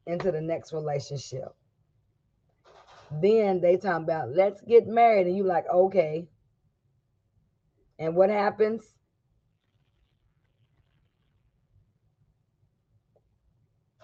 into 0.05 0.31
the 0.31 0.41
next 0.41 0.71
relationship. 0.71 1.53
Then 3.11 3.61
they 3.61 3.77
talk 3.77 4.01
about 4.01 4.35
let's 4.35 4.61
get 4.61 4.87
married, 4.87 5.27
and 5.27 5.35
you 5.37 5.43
like, 5.43 5.65
okay. 5.73 6.27
And 7.99 8.15
what 8.15 8.29
happens? 8.29 8.83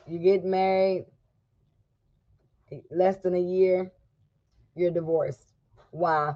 You 0.07 0.19
get 0.19 0.43
married, 0.43 1.05
less 2.91 3.17
than 3.17 3.35
a 3.35 3.39
year, 3.39 3.91
you're 4.75 4.91
divorced. 4.91 5.53
Why? 5.91 6.33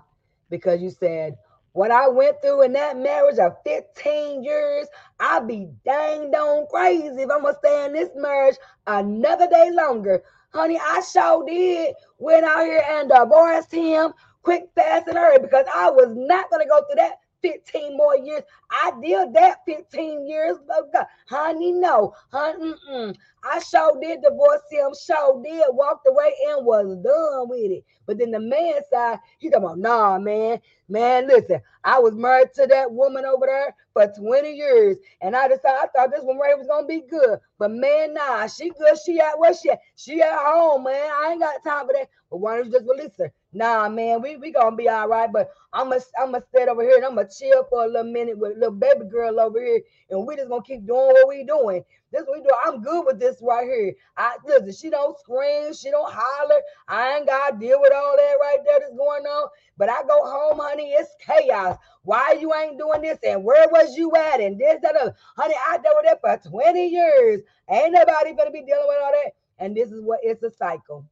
Because 0.50 0.82
you 0.82 0.90
said, 0.90 1.38
what 1.74 1.92
I 1.92 2.08
went 2.08 2.42
through 2.42 2.64
in 2.64 2.74
that 2.74 2.98
marriage 2.98 3.38
of 3.40 3.54
15 3.66 4.44
years, 4.44 4.88
I'd 5.20 5.48
be 5.48 5.70
dang 5.86 6.34
on 6.34 6.68
crazy 6.72 7.22
if 7.22 7.30
I'm 7.30 7.44
gonna 7.44 7.56
stay 7.60 7.86
in 7.86 7.94
this 7.94 8.10
marriage 8.16 8.56
another 8.88 9.48
day 9.48 9.70
longer. 9.72 10.24
Honey, 10.54 10.80
I 10.80 11.02
sure 11.02 11.46
did. 11.46 11.96
Went 12.20 12.46
out 12.46 12.66
here 12.66 12.84
and 12.90 13.10
divorced 13.10 13.72
him 13.72 14.14
quick, 14.44 14.70
fast, 14.76 15.08
and 15.08 15.18
hurry 15.18 15.40
because 15.40 15.66
I 15.74 15.90
was 15.90 16.10
not 16.16 16.50
gonna 16.50 16.68
go 16.68 16.82
through 16.86 16.96
that 16.96 17.20
15 17.42 17.96
more 17.98 18.18
years. 18.18 18.44
I 18.70 18.92
did 19.02 19.34
that 19.34 19.60
15 19.66 20.28
years 20.28 20.58
ago. 20.58 21.04
Honey, 21.28 21.72
no. 21.72 22.14
Honey, 22.32 22.74
mm-mm. 22.74 23.16
I 23.44 23.60
sure 23.60 24.00
did 24.02 24.22
divorce 24.22 24.62
him, 24.70 24.92
sure 25.00 25.42
did, 25.44 25.66
walked 25.70 26.08
away 26.08 26.34
and 26.50 26.66
was 26.66 26.96
done 26.98 27.50
with 27.50 27.72
it. 27.72 27.86
But 28.06 28.18
then 28.18 28.32
the 28.32 28.40
man 28.40 28.76
side, 28.92 29.20
he 29.40 29.50
talking 29.50 29.66
about, 29.66 29.80
nah, 29.80 30.20
man, 30.20 30.60
man, 30.90 31.28
listen, 31.28 31.62
I 31.84 32.00
was 32.00 32.16
married 32.16 32.54
to 32.56 32.68
that 32.68 32.92
woman 32.92 33.26
over 33.26 33.46
there 33.46 33.76
for 33.94 34.08
20 34.08 34.52
years. 34.52 34.98
And 35.22 35.36
I 35.36 35.48
decided 35.48 35.80
I 35.84 35.88
thought 35.96 36.12
this 36.12 36.24
one 36.24 36.38
right 36.38 36.58
was 36.58 36.68
gonna 36.68 36.88
be 36.88 37.02
good. 37.10 37.40
But 37.60 37.72
man, 37.72 38.14
nah, 38.14 38.48
she 38.48 38.70
good. 38.70 38.98
She 39.06 39.20
at 39.20 39.38
where 39.38 39.54
she 39.54 39.70
at? 39.70 39.80
She 39.96 40.22
at 40.22 40.38
home, 40.38 40.84
man. 40.84 41.10
I 41.12 41.30
ain't 41.32 41.42
got 41.42 41.64
time 41.64 41.88
for 41.88 41.94
that. 41.94 42.10
But 42.30 42.38
why 42.38 42.58
don't 42.58 42.66
you 42.68 42.72
just 42.72 42.86
release 42.88 43.18
her? 43.20 43.32
Nah, 43.54 43.88
man, 43.88 44.22
we, 44.22 44.36
we 44.36 44.52
gonna 44.52 44.76
be 44.76 44.90
all 44.90 45.08
right. 45.08 45.32
But 45.32 45.52
I'm 45.72 45.90
gonna 45.90 46.02
I'm 46.20 46.32
gonna 46.32 46.44
stay 46.54 46.66
over 46.68 46.82
here 46.82 46.98
and 46.98 47.06
I'm 47.06 47.16
gonna 47.16 47.30
chill 47.30 47.64
for 47.70 47.86
a 47.86 47.88
little 47.88 48.12
minute 48.12 48.38
with 48.38 48.58
little 48.58 48.72
baby 48.72 49.06
girl 49.10 49.40
over 49.40 49.64
here, 49.64 49.82
and 50.10 50.28
we 50.28 50.36
just 50.36 50.50
gonna 50.50 50.64
keep 50.64 50.86
doing 50.86 51.08
what 51.14 51.30
we 51.30 51.44
doing. 51.46 51.84
This 52.12 52.24
we 52.32 52.42
do. 52.42 52.50
I'm 52.66 52.82
good 52.82 53.06
with 53.06 53.20
this 53.20 53.38
right 53.42 53.66
here. 53.66 53.94
I 54.18 54.38
listen, 54.46 54.74
she 54.74 54.90
don't 54.90 55.18
scream, 55.20 55.74
she 55.74 55.90
don't 55.92 56.12
holler. 56.12 56.62
I 56.90 57.18
ain't 57.18 57.28
gotta 57.28 57.58
deal 57.58 57.80
with 57.80 57.94
all 57.94 58.16
that 58.18 58.36
right 58.42 58.58
there 58.66 58.80
that's 58.80 58.98
going 58.98 59.24
on. 59.24 59.50
But 59.78 59.90
I 59.90 60.04
go 60.04 60.26
home, 60.26 60.60
honey, 60.60 60.92
it's 60.92 61.16
chaos. 61.26 61.78
Why 62.04 62.38
you 62.40 62.54
ain't 62.54 62.78
doing 62.78 63.02
this? 63.02 63.20
And 63.26 63.44
where 63.44 63.68
was 63.70 63.96
you 63.96 64.14
at? 64.16 64.42
And 64.42 64.60
this, 64.60 64.80
that, 64.82 64.96
other. 64.96 65.16
honey, 65.38 65.56
I 65.70 65.78
dealt 65.78 65.96
with 66.02 66.20
that 66.22 66.42
for 66.44 66.50
20 66.50 66.88
years. 66.88 67.42
Ain't 67.70 67.94
nobody 67.94 68.34
gonna 68.34 68.52
be 68.52 68.64
dealing 68.64 68.88
with 68.88 68.98
all 69.02 69.12
that. 69.12 69.34
And 69.60 69.76
this 69.76 69.92
is 69.92 70.02
what 70.02 70.20
it's 70.22 70.44
a 70.44 70.52
cycle. 70.52 71.06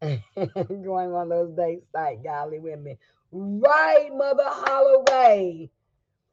going 0.36 1.12
on 1.14 1.28
those 1.28 1.54
dates 1.56 1.86
like 1.94 2.24
golly 2.24 2.58
women. 2.58 2.96
Right, 3.32 4.10
Mother 4.14 4.44
Holloway. 4.46 5.70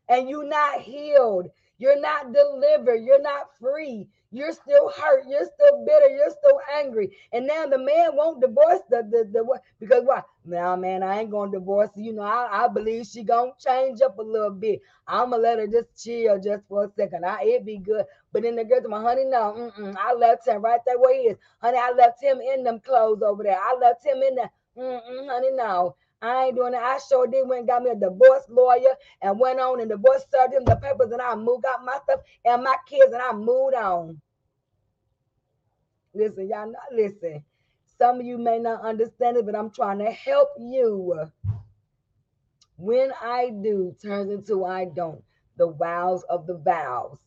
And 0.10 0.30
you're 0.30 0.48
not 0.48 0.82
healed. 0.82 1.50
You're 1.78 2.00
not 2.00 2.34
delivered. 2.34 3.04
You're 3.04 3.22
not 3.22 3.48
free. 3.60 4.10
You're 4.38 4.52
still 4.52 4.92
hurt. 4.96 5.24
You're 5.28 5.46
still 5.46 5.84
bitter. 5.84 6.10
You're 6.10 6.30
still 6.30 6.60
angry. 6.78 7.18
And 7.34 7.48
now 7.48 7.66
the 7.66 7.80
man 7.80 8.16
won't 8.16 8.40
divorce 8.40 8.82
the 8.90 9.02
the, 9.02 9.28
the 9.34 9.44
what 9.44 9.64
because 9.80 10.04
why? 10.06 10.22
Now, 10.46 10.76
man, 10.76 11.02
I 11.02 11.22
ain't 11.22 11.32
gonna 11.32 11.52
divorce 11.52 11.90
you. 11.96 12.14
know, 12.14 12.22
I, 12.22 12.66
I 12.66 12.68
believe 12.68 13.08
she 13.08 13.24
gonna 13.24 13.52
change 13.60 14.02
up 14.02 14.20
a 14.20 14.22
little 14.22 14.52
bit. 14.52 14.82
I'm 15.08 15.32
gonna 15.32 15.42
let 15.42 15.58
her 15.58 15.66
just 15.68 16.04
chill 16.04 16.40
just 16.40 16.68
for 16.68 16.84
a 16.86 16.92
second. 16.96 17.26
I 17.26 17.42
it 17.46 17.66
be 17.66 17.80
good. 17.80 18.06
But 18.32 18.44
then 18.44 18.56
the 18.56 18.64
girl 18.64 18.82
to 18.82 18.90
my 18.90 19.02
honey, 19.02 19.26
no, 19.26 19.72
I 20.00 20.14
left 20.14 20.48
him 20.48 20.62
right 20.62 20.82
there 20.86 21.00
where 21.00 21.16
he 21.16 21.30
is. 21.30 21.38
Honey, 21.60 21.80
I 21.80 21.92
left 21.92 22.22
him 22.22 22.40
in 22.40 22.64
them 22.64 22.80
clothes 22.80 23.24
over 23.24 23.42
there. 23.42 23.60
I 23.60 23.76
left 23.76 24.06
him 24.06 24.18
in. 24.22 24.38
Mm-mm, 24.78 25.28
honey, 25.28 25.52
no. 25.54 25.96
I 26.22 26.46
ain't 26.46 26.56
doing 26.56 26.72
that. 26.72 26.84
I 26.84 27.00
sure 27.00 27.28
did 27.28 27.48
went 27.48 27.68
got 27.68 27.84
me 27.84 27.92
a 27.92 27.96
divorce 27.96 28.44
lawyer 28.50 28.96
and 29.22 29.40
went 29.40 29.60
on 29.60 29.80
and 29.82 29.90
divorce 29.90 30.26
served 30.32 30.54
him 30.54 30.66
the 30.66 30.76
papers 30.76 31.12
and 31.12 31.22
I 31.22 31.36
moved 31.36 31.66
out 31.66 31.86
my 31.86 31.98
stuff 32.04 32.22
and 32.46 32.64
my 32.64 32.76
kids 32.88 33.14
and 33.14 33.22
I 33.22 33.34
moved 33.34 33.76
on. 33.76 34.20
Listen, 36.18 36.50
y'all 36.50 36.72
not 36.72 36.82
listen. 36.92 37.44
Some 38.00 38.20
of 38.20 38.26
you 38.26 38.38
may 38.40 38.60
not 38.60 38.82
understand 38.82 39.38
it, 39.38 39.46
but 39.46 39.56
I'm 39.56 39.70
trying 39.72 40.00
to 40.00 40.12
help 40.12 40.50
you. 40.60 41.30
When 42.78 43.12
I 43.22 43.52
do 43.64 43.96
turns 44.02 44.32
into 44.32 44.66
I 44.66 44.86
don't. 44.86 45.24
The 45.58 45.72
vows 45.72 46.24
of 46.30 46.48
the 46.48 46.56
vows. 46.56 47.18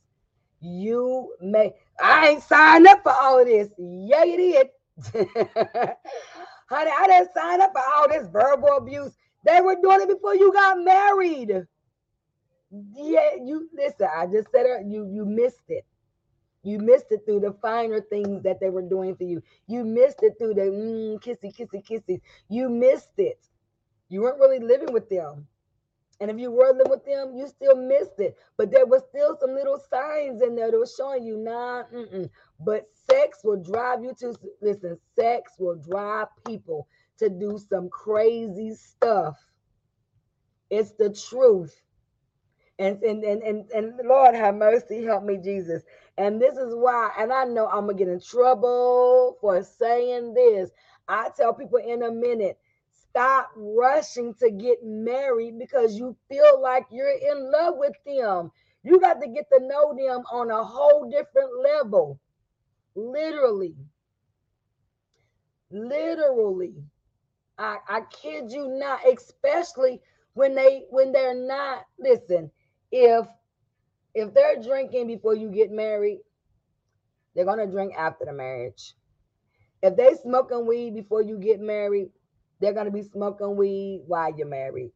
You 0.61 1.34
may 1.41 1.74
I 2.01 2.28
ain't 2.30 2.43
signed 2.43 2.86
up 2.86 3.03
for 3.03 3.12
all 3.12 3.41
of 3.41 3.47
this. 3.47 3.68
Yeah, 3.78 4.24
you 4.24 4.36
did. 4.36 4.68
Honey, 6.70 6.91
I 6.97 7.07
didn't 7.09 7.34
sign 7.34 7.61
up 7.61 7.72
for 7.72 7.82
all 7.95 8.09
this 8.09 8.28
verbal 8.28 8.76
abuse. 8.76 9.12
They 9.45 9.61
were 9.61 9.76
doing 9.82 10.03
it 10.03 10.09
before 10.09 10.34
you 10.36 10.53
got 10.53 10.78
married. 10.84 11.66
Yeah, 12.95 13.30
you 13.45 13.68
listen. 13.74 14.09
I 14.16 14.26
just 14.26 14.51
said 14.53 14.66
it. 14.66 14.86
You 14.86 15.09
you 15.12 15.24
missed 15.24 15.68
it. 15.68 15.84
You 16.62 16.78
missed 16.78 17.06
it 17.11 17.22
through 17.24 17.40
the 17.40 17.54
finer 17.62 18.00
things 18.00 18.42
that 18.42 18.61
they 18.61 18.70
were 18.70 18.82
doing 18.82 19.16
for 19.16 19.24
you. 19.24 19.42
You 19.66 19.84
missed 19.84 20.22
it 20.22 20.34
through 20.38 20.54
the 20.54 20.62
mm, 20.62 21.22
kissy, 21.22 21.56
kissy, 21.56 21.82
kissy. 21.84 22.20
You 22.48 22.68
missed 22.68 23.18
it. 23.18 23.40
You 24.08 24.22
weren't 24.22 24.40
really 24.40 24.58
living 24.61 24.92
with 24.92 25.08
them. 25.08 25.46
And 26.20 26.30
if 26.30 26.38
you 26.38 26.50
were 26.50 26.72
living 26.72 26.90
with 26.90 27.04
them, 27.06 27.34
you 27.34 27.48
still 27.48 27.76
missed 27.76 28.18
it. 28.18 28.36
But 28.58 28.70
there 28.70 28.84
was 28.84 29.02
still 29.08 29.38
some 29.40 29.54
little 29.54 29.80
signs 29.90 30.42
in 30.42 30.54
there 30.54 30.70
that 30.70 30.76
were 30.76 30.86
showing 30.86 31.24
you, 31.24 31.38
nah, 31.38 31.84
mm-mm. 31.84 32.28
but 32.58 32.88
sex 33.11 33.38
will 33.42 33.62
drive 33.62 34.04
you 34.04 34.12
to, 34.20 34.34
listen, 34.61 34.98
sex 35.18 35.52
will 35.58 35.76
drive 35.76 36.26
people 36.46 36.86
to 37.18 37.30
do 37.30 37.58
some 37.70 37.88
crazy 37.88 38.74
stuff. 38.74 39.36
It's 40.68 40.92
the 40.92 41.11
truth. 41.11 41.74
And, 42.78 43.02
and, 43.02 43.24
and, 43.24 43.42
and, 43.42 43.70
and 43.70 44.00
Lord 44.04 44.34
have 44.34 44.54
mercy, 44.56 45.04
help 45.04 45.24
me, 45.24 45.38
Jesus. 45.38 45.82
And 46.20 46.38
this 46.38 46.58
is 46.58 46.74
why, 46.74 47.12
and 47.18 47.32
I 47.32 47.44
know 47.44 47.66
I'm 47.66 47.86
going 47.86 47.96
to 47.96 48.04
get 48.04 48.12
in 48.12 48.20
trouble 48.20 49.38
for 49.40 49.64
saying 49.64 50.34
this. 50.34 50.70
I 51.08 51.30
tell 51.34 51.54
people 51.54 51.78
in 51.78 52.02
a 52.02 52.10
minute, 52.10 52.58
stop 52.92 53.50
rushing 53.56 54.34
to 54.34 54.50
get 54.50 54.84
married 54.84 55.58
because 55.58 55.96
you 55.96 56.14
feel 56.28 56.60
like 56.60 56.84
you're 56.90 57.08
in 57.08 57.50
love 57.50 57.76
with 57.78 57.94
them. 58.04 58.52
You 58.82 59.00
got 59.00 59.22
to 59.22 59.28
get 59.28 59.46
to 59.50 59.66
know 59.66 59.94
them 59.96 60.24
on 60.30 60.50
a 60.50 60.62
whole 60.62 61.10
different 61.10 61.52
level. 61.64 62.20
Literally. 62.94 63.76
Literally. 65.70 66.74
I, 67.56 67.78
I 67.88 68.00
kid 68.10 68.52
you 68.52 68.68
not, 68.68 69.00
especially 69.10 70.02
when 70.34 70.54
they 70.54 70.84
when 70.90 71.12
they're 71.12 71.34
not 71.34 71.86
listen, 71.98 72.50
if 72.92 73.26
if 74.14 74.34
they're 74.34 74.62
drinking 74.62 75.06
before 75.06 75.34
you 75.34 75.50
get 75.50 75.70
married, 75.70 76.20
they're 77.34 77.44
gonna 77.44 77.66
drink 77.66 77.94
after 77.96 78.24
the 78.24 78.32
marriage. 78.32 78.94
If 79.82 79.96
they 79.96 80.14
smoking 80.14 80.66
weed 80.66 80.94
before 80.94 81.22
you 81.22 81.38
get 81.38 81.61
married, 81.61 82.11
they're 82.61 82.74
going 82.74 82.86
to 82.86 82.92
be 82.92 83.02
smoking 83.02 83.56
weed 83.56 84.02
while 84.06 84.36
you're 84.36 84.46
married. 84.46 84.92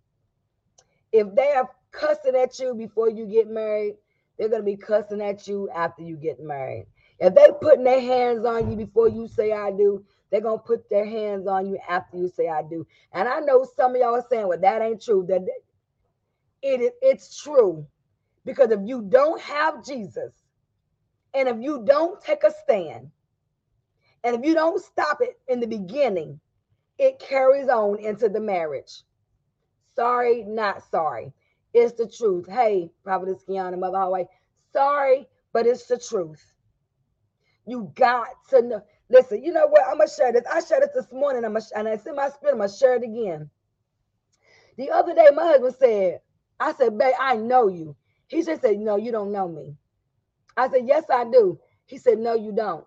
If 1.13 1.35
they 1.35 1.53
are 1.53 1.71
cussing 1.91 2.37
at 2.37 2.59
you 2.59 2.75
before 2.75 3.09
you 3.09 3.27
get 3.27 3.49
married, 3.49 3.95
they're 4.39 4.49
going 4.51 4.61
to 4.61 4.67
be 4.67 4.77
cussing 4.77 5.23
at 5.23 5.47
you 5.49 5.71
after 5.71 6.03
you 6.03 6.17
get 6.17 6.41
married. 6.41 6.87
If 7.19 7.35
they 7.35 7.47
putting 7.61 7.85
their 7.85 8.01
hands 8.01 8.45
on 8.45 8.71
you 8.71 8.77
before 8.77 9.09
you 9.09 9.29
say 9.29 9.53
I 9.53 9.71
do, 9.71 10.05
they're 10.31 10.41
gonna 10.41 10.59
put 10.59 10.91
their 10.91 11.07
hands 11.07 11.47
on 11.47 11.67
you 11.69 11.79
after 11.89 12.17
you 12.17 12.29
say 12.29 12.49
I 12.49 12.63
do. 12.63 12.85
And 13.13 13.29
I 13.29 13.39
know 13.39 13.65
some 13.77 13.95
of 13.95 14.01
y'all 14.01 14.17
are 14.17 14.27
saying, 14.29 14.49
well, 14.49 14.59
that 14.59 14.83
ain't 14.83 15.01
true. 15.01 15.25
That 15.29 15.43
it 16.61 16.81
is 16.81 16.91
it's 17.01 17.41
true. 17.41 17.87
Because 18.45 18.71
if 18.71 18.81
you 18.85 19.03
don't 19.03 19.41
have 19.41 19.85
Jesus, 19.85 20.33
and 21.35 21.49
if 21.49 21.57
you 21.61 21.85
don't 21.87 22.21
take 22.23 22.45
a 22.45 22.53
stand, 22.65 23.11
and 24.25 24.37
if 24.37 24.45
you 24.45 24.55
don't 24.55 24.83
stop 24.83 25.19
it 25.21 25.39
in 25.49 25.61
the 25.61 25.67
beginning, 25.67 26.41
it 26.99 27.19
carries 27.19 27.69
on 27.69 27.99
into 28.01 28.29
the 28.29 28.41
marriage. 28.41 29.03
Sorry, 29.97 30.45
not 30.45 30.83
sorry. 30.91 31.33
It's 31.75 31.95
the 31.95 32.09
truth. 32.09 32.49
Hey, 32.49 32.91
Prophetess 33.05 33.45
Kiana, 33.49 33.79
Mother 33.79 33.99
Highway. 33.99 34.29
Sorry, 34.73 35.29
but 35.53 35.67
it's 35.67 35.87
the 35.87 35.99
truth. 35.99 36.45
You 37.67 37.93
got 37.95 38.29
to 38.51 38.63
know. 38.63 38.83
Listen, 39.11 39.43
you 39.45 39.53
know 39.53 39.67
what? 39.69 39.83
I'm 39.87 39.99
gonna 39.99 40.09
share 40.11 40.33
this. 40.33 40.45
I 40.53 40.61
shared 40.65 40.83
this 40.85 41.05
this 41.05 41.13
morning. 41.13 41.45
I'm 41.45 41.53
gonna, 41.55 41.65
and 41.77 41.89
it's 41.89 42.07
in 42.07 42.17
my 42.17 42.31
spirit. 42.31 42.53
I'm 42.55 42.59
gonna 42.59 42.73
share 42.73 42.97
it 42.97 43.05
again. 43.05 43.51
The 44.79 44.91
other 44.91 45.15
day, 45.15 45.29
my 45.35 45.45
husband 45.45 45.77
said, 45.79 46.21
"I 46.61 46.75
said, 46.75 46.99
babe, 46.99 47.15
I 47.21 47.37
know 47.37 47.69
you." 47.69 47.97
He 48.29 48.43
just 48.43 48.63
said, 48.63 48.79
No, 48.79 48.97
you 48.97 49.13
don't 49.13 49.33
know 49.33 49.49
me. 49.49 49.77
I 50.57 50.69
said, 50.71 50.87
Yes, 50.87 51.05
I 51.13 51.25
do. 51.25 51.59
He 51.87 51.99
said, 51.99 52.19
No, 52.19 52.35
you 52.35 52.53
don't. 52.53 52.87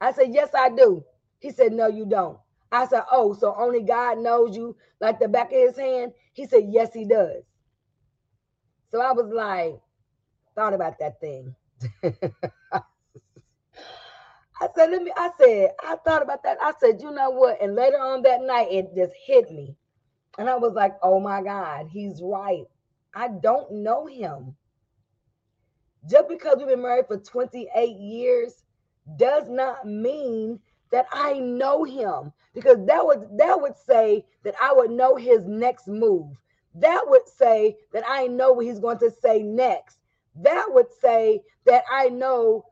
I 0.00 0.12
said, 0.12 0.28
Yes, 0.32 0.50
I 0.54 0.70
do. 0.70 1.04
He 1.40 1.50
said, 1.50 1.72
No, 1.72 1.88
you 1.88 2.06
don't. 2.06 2.38
I 2.72 2.86
said, 2.86 3.04
Oh, 3.10 3.34
so 3.34 3.54
only 3.58 3.82
God 3.82 4.18
knows 4.18 4.56
you 4.56 4.76
like 5.00 5.20
the 5.20 5.28
back 5.28 5.52
of 5.52 5.58
his 5.58 5.76
hand? 5.78 6.12
He 6.32 6.46
said, 6.46 6.64
Yes, 6.68 6.92
he 6.94 7.06
does. 7.06 7.44
So 8.90 9.00
I 9.00 9.12
was 9.12 9.32
like, 9.32 9.80
thought 10.54 10.74
about 10.74 10.98
that 11.00 11.20
thing. 11.20 11.54
I 14.60 14.68
said, 14.76 14.90
let 14.90 15.02
me, 15.02 15.12
I 15.16 15.30
said, 15.38 15.70
I 15.82 15.96
thought 16.04 16.22
about 16.22 16.42
that. 16.44 16.58
I 16.62 16.72
said, 16.80 17.00
you 17.02 17.10
know 17.10 17.30
what? 17.30 17.60
And 17.62 17.74
later 17.74 17.98
on 17.98 18.22
that 18.22 18.42
night, 18.42 18.68
it 18.70 18.94
just 18.96 19.12
hit 19.26 19.50
me. 19.50 19.76
And 20.38 20.48
I 20.48 20.56
was 20.56 20.74
like, 20.74 20.94
oh 21.02 21.20
my 21.20 21.42
God, 21.42 21.88
he's 21.90 22.20
right. 22.22 22.64
I 23.14 23.28
don't 23.28 23.70
know 23.72 24.06
him. 24.06 24.56
Just 26.08 26.28
because 26.28 26.58
we've 26.58 26.68
been 26.68 26.82
married 26.82 27.06
for 27.06 27.18
28 27.18 27.96
years 27.96 28.64
does 29.16 29.48
not 29.48 29.86
mean 29.86 30.60
that 30.90 31.06
I 31.12 31.38
know 31.38 31.84
him. 31.84 32.32
Because 32.54 32.78
that 32.86 33.04
would 33.04 33.38
that 33.38 33.60
would 33.60 33.76
say 33.76 34.24
that 34.44 34.54
I 34.60 34.72
would 34.72 34.90
know 34.90 35.16
his 35.16 35.46
next 35.46 35.88
move. 35.88 36.36
That 36.74 37.04
would 37.06 37.28
say 37.28 37.76
that 37.92 38.04
I 38.06 38.26
know 38.26 38.52
what 38.52 38.66
he's 38.66 38.80
going 38.80 38.98
to 38.98 39.10
say 39.10 39.42
next. 39.42 39.98
That 40.36 40.66
would 40.68 40.86
say 41.00 41.42
that 41.66 41.84
I 41.90 42.08
know, 42.08 42.64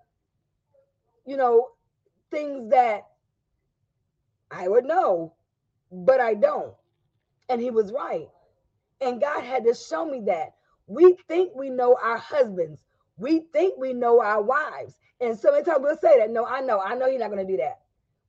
you 1.27 1.37
know, 1.37 1.69
things 2.31 2.71
that 2.71 3.07
I 4.51 4.69
would 4.69 4.85
know, 4.85 5.35
but 5.93 6.21
I 6.21 6.35
don't. 6.35 6.75
And 7.49 7.61
he 7.61 7.71
was 7.71 7.93
right. 7.93 8.29
And 9.01 9.21
God 9.21 9.43
had 9.45 9.65
to 9.65 9.75
show 9.75 10.05
me 10.05 10.23
that. 10.27 10.55
We 10.87 11.17
think 11.29 11.53
we 11.55 11.71
know 11.71 11.97
our 12.03 12.19
husbands. 12.19 12.81
We 13.17 13.41
think 13.53 13.75
we 13.79 13.93
know 13.93 14.21
our 14.21 14.43
wives. 14.43 14.95
And 15.21 15.39
so 15.39 15.53
many 15.53 15.65
times 15.65 15.81
we'll 15.83 15.97
say 15.99 16.19
that. 16.19 16.31
No, 16.31 16.47
I 16.47 16.61
know. 16.61 16.81
I 16.81 16.95
know 16.95 17.07
you're 17.07 17.19
not 17.19 17.31
going 17.31 17.47
to 17.47 17.53
do 17.53 17.59
that. 17.59 17.81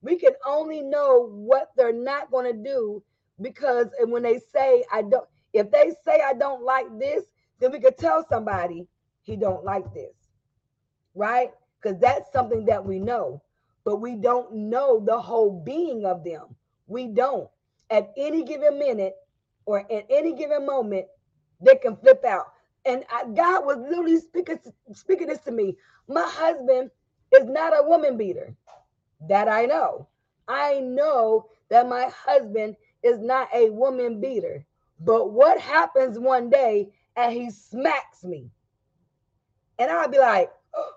We 0.02 0.18
can 0.18 0.34
only 0.46 0.82
know 0.82 1.28
what 1.32 1.72
they're 1.76 1.94
not 1.94 2.32
going 2.32 2.52
to 2.52 2.64
do 2.64 3.04
because 3.40 3.88
when 4.00 4.24
they 4.24 4.40
say, 4.54 4.84
I 4.92 5.02
don't, 5.04 5.28
if 5.54 5.72
they 5.72 5.92
say 6.06 6.22
I 6.22 6.34
don't 6.34 6.64
like 6.64 6.88
this, 7.00 7.24
then 7.60 7.72
we 7.72 7.80
could 7.80 7.98
tell 7.98 8.26
somebody 8.30 8.88
he 9.22 9.36
don't 9.36 9.64
like 9.64 9.94
this. 9.94 10.14
Right? 11.16 11.52
Because 11.82 12.00
that's 12.00 12.32
something 12.32 12.66
that 12.66 12.84
we 12.84 13.00
know 13.00 13.42
but 13.84 13.98
we 13.98 14.16
don't 14.16 14.54
know 14.54 15.04
the 15.04 15.20
whole 15.20 15.62
being 15.66 16.06
of 16.06 16.24
them. 16.24 16.56
We 16.88 17.08
don't. 17.08 17.50
At 17.90 18.12
any 18.16 18.44
given 18.44 18.80
minute 18.80 19.16
or 19.72 19.80
at 19.92 20.06
any 20.10 20.34
given 20.36 20.66
moment, 20.66 21.06
they 21.62 21.76
can 21.76 21.96
flip 21.96 22.26
out. 22.26 22.48
And 22.86 23.06
I, 23.10 23.24
God 23.26 23.66
was 23.66 23.78
literally 23.78 24.20
speaking, 24.20 24.60
speaking 24.94 25.28
this 25.28 25.40
to 25.42 25.52
me. 25.52 25.78
My 26.10 26.28
husband 26.28 26.92
is 27.34 27.46
not 27.48 27.74
a 27.74 27.88
woman 27.88 28.18
beater. 28.18 28.54
That 29.30 29.48
I 29.48 29.66
know. 29.66 30.10
I 30.50 30.82
know 30.82 31.48
that 31.70 31.88
my 31.88 32.12
husband 32.14 32.76
is 33.02 33.20
not 33.20 33.48
a 33.56 33.70
woman 33.70 34.20
beater. 34.20 34.66
But 35.00 35.32
what 35.32 35.60
happens 35.60 36.20
one 36.20 36.50
day 36.50 36.90
and 37.16 37.32
he 37.32 37.50
smacks 37.50 38.26
me? 38.26 38.50
And 39.80 39.90
I'll 39.90 40.10
be 40.10 40.20
like, 40.20 40.52
oh. 40.76 40.92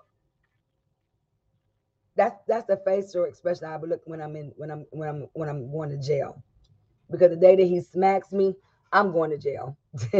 that's 2.17 2.35
that's 2.47 2.67
the 2.67 2.81
facial 2.85 3.23
expression 3.23 3.65
I 3.65 3.77
would 3.77 3.89
look 3.89 4.01
when 4.05 4.21
I'm 4.21 4.35
in 4.35 4.51
when 4.57 4.69
I'm 4.69 4.85
when 4.91 5.07
I'm 5.07 5.27
when 5.33 5.49
I'm 5.49 5.71
going 5.71 5.89
to 5.89 5.97
jail. 5.97 6.43
Because 7.09 7.29
the 7.29 7.37
day 7.37 7.55
that 7.55 7.65
he 7.65 7.81
smacks 7.81 8.31
me, 8.31 8.55
I'm 8.95 9.11
going 9.11 9.31
to 9.31 9.37
jail. 9.37 9.77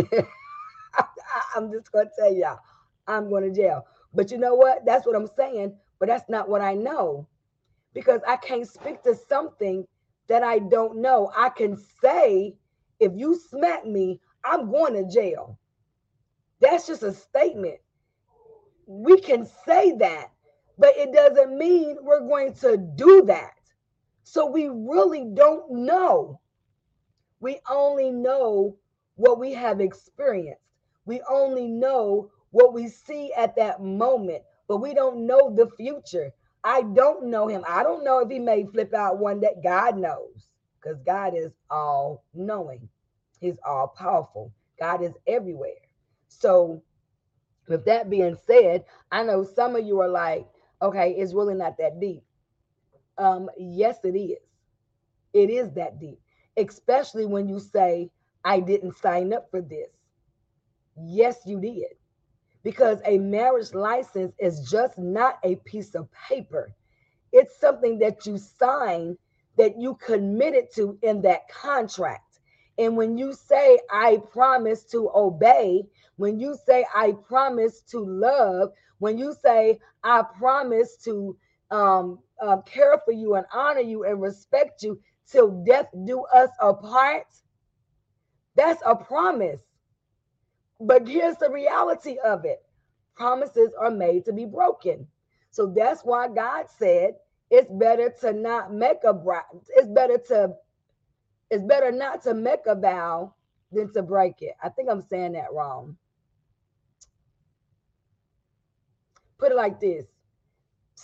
I'm 1.55 1.71
just 1.71 1.91
gonna 1.91 2.09
tell 2.17 2.33
y'all, 2.33 2.59
I'm 3.07 3.29
going 3.29 3.43
to 3.43 3.55
jail. 3.55 3.85
But 4.13 4.31
you 4.31 4.37
know 4.37 4.55
what? 4.55 4.85
That's 4.85 5.07
what 5.07 5.15
I'm 5.15 5.29
saying. 5.37 5.75
But 5.99 6.09
that's 6.09 6.29
not 6.29 6.49
what 6.49 6.61
I 6.61 6.75
know. 6.75 7.27
Because 7.93 8.21
I 8.27 8.37
can't 8.37 8.67
speak 8.67 9.03
to 9.03 9.15
something 9.15 9.87
that 10.27 10.43
I 10.43 10.59
don't 10.59 11.01
know. 11.01 11.31
I 11.35 11.49
can 11.49 11.77
say, 12.01 12.55
if 12.99 13.13
you 13.15 13.39
smack 13.49 13.85
me, 13.85 14.19
I'm 14.45 14.71
going 14.71 14.93
to 14.93 15.09
jail. 15.13 15.59
That's 16.61 16.87
just 16.87 17.03
a 17.03 17.13
statement. 17.13 17.77
We 18.87 19.21
can 19.21 19.47
say 19.65 19.93
that, 19.99 20.31
but 20.77 20.97
it 20.97 21.13
doesn't 21.13 21.57
mean 21.57 21.97
we're 22.01 22.27
going 22.27 22.53
to 22.55 22.77
do 22.77 23.23
that. 23.27 23.53
So 24.23 24.47
we 24.47 24.69
really 24.69 25.25
don't 25.33 25.71
know. 25.85 26.41
We 27.39 27.59
only 27.69 28.11
know 28.11 28.77
what 29.15 29.39
we 29.39 29.53
have 29.53 29.81
experienced. 29.81 30.61
We 31.05 31.21
only 31.29 31.67
know 31.67 32.31
what 32.51 32.73
we 32.73 32.87
see 32.87 33.33
at 33.33 33.55
that 33.57 33.81
moment, 33.83 34.43
but 34.67 34.77
we 34.77 34.93
don't 34.93 35.27
know 35.27 35.53
the 35.55 35.69
future. 35.77 36.31
I 36.63 36.81
don't 36.83 37.27
know 37.27 37.47
him. 37.47 37.63
I 37.67 37.83
don't 37.83 38.03
know 38.03 38.19
if 38.19 38.29
he 38.31 38.39
may 38.39 38.65
flip 38.65 38.93
out 38.93 39.19
one 39.19 39.41
that 39.41 39.63
God 39.63 39.97
knows 39.97 40.47
because 40.81 40.99
God 41.05 41.33
is 41.37 41.51
all 41.69 42.23
knowing. 42.33 42.89
He's 43.39 43.57
all 43.65 43.89
powerful. 43.89 44.53
God 44.79 45.03
is 45.03 45.13
everywhere. 45.27 45.71
So, 46.27 46.83
with 47.67 47.85
that 47.85 48.09
being 48.09 48.37
said, 48.47 48.85
I 49.11 49.23
know 49.23 49.43
some 49.43 49.75
of 49.75 49.85
you 49.85 50.01
are 50.01 50.09
like, 50.09 50.47
okay, 50.81 51.11
it's 51.17 51.33
really 51.33 51.55
not 51.55 51.77
that 51.79 51.99
deep. 51.99 52.23
Um, 53.17 53.49
yes, 53.57 53.97
it 54.03 54.17
is. 54.17 54.39
It 55.33 55.49
is 55.49 55.71
that 55.73 55.99
deep, 55.99 56.21
especially 56.57 57.25
when 57.25 57.47
you 57.47 57.59
say, 57.59 58.09
I 58.43 58.59
didn't 58.59 58.97
sign 58.97 59.33
up 59.33 59.49
for 59.51 59.61
this. 59.61 59.89
Yes, 60.97 61.39
you 61.45 61.59
did. 61.59 61.93
Because 62.63 62.99
a 63.05 63.17
marriage 63.17 63.73
license 63.73 64.33
is 64.39 64.69
just 64.69 64.97
not 64.97 65.39
a 65.43 65.55
piece 65.57 65.95
of 65.95 66.09
paper. 66.29 66.73
It's 67.31 67.59
something 67.59 67.99
that 67.99 68.25
you 68.25 68.37
sign 68.37 69.17
that 69.57 69.79
you 69.79 69.95
committed 69.95 70.65
to 70.75 70.97
in 71.01 71.21
that 71.21 71.47
contract. 71.49 72.39
And 72.77 72.97
when 72.97 73.17
you 73.17 73.33
say, 73.33 73.79
I 73.91 74.17
promise 74.31 74.83
to 74.91 75.09
obey, 75.15 75.83
when 76.17 76.39
you 76.39 76.55
say, 76.65 76.85
I 76.93 77.13
promise 77.27 77.81
to 77.91 77.99
love, 77.99 78.71
when 78.99 79.17
you 79.17 79.33
say, 79.33 79.79
I 80.03 80.23
promise 80.37 80.97
to 81.05 81.37
um, 81.71 82.19
uh, 82.41 82.57
care 82.61 82.99
for 83.05 83.11
you 83.11 83.35
and 83.35 83.45
honor 83.53 83.81
you 83.81 84.03
and 84.05 84.21
respect 84.21 84.83
you 84.83 84.99
till 85.31 85.63
death 85.63 85.87
do 86.05 86.23
us 86.33 86.49
apart, 86.61 87.27
that's 88.55 88.81
a 88.85 88.95
promise. 88.95 89.61
But 90.79 91.07
here's 91.07 91.37
the 91.37 91.49
reality 91.49 92.17
of 92.23 92.45
it 92.45 92.61
promises 93.15 93.73
are 93.79 93.91
made 93.91 94.25
to 94.25 94.33
be 94.33 94.45
broken. 94.45 95.07
So 95.51 95.67
that's 95.67 96.01
why 96.01 96.27
God 96.27 96.65
said 96.77 97.15
it's 97.49 97.71
better 97.71 98.13
to 98.21 98.33
not 98.33 98.73
make 98.73 99.03
a 99.05 99.17
it's 99.69 99.87
better 99.87 100.17
to 100.29 100.53
it's 101.49 101.63
better 101.63 101.91
not 101.91 102.23
to 102.23 102.33
make 102.33 102.65
a 102.67 102.75
vow 102.75 103.33
than 103.71 103.93
to 103.93 104.03
break 104.03 104.41
it. 104.41 104.55
I 104.61 104.69
think 104.69 104.89
I'm 104.89 105.01
saying 105.01 105.33
that 105.33 105.53
wrong. 105.53 105.97
put 109.37 109.51
it 109.51 109.55
like 109.55 109.79
this 109.79 110.05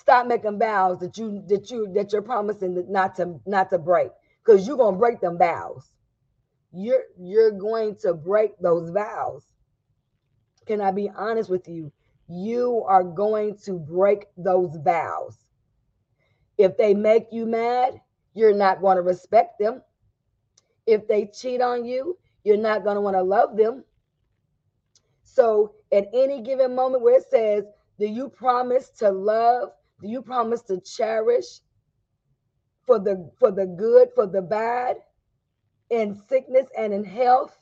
stop 0.02 0.28
making 0.28 0.60
vows 0.60 1.00
that 1.00 1.18
you 1.18 1.44
that 1.48 1.70
you 1.72 1.88
that 1.94 2.12
you're 2.12 2.24
promising 2.24 2.86
not 2.92 3.16
to 3.18 3.40
not 3.46 3.70
to 3.70 3.78
break 3.78 4.10
because 4.44 4.68
you're 4.68 4.78
gonna 4.78 4.98
break 4.98 5.22
them 5.22 5.38
vows. 5.38 5.92
You're 6.74 7.04
you're 7.20 7.52
going 7.52 7.96
to 7.98 8.14
break 8.16 8.58
those 8.60 8.90
vows. 8.90 9.46
Can 10.66 10.82
i 10.82 10.92
be 10.92 11.10
honest 11.16 11.50
with 11.50 11.68
you? 11.68 11.92
You 12.28 12.84
are 12.88 13.04
going 13.04 13.58
to 13.66 13.74
break 13.80 14.26
those 14.38 14.76
vows. 14.78 15.38
If 16.58 16.78
they 16.78 16.94
make 16.94 17.28
you 17.32 17.46
mad 17.46 18.02
you're 18.34 18.56
not 18.56 18.82
going 18.82 18.96
to 18.98 19.04
respect 19.04 19.60
them. 19.60 19.82
If 20.88 21.08
they 21.08 21.28
cheat 21.28 21.62
on 21.62 21.86
you 21.86 22.18
you're 22.44 22.58
not 22.58 22.84
going 22.84 22.96
to 22.96 23.02
want 23.02 23.16
to 23.18 23.24
love 23.24 23.56
them. 23.56 23.84
So 25.24 25.76
at 25.92 26.08
any 26.14 26.42
given 26.42 26.76
moment 26.76 27.04
where 27.04 27.18
it 27.20 27.26
says 27.30 27.66
do 28.00 28.08
you 28.08 28.30
promise 28.30 28.90
to 29.00 29.12
love? 29.12 29.72
Do 30.02 30.10
you 30.10 30.22
promise 30.22 30.62
to 30.64 30.80
cherish 30.82 31.60
for 32.86 33.00
the 33.00 33.32
for 33.40 33.52
the 33.52 33.66
good, 33.68 34.10
for 34.16 34.28
the 34.28 34.42
bad, 34.42 34.98
in 35.90 36.16
sickness 36.16 36.68
and 36.78 36.94
in 36.94 37.04
health? 37.04 37.58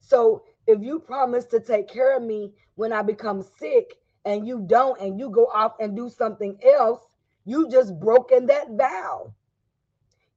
So 0.00 0.44
if 0.66 0.82
you 0.82 1.00
promise 1.00 1.44
to 1.46 1.60
take 1.60 1.88
care 1.88 2.16
of 2.16 2.22
me 2.22 2.52
when 2.74 2.92
I 2.92 3.02
become 3.02 3.42
sick 3.42 3.94
and 4.24 4.46
you 4.46 4.64
don't 4.66 5.00
and 5.00 5.18
you 5.18 5.30
go 5.30 5.46
off 5.46 5.74
and 5.80 5.96
do 5.96 6.08
something 6.08 6.58
else, 6.64 7.00
you 7.44 7.68
just 7.70 7.98
broken 8.00 8.46
that 8.46 8.70
vow. 8.70 9.32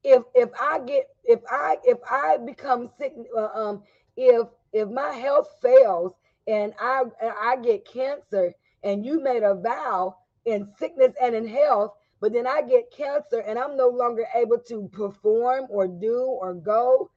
If 0.03 0.23
if 0.35 0.49
I 0.59 0.79
get 0.79 1.07
if 1.25 1.39
I 1.49 1.77
if 1.83 1.97
I 2.09 2.37
become 2.37 2.89
sick 2.97 3.13
uh, 3.35 3.49
um 3.53 3.83
if 4.15 4.47
if 4.73 4.89
my 4.89 5.11
health 5.11 5.49
fails 5.61 6.13
and 6.47 6.73
I 6.79 7.03
I 7.21 7.57
get 7.57 7.85
cancer 7.85 8.53
and 8.83 9.05
you 9.05 9.21
made 9.21 9.43
a 9.43 9.55
vow 9.55 10.17
in 10.45 10.67
sickness 10.79 11.13
and 11.21 11.35
in 11.35 11.47
health, 11.47 11.93
but 12.21 12.33
then 12.33 12.47
I 12.47 12.61
get 12.63 12.91
cancer 12.91 13.39
and 13.39 13.59
I'm 13.59 13.77
no 13.77 13.89
longer 13.89 14.25
able 14.35 14.59
to 14.69 14.89
perform 14.89 15.67
or 15.69 15.87
do 15.87 16.19
or 16.41 16.53
go, 16.55 17.11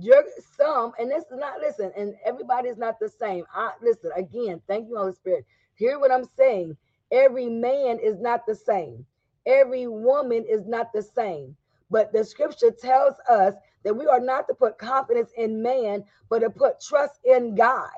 you're 0.00 0.24
some, 0.56 0.92
and 0.98 1.10
this 1.10 1.24
is 1.24 1.38
not 1.38 1.60
listen, 1.60 1.92
and 1.96 2.14
everybody's 2.24 2.78
not 2.78 3.00
the 3.00 3.08
same. 3.08 3.44
I 3.54 3.72
listen 3.82 4.10
again, 4.16 4.60
thank 4.68 4.88
you, 4.88 4.96
Holy 4.96 5.14
Spirit. 5.14 5.46
Hear 5.74 5.98
what 5.98 6.12
I'm 6.12 6.26
saying. 6.36 6.76
Every 7.12 7.48
man 7.48 7.98
is 8.00 8.18
not 8.20 8.46
the 8.46 8.54
same, 8.56 9.06
every 9.46 9.86
woman 9.88 10.44
is 10.48 10.66
not 10.66 10.92
the 10.92 11.02
same. 11.02 11.56
But 11.90 12.12
the 12.12 12.24
scripture 12.24 12.72
tells 12.72 13.14
us 13.30 13.54
that 13.84 13.94
we 13.96 14.06
are 14.06 14.20
not 14.20 14.48
to 14.48 14.54
put 14.54 14.78
confidence 14.78 15.30
in 15.36 15.62
man, 15.62 16.04
but 16.30 16.40
to 16.40 16.50
put 16.50 16.80
trust 16.80 17.20
in 17.24 17.54
God. 17.54 17.90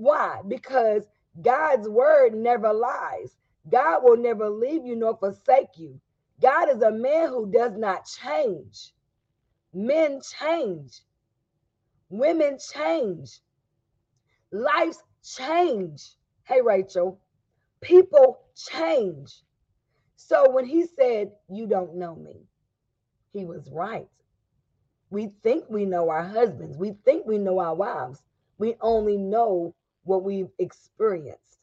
Why? 0.00 0.40
Because 0.48 1.02
God's 1.42 1.86
word 1.86 2.34
never 2.34 2.72
lies. 2.72 3.36
God 3.70 4.02
will 4.02 4.16
never 4.16 4.48
leave 4.48 4.86
you 4.86 4.96
nor 4.96 5.14
forsake 5.18 5.76
you. 5.76 6.00
God 6.40 6.74
is 6.74 6.80
a 6.82 6.90
man 6.90 7.28
who 7.28 7.52
does 7.52 7.76
not 7.76 8.06
change. 8.06 8.94
Men 9.74 10.22
change. 10.22 11.02
Women 12.08 12.58
change. 12.72 13.40
Lives 14.50 15.02
change. 15.22 16.02
Hey, 16.44 16.62
Rachel, 16.62 17.20
people 17.82 18.40
change. 18.56 19.42
So 20.16 20.50
when 20.50 20.64
he 20.64 20.86
said, 20.86 21.32
You 21.52 21.66
don't 21.66 21.96
know 21.96 22.16
me, 22.16 22.46
he 23.34 23.44
was 23.44 23.68
right. 23.70 24.08
We 25.10 25.30
think 25.42 25.66
we 25.68 25.84
know 25.84 26.08
our 26.08 26.24
husbands, 26.24 26.78
we 26.78 26.94
think 27.04 27.26
we 27.26 27.36
know 27.38 27.58
our 27.58 27.74
wives. 27.74 28.22
We 28.58 28.76
only 28.80 29.16
know 29.18 29.74
what 30.04 30.24
we've 30.24 30.50
experienced, 30.58 31.58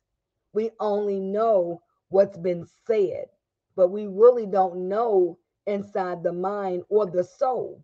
we 0.54 0.72
only 0.80 1.20
know 1.20 1.82
what's 2.10 2.38
been 2.38 2.66
said, 2.86 3.28
but 3.76 3.90
we 3.90 4.08
really 4.08 4.46
don't 4.46 4.88
know 4.90 5.38
inside 5.66 6.24
the 6.24 6.34
mind 6.34 6.84
or 6.90 7.06
the 7.06 7.24
soul. 7.24 7.84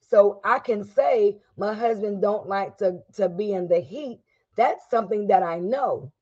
So 0.00 0.40
I 0.44 0.58
can 0.58 0.84
say 0.84 1.38
my 1.56 1.74
husband 1.74 2.20
don't 2.22 2.48
like 2.48 2.78
to, 2.78 3.00
to 3.14 3.28
be 3.28 3.52
in 3.52 3.68
the 3.68 3.80
heat. 3.80 4.20
That's 4.56 4.90
something 4.90 5.28
that 5.28 5.42
I 5.42 5.58
know. 5.58 6.12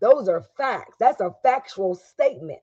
Those 0.00 0.28
are 0.28 0.42
facts. 0.56 0.96
That's 1.00 1.20
a 1.20 1.34
factual 1.42 1.94
statement. 1.94 2.60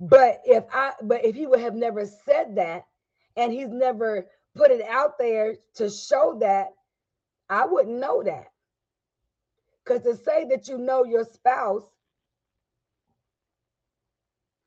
But 0.00 0.40
if 0.44 0.64
I 0.72 0.92
but 1.02 1.24
if 1.24 1.34
he 1.34 1.46
would 1.46 1.60
have 1.60 1.74
never 1.74 2.06
said 2.06 2.56
that 2.56 2.84
and 3.36 3.52
he's 3.52 3.68
never 3.68 4.26
put 4.56 4.70
it 4.70 4.82
out 4.82 5.18
there 5.18 5.56
to 5.74 5.90
show 5.90 6.38
that, 6.40 6.68
I 7.50 7.66
wouldn't 7.66 7.98
know 7.98 8.22
that. 8.22 8.46
Because 9.84 10.02
to 10.04 10.16
say 10.16 10.46
that 10.50 10.68
you 10.68 10.78
know 10.78 11.04
your 11.04 11.24
spouse 11.24 11.84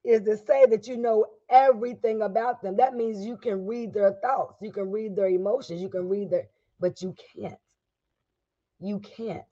is 0.03 0.21
to 0.23 0.37
say 0.37 0.65
that 0.67 0.87
you 0.87 0.97
know 0.97 1.25
everything 1.49 2.21
about 2.21 2.61
them. 2.61 2.77
That 2.77 2.95
means 2.95 3.25
you 3.25 3.37
can 3.37 3.65
read 3.65 3.93
their 3.93 4.13
thoughts, 4.21 4.61
you 4.61 4.71
can 4.71 4.91
read 4.91 5.15
their 5.15 5.29
emotions, 5.29 5.81
you 5.81 5.89
can 5.89 6.09
read 6.09 6.31
their, 6.31 6.47
but 6.79 7.01
you 7.01 7.15
can't. 7.35 7.59
You 8.81 8.99
can't. 8.99 9.43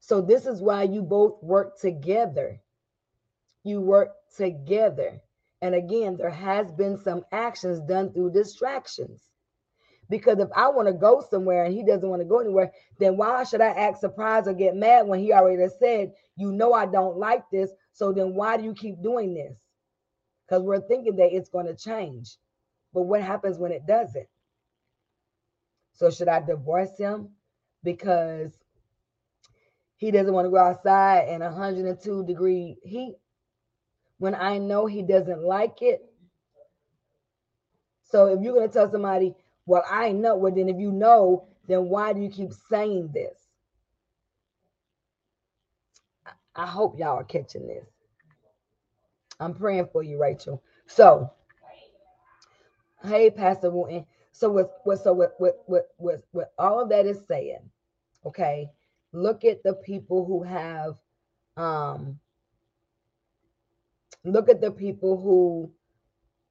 So, 0.00 0.20
this 0.20 0.46
is 0.46 0.60
why 0.62 0.84
you 0.84 1.02
both 1.02 1.42
work 1.42 1.80
together. 1.80 2.60
You 3.64 3.80
work 3.80 4.14
together. 4.36 5.20
And 5.62 5.74
again, 5.74 6.16
there 6.16 6.30
has 6.30 6.70
been 6.72 6.98
some 6.98 7.24
actions 7.32 7.80
done 7.80 8.12
through 8.12 8.32
distractions. 8.32 9.22
Because 10.08 10.38
if 10.38 10.48
I 10.54 10.68
want 10.68 10.88
to 10.88 10.94
go 10.94 11.24
somewhere 11.28 11.64
and 11.64 11.74
he 11.74 11.84
doesn't 11.84 12.08
want 12.08 12.20
to 12.20 12.28
go 12.28 12.40
anywhere, 12.40 12.72
then 12.98 13.16
why 13.16 13.42
should 13.44 13.60
I 13.60 13.68
act 13.68 13.98
surprised 13.98 14.46
or 14.46 14.54
get 14.54 14.76
mad 14.76 15.06
when 15.06 15.20
he 15.20 15.32
already 15.32 15.66
said, 15.80 16.12
You 16.36 16.52
know, 16.52 16.72
I 16.72 16.86
don't 16.86 17.16
like 17.18 17.42
this. 17.50 17.70
So 17.92 18.12
then 18.12 18.34
why 18.34 18.56
do 18.56 18.64
you 18.64 18.74
keep 18.74 19.02
doing 19.02 19.34
this? 19.34 19.56
Because 20.46 20.62
we're 20.62 20.86
thinking 20.86 21.16
that 21.16 21.34
it's 21.34 21.48
going 21.48 21.66
to 21.66 21.74
change. 21.74 22.36
But 22.94 23.02
what 23.02 23.20
happens 23.20 23.58
when 23.58 23.72
it 23.72 23.86
doesn't? 23.86 24.28
So 25.94 26.10
should 26.10 26.28
I 26.28 26.40
divorce 26.40 26.96
him 26.98 27.30
because 27.82 28.52
he 29.96 30.10
doesn't 30.10 30.32
want 30.32 30.46
to 30.46 30.50
go 30.50 30.58
outside 30.58 31.28
in 31.28 31.40
102 31.40 32.24
degree 32.26 32.76
heat 32.84 33.16
when 34.18 34.34
I 34.34 34.58
know 34.58 34.86
he 34.86 35.02
doesn't 35.02 35.42
like 35.42 35.82
it? 35.82 36.02
So 38.04 38.26
if 38.26 38.40
you're 38.40 38.54
going 38.54 38.68
to 38.68 38.72
tell 38.72 38.90
somebody, 38.90 39.34
well, 39.66 39.84
I 39.90 40.12
know. 40.12 40.36
Well, 40.36 40.54
then 40.54 40.68
if 40.68 40.78
you 40.78 40.92
know, 40.92 41.48
then 41.68 41.88
why 41.88 42.12
do 42.12 42.20
you 42.20 42.30
keep 42.30 42.52
saying 42.70 43.10
this? 43.14 43.38
I 46.56 46.66
hope 46.66 46.98
y'all 46.98 47.18
are 47.18 47.24
catching 47.24 47.66
this. 47.68 47.86
I'm 49.40 49.54
praying 49.54 49.88
for 49.92 50.02
you, 50.02 50.20
Rachel. 50.20 50.62
So, 50.86 51.32
hey, 53.04 53.30
Pastor 53.30 53.70
Wooten. 53.70 54.06
So 54.32 54.50
with, 54.50 54.68
with 54.84 55.00
so 55.02 55.12
with 55.14 55.32
with 55.38 55.56
with 55.66 55.84
with, 55.98 56.22
with 56.32 56.48
all 56.58 56.80
of 56.80 56.90
that 56.90 57.06
is 57.06 57.26
saying, 57.28 57.60
okay, 58.26 58.70
look 59.12 59.44
at 59.44 59.62
the 59.64 59.74
people 59.74 60.24
who 60.26 60.42
have 60.42 60.96
um 61.56 62.18
look 64.24 64.48
at 64.48 64.60
the 64.60 64.70
people 64.70 65.20
who 65.20 65.72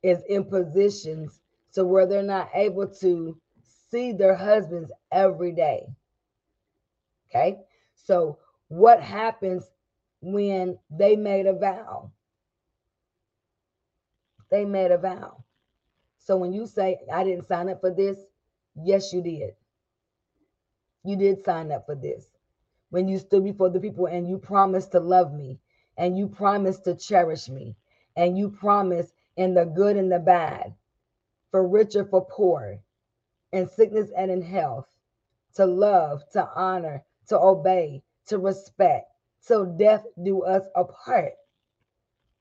is 0.03 0.23
in 0.29 0.45
positions 0.45 1.41
to 1.75 1.85
where 1.85 2.07
they're 2.07 2.23
not 2.23 2.49
able 2.55 2.87
to 2.87 3.37
see 3.91 4.11
their 4.11 4.35
husbands 4.35 4.91
every 5.11 5.51
day. 5.51 5.85
Okay. 7.29 7.57
So, 7.95 8.39
what 8.69 9.01
happens 9.01 9.69
when 10.21 10.77
they 10.89 11.15
made 11.15 11.45
a 11.45 11.53
vow? 11.53 12.11
They 14.49 14.65
made 14.65 14.91
a 14.91 14.97
vow. 14.97 15.43
So, 16.19 16.37
when 16.37 16.53
you 16.53 16.65
say, 16.65 16.99
I 17.13 17.23
didn't 17.23 17.47
sign 17.47 17.69
up 17.69 17.81
for 17.81 17.91
this, 17.93 18.17
yes, 18.75 19.13
you 19.13 19.21
did. 19.21 19.53
You 21.03 21.15
did 21.17 21.43
sign 21.43 21.71
up 21.71 21.85
for 21.85 21.95
this. 21.95 22.25
When 22.89 23.07
you 23.07 23.19
stood 23.19 23.43
before 23.43 23.69
the 23.69 23.79
people 23.79 24.07
and 24.07 24.27
you 24.27 24.37
promised 24.37 24.91
to 24.93 24.99
love 24.99 25.33
me, 25.33 25.59
and 25.97 26.17
you 26.17 26.27
promised 26.27 26.85
to 26.85 26.95
cherish 26.95 27.49
me, 27.49 27.75
and 28.15 28.37
you 28.37 28.49
promised 28.49 29.13
in 29.37 29.53
the 29.53 29.65
good 29.65 29.97
and 29.97 30.11
the 30.11 30.19
bad, 30.19 30.73
for 31.51 31.67
rich 31.67 31.95
or 31.95 32.05
for 32.05 32.25
poor, 32.25 32.79
in 33.51 33.67
sickness 33.69 34.09
and 34.17 34.31
in 34.31 34.41
health, 34.41 34.87
to 35.55 35.65
love, 35.65 36.23
to 36.33 36.47
honor, 36.55 37.03
to 37.27 37.39
obey, 37.39 38.03
to 38.27 38.37
respect, 38.37 39.07
till 39.47 39.65
death 39.65 40.03
do 40.23 40.43
us 40.43 40.63
apart. 40.75 41.33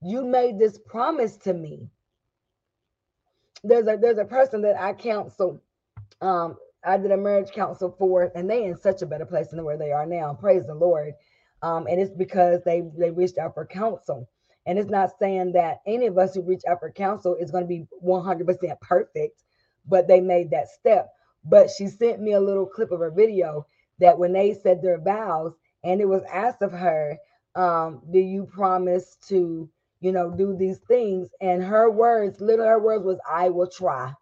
You 0.03 0.25
made 0.25 0.59
this 0.59 0.79
promise 0.79 1.37
to 1.39 1.55
me. 1.55 1.89
There's 3.63 3.87
a 3.87 3.97
there's 3.97 4.19
a 4.19 4.25
person 4.25 4.63
that 4.63 4.81
I 4.81 4.93
counsel. 4.93 5.63
Um, 6.21 6.57
I 6.85 6.99
did 6.99 7.11
a 7.13 7.17
marriage 7.17 7.51
counsel 7.53 7.95
for, 7.99 8.31
and 8.35 8.49
they 8.49 8.65
in 8.65 8.77
such 8.77 9.01
a 9.03 9.07
better 9.07 9.25
place 9.25 9.49
than 9.49 9.65
where 9.65 9.79
they 9.79 9.93
are 9.93 10.07
now. 10.07 10.35
Praise 10.35 10.67
the 10.67 10.75
Lord. 10.75 11.15
Um, 11.63 11.87
and 11.87 11.99
it's 12.01 12.15
because 12.15 12.63
they 12.65 12.83
they 12.97 13.11
reached 13.11 13.39
out 13.39 13.55
for 13.55 13.65
counsel. 13.67 14.29
And 14.67 14.79
it's 14.79 14.91
not 14.91 15.19
saying 15.19 15.53
that 15.53 15.81
any 15.87 16.07
of 16.07 16.19
us 16.19 16.35
who 16.35 16.43
reach 16.43 16.63
out 16.69 16.81
for 16.81 16.91
counsel 16.91 17.37
is 17.37 17.51
going 17.51 17.65
to 17.65 17.69
be 17.69 17.87
100% 18.05 18.81
perfect, 18.81 19.43
but 19.87 20.09
they 20.09 20.21
made 20.21 20.51
that 20.51 20.69
step. 20.69 21.13
But 21.45 21.71
she 21.71 21.89
sent 21.89 22.21
me 22.21 22.33
a 22.33 22.41
little 22.41 22.67
clip 22.67 22.91
of 22.91 23.01
her 23.01 23.11
video 23.11 23.67
that 24.01 24.19
when 24.19 24.33
they 24.33 24.55
said 24.55 24.83
their 24.83 24.99
vows, 24.99 25.53
and 25.85 26.01
it 26.01 26.07
was 26.09 26.23
asked 26.33 26.63
of 26.63 26.73
her, 26.73 27.19
um, 27.55 28.03
do 28.11 28.19
you 28.19 28.47
promise 28.47 29.17
to, 29.29 29.69
you 30.01 30.13
know, 30.13 30.31
do 30.31 30.57
these 30.57 30.79
things? 30.89 31.29
And 31.41 31.63
her 31.63 31.91
words, 31.91 32.41
little 32.41 32.67
her 32.67 32.81
words 32.81 33.05
was, 33.05 33.19
I 33.31 33.51
will 33.51 33.69
try. 33.69 34.15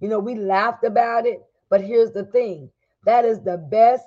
You 0.00 0.08
know, 0.08 0.18
we 0.18 0.34
laughed 0.34 0.84
about 0.84 1.26
it, 1.26 1.42
but 1.70 1.80
here's 1.80 2.12
the 2.12 2.24
thing 2.24 2.70
that 3.04 3.24
is 3.24 3.40
the 3.40 3.56
best 3.56 4.04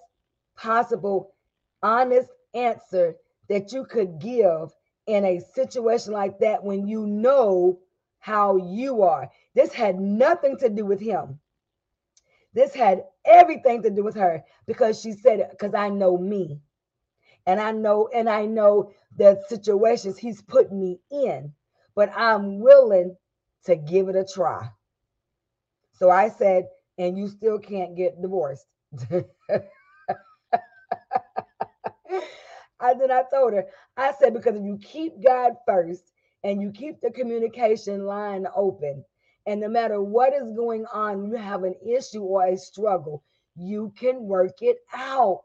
possible, 0.56 1.34
honest 1.82 2.30
answer 2.54 3.16
that 3.50 3.72
you 3.74 3.86
could 3.86 4.20
give 4.20 4.72
in 5.08 5.26
a 5.26 5.39
situation 5.54 6.14
like 6.14 6.39
that 6.39 6.64
when 6.64 6.88
you 6.88 7.06
know 7.06 7.80
how 8.20 8.58
you 8.58 9.04
are. 9.04 9.30
This 9.54 9.74
had 9.74 10.00
nothing 10.00 10.58
to 10.60 10.70
do 10.70 10.86
with 10.86 11.00
him. 11.00 11.39
This 12.54 12.74
had 12.74 13.06
everything 13.26 13.84
to 13.84 13.89
do 13.91 14.04
with 14.04 14.16
her 14.16 14.43
because 14.66 15.00
she 15.00 15.12
said, 15.14 15.39
it 15.41 15.52
because 15.52 15.74
I 15.76 15.89
know 15.89 16.18
me. 16.18 16.60
And 17.48 17.60
I 17.60 17.72
know, 17.72 18.10
and 18.14 18.30
I 18.30 18.46
know 18.46 18.91
the 19.18 19.41
situations 19.48 20.18
he's 20.18 20.41
put 20.41 20.72
me 20.72 21.00
in, 21.12 21.54
but 21.96 22.12
I'm 22.16 22.60
willing 22.60 23.16
to 23.66 23.76
give 23.76 24.10
it 24.10 24.16
a 24.16 24.26
try. 24.26 24.70
So 25.93 26.10
I 26.10 26.30
said, 26.30 26.68
and 26.98 27.18
you 27.18 27.28
still 27.28 27.60
can't 27.60 27.96
get 27.96 28.22
divorced. 28.22 28.66
I 32.86 32.94
then 32.94 33.12
I 33.12 33.24
told 33.34 33.54
her, 33.54 33.66
I 33.98 34.14
said, 34.20 34.34
because 34.34 34.56
if 34.56 34.64
you 34.64 34.78
keep 34.78 35.24
God 35.24 35.54
first 35.68 36.12
and 36.44 36.62
you 36.62 36.72
keep 36.72 37.02
the 37.02 37.12
communication 37.12 38.06
line 38.06 38.46
open, 38.56 39.04
and 39.48 39.62
no 39.62 39.70
matter 39.70 40.02
what 40.02 40.34
is 40.34 40.52
going 40.56 40.86
on, 40.94 41.26
you 41.26 41.36
have 41.36 41.64
an 41.64 41.76
issue 41.86 42.22
or 42.24 42.46
a 42.46 42.58
struggle, 42.58 43.24
you 43.56 43.94
can 43.98 44.24
work 44.24 44.62
it 44.62 44.78
out. 44.94 45.44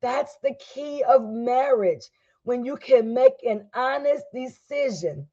That's 0.00 0.36
the 0.42 0.54
key 0.54 1.02
of 1.02 1.22
marriage. 1.24 2.04
When 2.44 2.64
you 2.64 2.76
can 2.76 3.12
make 3.12 3.42
an 3.46 3.68
honest 3.74 4.24
decision 4.34 5.28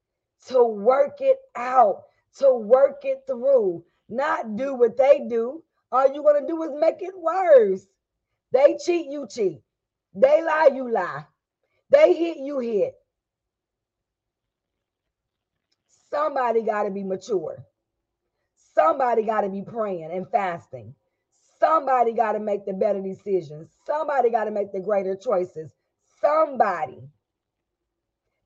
to 0.47 0.63
work 0.63 1.21
it 1.21 1.37
out, 1.55 2.03
to 2.39 2.53
work 2.53 2.99
it 3.03 3.23
through, 3.27 3.83
not 4.09 4.55
do 4.55 4.73
what 4.75 4.97
they 4.97 5.25
do. 5.29 5.63
All 5.91 6.11
you're 6.13 6.23
going 6.23 6.41
to 6.41 6.47
do 6.47 6.63
is 6.63 6.71
make 6.79 7.01
it 7.01 7.17
worse. 7.17 7.85
They 8.51 8.77
cheat, 8.83 9.07
you 9.09 9.27
cheat. 9.29 9.61
They 10.19 10.41
lie, 10.43 10.71
you 10.73 10.91
lie. 10.91 11.25
They 11.91 12.13
hit, 12.13 12.37
you 12.37 12.57
hit. 12.57 12.95
Somebody 16.09 16.63
got 16.63 16.83
to 16.83 16.89
be 16.89 17.03
mature. 17.03 17.63
Somebody 18.73 19.23
got 19.23 19.41
to 19.41 19.49
be 19.49 19.61
praying 19.61 20.11
and 20.11 20.27
fasting. 20.29 20.95
Somebody 21.59 22.13
got 22.13 22.31
to 22.31 22.39
make 22.39 22.65
the 22.65 22.73
better 22.73 23.01
decisions. 23.01 23.69
Somebody 23.85 24.31
got 24.31 24.45
to 24.45 24.51
make 24.51 24.71
the 24.71 24.79
greater 24.79 25.15
choices. 25.15 25.71
Somebody. 26.19 26.99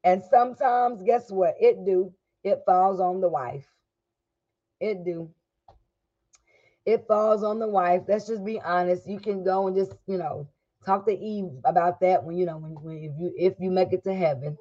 And 0.04 0.22
sometimes, 0.30 1.02
guess 1.04 1.32
what? 1.32 1.56
It 1.60 1.86
do. 1.86 2.14
It 2.44 2.64
falls 2.66 3.00
on 3.00 3.22
the 3.22 3.30
wife. 3.30 3.68
It 4.82 5.06
do. 5.06 5.30
It 6.86 7.06
falls 7.08 7.44
on 7.44 7.60
the 7.60 7.68
wife. 7.68 8.04
Let's 8.10 8.28
just 8.28 8.44
be 8.44 8.60
honest. 8.60 9.08
You 9.08 9.20
can 9.20 9.44
go 9.46 9.68
and 9.68 9.76
just, 9.76 9.94
you 10.08 10.18
know, 10.18 10.50
talk 10.86 11.06
to 11.08 11.18
Eve 11.18 11.52
about 11.66 12.00
that 12.02 12.24
when 12.24 12.38
you 12.38 12.46
know 12.46 12.58
when, 12.58 12.72
when 12.84 12.98
if 12.98 13.12
you 13.20 13.34
if 13.38 13.54
you 13.60 13.72
make 13.72 13.94
it 13.94 14.04
to 14.06 14.14
heaven. 14.14 14.58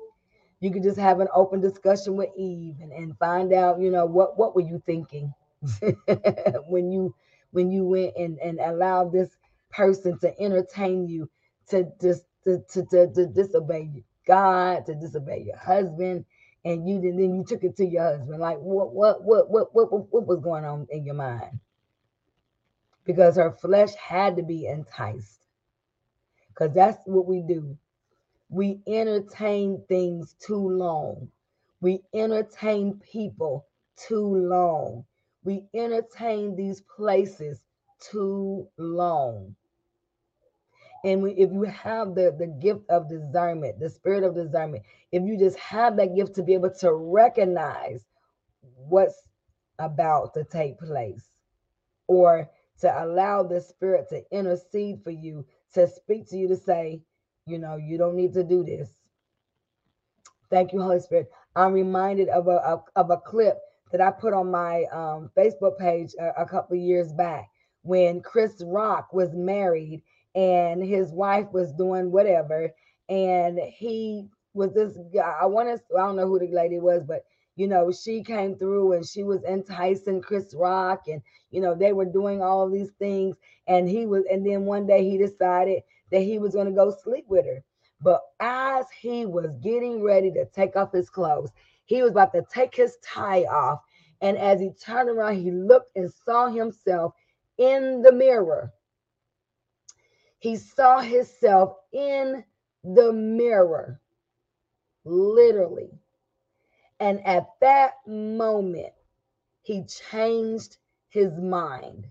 You 0.61 0.71
can 0.73 0.83
just 0.83 0.99
have 0.99 1.21
an 1.21 1.29
open 1.35 1.61
discussion 1.61 2.16
with 2.16 2.31
Eve 2.37 2.77
and, 2.81 2.93
and 2.93 3.18
find 3.18 3.53
out, 3.53 3.81
you 3.81 3.91
know, 3.91 4.07
what 4.07 4.39
what 4.39 4.55
were 4.55 4.62
you 4.62 4.83
thinking 4.87 5.35
when 6.66 6.91
you 6.93 7.14
when 7.53 7.71
you 7.71 7.85
went 7.85 8.14
and, 8.16 8.39
and 8.39 8.61
allowed 8.61 9.12
this 9.12 9.31
person 9.71 10.18
to 10.21 10.41
entertain 10.41 11.09
you 11.09 11.31
to 11.68 11.91
just 12.01 12.25
to, 12.45 12.61
to, 12.73 12.85
to, 12.87 13.12
to 13.14 13.27
disobey 13.27 14.05
God, 14.27 14.87
to 14.87 14.95
disobey 14.95 15.45
your 15.47 15.59
husband, 15.59 16.25
and 16.64 16.89
you 16.89 17.01
then 17.01 17.35
you 17.35 17.45
took 17.47 17.64
it 17.64 17.77
to 17.77 17.87
your 17.87 18.05
husband. 18.05 18.41
Like 18.41 18.59
what 18.59 18.95
what 18.95 19.23
what 19.25 19.51
what 19.51 19.75
what 19.75 19.93
what 19.93 20.27
was 20.27 20.41
going 20.41 20.64
on 20.64 20.87
in 20.91 21.05
your 21.05 21.14
mind? 21.16 21.61
Because 23.05 23.37
her 23.37 23.53
flesh 23.53 23.95
had 23.95 24.37
to 24.37 24.43
be 24.43 24.66
enticed. 24.66 25.39
Because 26.61 26.75
that's 26.75 26.99
what 27.07 27.27
we 27.27 27.43
do. 27.43 27.79
We 28.51 28.81
entertain 28.87 29.83
things 29.89 30.37
too 30.47 30.69
long. 30.69 31.31
We 31.81 32.03
entertain 32.15 33.01
people 33.13 33.67
too 33.97 34.27
long. 34.27 35.07
We 35.43 35.65
entertain 35.75 36.57
these 36.57 36.83
places 36.83 37.63
too 38.01 38.69
long. 38.77 39.57
And 41.05 41.23
we, 41.23 41.33
if 41.33 41.51
you 41.51 41.63
have 41.63 42.15
the, 42.15 42.35
the 42.39 42.49
gift 42.49 42.83
of 42.91 43.09
discernment, 43.09 43.81
the 43.81 43.89
spirit 43.89 44.25
of 44.25 44.35
discernment, 44.35 44.85
if 45.13 45.23
you 45.23 45.39
just 45.39 45.59
have 45.59 45.97
that 45.97 46.15
gift 46.15 46.35
to 46.35 46.43
be 46.43 46.53
able 46.53 46.75
to 46.81 46.93
recognize 46.93 48.05
what's 48.77 49.23
about 49.79 50.35
to 50.35 50.45
take 50.45 50.79
place, 50.79 51.25
or 52.09 52.51
to 52.81 53.05
allow 53.05 53.43
the 53.43 53.61
spirit 53.63 54.09
to 54.11 54.23
intercede 54.31 55.03
for 55.03 55.11
you, 55.11 55.47
to 55.75 55.89
speak 55.89 56.29
to 56.31 56.37
you, 56.37 56.49
to 56.49 56.57
say, 56.57 57.01
you 57.47 57.59
know, 57.59 57.77
you 57.77 57.99
don't 57.99 58.16
need 58.16 58.33
to 58.35 58.45
do 58.45 58.64
this. 58.64 58.91
Thank 60.51 60.73
you, 60.73 60.81
Holy 60.81 61.01
Spirit. 61.01 61.31
I'm 61.57 61.73
reminded 61.73 62.29
of 62.29 62.49
a, 62.49 62.83
of, 62.97 63.11
a 63.11 63.16
clip 63.16 63.59
that 63.93 64.01
I 64.01 64.11
put 64.11 64.33
on 64.33 64.51
my 64.51 64.85
um, 64.93 65.31
Facebook 65.37 65.79
page 65.79 66.12
a, 66.21 66.43
a 66.43 66.47
couple 66.47 66.77
years 66.77 67.12
back 67.12 67.49
when 67.83 68.21
Chris 68.21 68.62
Rock 68.66 69.12
was 69.12 69.35
married 69.35 70.03
and 70.35 70.83
his 70.83 71.12
wife 71.12 71.47
was 71.53 71.73
doing 71.73 72.11
whatever, 72.12 72.71
and 73.09 73.59
he 73.59 74.29
was 74.55 74.73
this 74.75 74.97
guy. 75.12 75.37
I 75.41 75.47
want 75.47 75.68
to, 75.68 75.97
I 75.97 76.03
don't 76.03 76.16
know 76.16 76.29
who 76.29 76.39
the 76.39 76.49
lady 76.49 76.79
was, 76.79 77.03
but 77.05 77.25
you 77.61 77.69
know, 77.69 77.93
she 77.93 78.25
came 78.25 78.57
through 78.57 78.95
and 78.95 79.07
she 79.07 79.25
was 79.25 79.45
enticing 79.45 80.23
Chris 80.23 80.55
Rock, 80.55 81.03
and 81.09 81.23
you 81.51 81.61
know, 81.61 81.75
they 81.77 81.93
were 81.93 82.07
doing 82.07 82.43
all 82.43 82.71
these 82.71 82.93
things, 82.99 83.37
and 83.69 83.89
he 83.89 84.07
was, 84.07 84.25
and 84.33 84.47
then 84.47 84.65
one 84.65 84.87
day 84.87 85.09
he 85.09 85.19
decided 85.19 85.83
that 86.11 86.23
he 86.23 86.39
was 86.39 86.55
going 86.55 86.67
to 86.69 86.73
go 86.73 86.91
sleep 87.05 87.27
with 87.29 87.47
her. 87.47 87.63
But 88.03 88.23
as 88.41 88.87
he 89.01 89.27
was 89.27 89.57
getting 89.63 90.03
ready 90.03 90.33
to 90.33 90.47
take 90.47 90.77
off 90.77 90.93
his 90.93 91.11
clothes, 91.11 91.51
he 91.85 92.03
was 92.03 92.13
about 92.13 92.33
to 92.33 92.45
take 92.53 92.75
his 92.75 92.97
tie 93.05 93.45
off. 93.45 93.81
And 94.23 94.39
as 94.39 94.61
he 94.61 94.71
turned 94.73 95.11
around, 95.11 95.37
he 95.37 95.51
looked 95.51 95.93
and 95.97 96.11
saw 96.13 96.49
himself 96.49 97.15
in 97.59 98.03
the 98.03 98.13
mirror. 98.13 98.73
He 100.39 100.57
saw 100.57 101.01
himself 101.01 101.77
in 101.93 102.45
the 102.85 103.13
mirror, 103.13 104.01
literally. 105.05 106.00
And 107.01 107.27
at 107.27 107.47
that 107.61 107.95
moment, 108.07 108.93
he 109.63 109.85
changed 109.85 110.77
his 111.09 111.33
mind. 111.39 112.07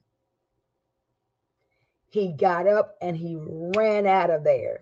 He 2.09 2.33
got 2.33 2.67
up 2.67 2.95
and 3.01 3.15
he 3.15 3.37
ran 3.39 4.07
out 4.07 4.31
of 4.31 4.43
there 4.43 4.79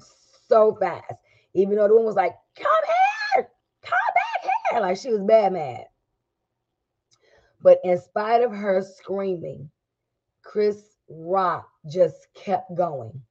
so 0.47 0.75
fast. 0.79 1.13
Even 1.53 1.75
though 1.75 1.87
the 1.87 1.93
woman 1.93 2.05
was 2.07 2.15
like, 2.15 2.35
Come 2.55 2.71
here, 3.35 3.49
come 3.83 3.91
back 4.15 4.51
here. 4.71 4.81
Like 4.81 4.97
she 4.97 5.09
was 5.11 5.21
bad 5.21 5.53
mad. 5.53 5.85
But 7.61 7.79
in 7.83 7.99
spite 7.99 8.43
of 8.43 8.51
her 8.51 8.81
screaming, 8.81 9.69
Chris 10.43 10.81
Rock 11.09 11.69
just 11.91 12.27
kept 12.33 12.73
going 12.75 13.21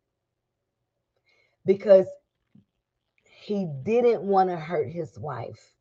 because 1.64 2.06
he 3.24 3.68
didn't 3.82 4.22
want 4.22 4.50
to 4.50 4.56
hurt 4.56 4.90
his 4.90 5.18
wife. 5.18 5.75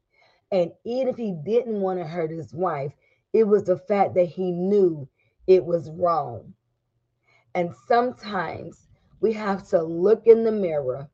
And 0.51 0.71
even 0.85 1.07
if 1.07 1.17
he 1.17 1.33
didn't 1.45 1.81
want 1.81 1.99
to 1.99 2.05
hurt 2.05 2.31
his 2.31 2.53
wife, 2.53 2.93
it 3.33 3.43
was 3.45 3.63
the 3.65 3.77
fact 3.77 4.13
that 4.15 4.25
he 4.25 4.51
knew 4.51 5.07
it 5.47 5.65
was 5.65 5.89
wrong. 5.91 6.53
And 7.53 7.73
sometimes 7.87 8.87
we 9.21 9.33
have 9.33 9.67
to 9.69 9.81
look 9.81 10.27
in 10.27 10.43
the 10.43 10.51
mirror, 10.51 11.09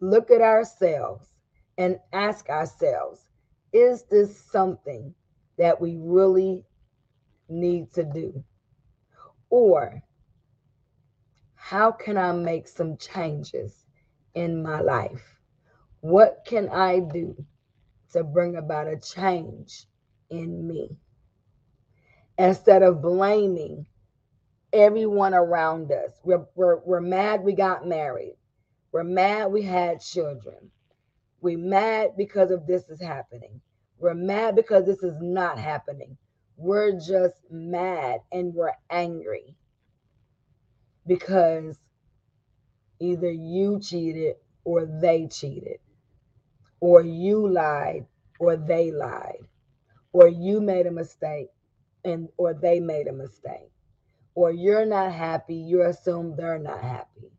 look 0.00 0.30
at 0.30 0.40
ourselves, 0.40 1.26
and 1.78 1.98
ask 2.12 2.48
ourselves 2.48 3.20
is 3.72 4.04
this 4.04 4.36
something 4.50 5.14
that 5.58 5.80
we 5.80 5.96
really 6.00 6.64
need 7.48 7.92
to 7.92 8.04
do? 8.04 8.42
Or 9.50 10.02
how 11.54 11.92
can 11.92 12.16
I 12.16 12.32
make 12.32 12.66
some 12.68 12.96
changes 12.96 13.84
in 14.34 14.62
my 14.62 14.80
life? 14.80 15.38
What 16.00 16.44
can 16.46 16.68
I 16.70 17.00
do 17.00 17.44
to 18.12 18.24
bring 18.24 18.56
about 18.56 18.88
a 18.88 18.96
change 18.98 19.86
in 20.30 20.66
me? 20.66 20.96
Instead 22.38 22.82
of 22.82 23.02
blaming 23.02 23.86
everyone 24.72 25.34
around 25.34 25.90
us, 25.92 26.12
we're, 26.24 26.46
we're, 26.54 26.78
we're 26.84 27.00
mad 27.00 27.42
we 27.42 27.52
got 27.52 27.86
married. 27.86 28.36
We're 28.92 29.04
mad 29.04 29.52
we 29.52 29.62
had 29.62 30.00
children. 30.00 30.70
We're 31.40 31.58
mad 31.58 32.16
because 32.16 32.50
of 32.50 32.66
this 32.66 32.88
is 32.88 33.00
happening. 33.00 33.60
We're 33.98 34.14
mad 34.14 34.56
because 34.56 34.86
this 34.86 35.02
is 35.02 35.16
not 35.20 35.58
happening. 35.58 36.16
We're 36.56 36.92
just 36.98 37.34
mad 37.50 38.20
and 38.32 38.54
we're 38.54 38.74
angry 38.90 39.56
because 41.06 41.78
either 43.00 43.30
you 43.30 43.80
cheated 43.80 44.36
or 44.64 44.86
they 44.86 45.28
cheated, 45.28 45.78
or 46.80 47.02
you 47.02 47.48
lied 47.48 48.06
or 48.38 48.56
they 48.56 48.90
lied, 48.92 49.46
or 50.12 50.28
you 50.28 50.60
made 50.60 50.86
a 50.86 50.90
mistake 50.92 51.48
and 52.04 52.28
or 52.36 52.54
they 52.54 52.80
made 52.80 53.08
a 53.08 53.12
mistake, 53.12 53.72
or 54.34 54.52
you're 54.52 54.86
not 54.86 55.12
happy, 55.12 55.56
you 55.56 55.82
assume 55.82 56.36
they're 56.36 56.58
not 56.58 56.80
happy. 56.82 57.32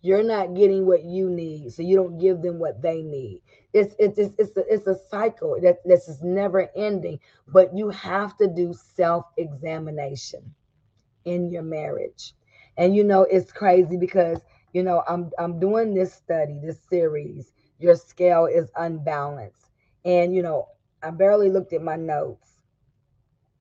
You're 0.00 0.22
not 0.22 0.54
getting 0.54 0.86
what 0.86 1.04
you 1.04 1.28
need, 1.28 1.72
so 1.72 1.82
you 1.82 1.96
don't 1.96 2.18
give 2.18 2.40
them 2.40 2.58
what 2.60 2.82
they 2.82 3.02
need. 3.02 3.42
It's 3.72 3.94
it's 3.98 4.18
it's 4.18 4.34
it's 4.38 4.56
a, 4.56 4.64
it's 4.72 4.86
a 4.86 4.96
cycle 5.10 5.58
that 5.62 5.78
this 5.84 6.08
is 6.08 6.22
never 6.22 6.68
ending. 6.76 7.18
But 7.48 7.76
you 7.76 7.90
have 7.90 8.36
to 8.38 8.46
do 8.46 8.74
self 8.96 9.26
examination 9.36 10.54
in 11.24 11.50
your 11.50 11.62
marriage. 11.62 12.34
And 12.76 12.96
you 12.96 13.04
know, 13.04 13.22
it's 13.22 13.52
crazy 13.52 13.96
because 13.96 14.40
you 14.72 14.82
know, 14.82 15.02
I'm 15.08 15.30
I'm 15.38 15.60
doing 15.60 15.94
this 15.94 16.14
study, 16.14 16.60
this 16.62 16.78
series. 16.90 17.52
Your 17.78 17.96
scale 17.96 18.46
is 18.46 18.70
unbalanced. 18.76 19.70
And 20.04 20.34
you 20.34 20.42
know, 20.42 20.68
I 21.02 21.10
barely 21.10 21.50
looked 21.50 21.72
at 21.72 21.82
my 21.82 21.96
notes. 21.96 22.60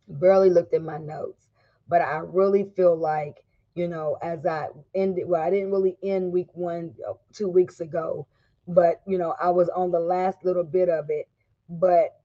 Barely 0.08 0.50
looked 0.50 0.74
at 0.74 0.82
my 0.82 0.98
notes. 0.98 1.48
But 1.88 2.02
I 2.02 2.18
really 2.18 2.66
feel 2.76 2.96
like, 2.96 3.44
you 3.76 3.88
know, 3.88 4.18
as 4.22 4.46
I 4.46 4.70
ended, 4.96 5.28
well, 5.28 5.42
I 5.42 5.50
didn't 5.50 5.72
really 5.72 5.98
end 6.04 6.32
week 6.34 6.50
one 6.54 6.94
uh, 7.08 7.14
two 7.34 7.50
weeks 7.50 7.80
ago, 7.80 8.28
but 8.68 9.02
you 9.08 9.18
know, 9.18 9.36
I 9.40 9.50
was 9.50 9.70
on 9.70 9.92
the 9.92 10.00
last 10.00 10.44
little 10.44 10.64
bit 10.64 10.90
of 10.90 11.10
it. 11.10 11.28
But 11.70 12.20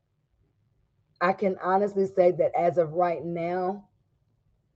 I 1.21 1.33
can 1.33 1.57
honestly 1.63 2.07
say 2.07 2.33
that 2.33 2.53
as 2.59 2.79
of 2.79 2.93
right 2.93 3.25
now, 3.25 3.89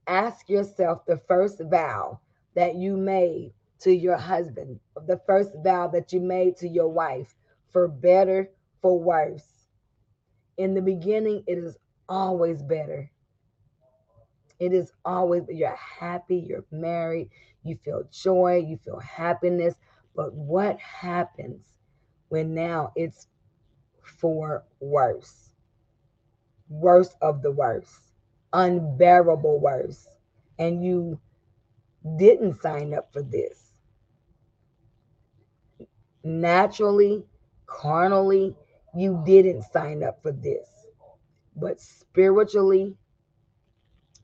ask 0.07 0.49
yourself 0.49 1.05
the 1.05 1.17
first 1.17 1.61
vow 1.61 2.19
that 2.55 2.75
you 2.75 2.97
made 2.97 3.53
to 3.79 3.91
your 3.93 4.17
husband, 4.17 4.79
the 5.05 5.17
first 5.25 5.51
vow 5.63 5.87
that 5.87 6.11
you 6.13 6.19
made 6.19 6.57
to 6.57 6.67
your 6.67 6.87
wife, 6.89 7.35
for 7.71 7.87
better, 7.87 8.49
for 8.81 8.99
worse. 8.99 9.67
in 10.57 10.73
the 10.73 10.81
beginning, 10.81 11.43
it 11.47 11.57
is 11.57 11.77
always 12.07 12.61
better. 12.61 13.09
It 14.59 14.73
is 14.73 14.91
always, 15.05 15.43
you're 15.49 15.75
happy, 15.75 16.37
you're 16.37 16.65
married, 16.71 17.29
you 17.63 17.77
feel 17.83 18.03
joy, 18.11 18.57
you 18.67 18.77
feel 18.77 18.99
happiness. 18.99 19.75
But 20.15 20.33
what 20.33 20.79
happens 20.79 21.61
when 22.29 22.53
now 22.53 22.91
it's 22.95 23.27
for 24.01 24.63
worse? 24.79 25.53
Worst 26.69 27.15
of 27.21 27.41
the 27.41 27.51
worst, 27.51 28.13
unbearable 28.53 29.59
worse. 29.59 30.07
And 30.57 30.83
you 30.83 31.19
didn't 32.17 32.61
sign 32.61 32.93
up 32.93 33.11
for 33.13 33.21
this. 33.21 33.66
Naturally, 36.27 37.23
carnally, 37.67 38.53
you 38.93 39.23
didn't 39.25 39.63
sign 39.63 40.03
up 40.03 40.21
for 40.21 40.33
this. 40.33 40.67
But 41.55 41.79
spiritually 41.79 42.97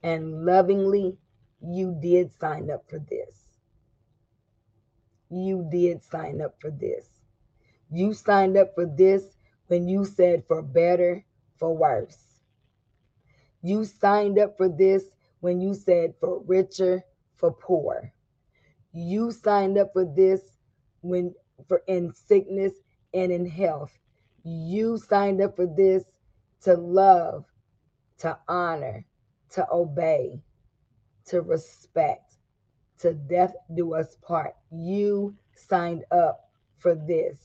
and 0.04 0.46
lovingly, 0.46 1.18
you 1.62 1.98
did 2.02 2.30
sign 2.38 2.70
up 2.70 2.84
for 2.90 3.00
this. 3.00 3.46
You 5.30 5.66
did 5.72 6.04
sign 6.04 6.42
up 6.42 6.56
for 6.60 6.72
this. 6.72 7.08
You 7.90 8.14
signed 8.14 8.58
up 8.58 8.76
for 8.76 8.86
this 8.86 9.24
when 9.68 9.88
you 9.88 10.04
said 10.04 10.44
for 10.46 10.62
better, 10.62 11.24
for 11.58 11.76
worse. 11.76 12.42
You 13.62 13.86
signed 13.86 14.38
up 14.40 14.58
for 14.58 14.68
this 14.68 15.06
when 15.40 15.62
you 15.62 15.74
said 15.74 16.16
for 16.20 16.42
richer, 16.42 17.06
for 17.38 17.54
poor. 17.54 18.12
You 18.92 19.32
signed 19.32 19.78
up 19.78 19.94
for 19.94 20.04
this 20.06 20.42
when 21.02 21.34
for 21.68 21.82
in 21.88 22.12
sickness 22.14 22.74
and 23.14 23.32
in 23.32 23.46
health. 23.46 23.98
You 24.44 24.98
signed 24.98 25.42
up 25.42 25.56
for 25.56 25.66
this 25.68 26.04
to 26.64 26.76
love, 26.76 27.46
to 28.20 28.38
honor, 28.48 29.06
to 29.52 29.68
obey, 29.72 30.42
to 31.26 31.42
respect, 31.42 32.36
to 33.00 33.14
death 33.14 33.56
do 33.76 33.94
us 33.94 34.16
part. 34.22 34.56
You 34.72 35.36
signed 35.56 36.06
up 36.12 36.50
for 36.78 36.96
this. 36.96 37.38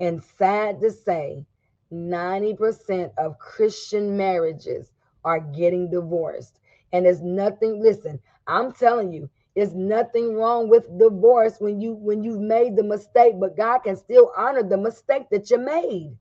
And 0.00 0.22
sad 0.22 0.80
to 0.80 0.90
say, 0.90 1.46
90% 1.92 3.12
of 3.18 3.38
Christian 3.38 4.16
marriages 4.16 4.92
are 5.24 5.40
getting 5.40 5.90
divorced. 5.90 6.60
And 6.92 7.04
there's 7.04 7.22
nothing, 7.22 7.80
listen, 7.82 8.20
I'm 8.46 8.72
telling 8.72 9.12
you, 9.12 9.28
there's 9.54 9.74
nothing 9.74 10.34
wrong 10.36 10.68
with 10.68 10.98
divorce 10.98 11.56
when 11.58 11.80
you 11.80 11.94
when 11.94 12.22
you've 12.22 12.40
made 12.40 12.76
the 12.76 12.84
mistake, 12.84 13.34
but 13.40 13.56
God 13.56 13.80
can 13.80 13.96
still 13.96 14.32
honor 14.36 14.62
the 14.62 14.76
mistake 14.76 15.28
that 15.30 15.50
you 15.50 15.58
made. 15.58 16.16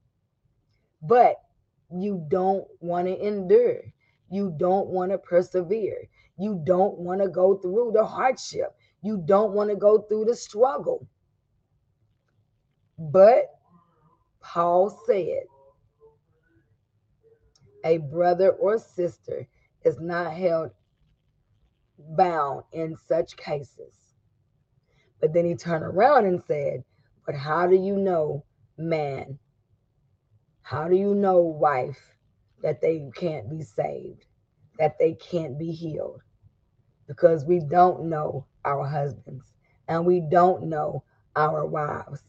But 1.01 1.35
you 1.91 2.25
don't 2.29 2.67
want 2.81 3.07
to 3.07 3.27
endure. 3.27 3.81
You 4.29 4.53
don't 4.57 4.87
want 4.87 5.11
to 5.11 5.17
persevere. 5.17 6.09
You 6.37 6.61
don't 6.65 6.97
want 6.99 7.21
to 7.21 7.29
go 7.29 7.57
through 7.57 7.91
the 7.93 8.05
hardship. 8.05 8.75
You 9.01 9.17
don't 9.25 9.53
want 9.53 9.69
to 9.69 9.75
go 9.75 9.99
through 10.01 10.25
the 10.25 10.35
struggle. 10.35 11.07
But 12.97 13.45
Paul 14.41 14.89
said, 15.05 15.43
a 17.85 17.97
brother 17.97 18.51
or 18.51 18.77
sister 18.77 19.47
is 19.83 19.99
not 19.99 20.33
held 20.33 20.71
bound 21.99 22.63
in 22.71 22.95
such 23.07 23.35
cases. 23.37 23.93
But 25.21 25.33
then 25.33 25.45
he 25.45 25.55
turned 25.55 25.83
around 25.83 26.25
and 26.25 26.41
said, 26.47 26.83
But 27.25 27.35
how 27.35 27.67
do 27.67 27.75
you 27.75 27.97
know, 27.97 28.45
man? 28.77 29.37
How 30.61 30.87
do 30.87 30.95
you 30.95 31.15
know, 31.15 31.39
wife, 31.39 32.15
that 32.61 32.81
they 32.81 33.09
can't 33.15 33.49
be 33.49 33.63
saved, 33.63 34.25
that 34.77 34.97
they 34.99 35.13
can't 35.15 35.57
be 35.57 35.71
healed? 35.71 36.21
Because 37.07 37.43
we 37.43 37.59
don't 37.59 38.05
know 38.05 38.45
our 38.63 38.85
husbands 38.85 39.45
and 39.87 40.05
we 40.05 40.21
don't 40.21 40.65
know 40.69 41.03
our 41.35 41.65
wives. 41.65 42.21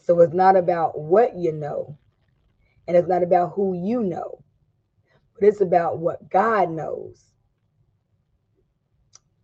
So 0.00 0.20
it's 0.20 0.32
not 0.32 0.56
about 0.56 0.98
what 0.98 1.36
you 1.36 1.52
know, 1.52 1.98
and 2.86 2.96
it's 2.96 3.08
not 3.08 3.22
about 3.22 3.52
who 3.54 3.74
you 3.74 4.02
know, 4.02 4.42
but 5.34 5.46
it's 5.46 5.60
about 5.60 5.98
what 5.98 6.30
God 6.30 6.70
knows. 6.70 7.22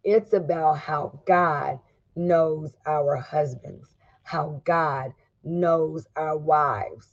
It's 0.05 0.35
about 0.35 0.79
how 0.79 1.21
God 1.27 1.79
knows 2.15 2.73
our 2.87 3.17
husbands, 3.17 3.89
how 4.23 4.63
God 4.65 5.13
knows 5.43 6.07
our 6.17 6.37
wives. 6.37 7.09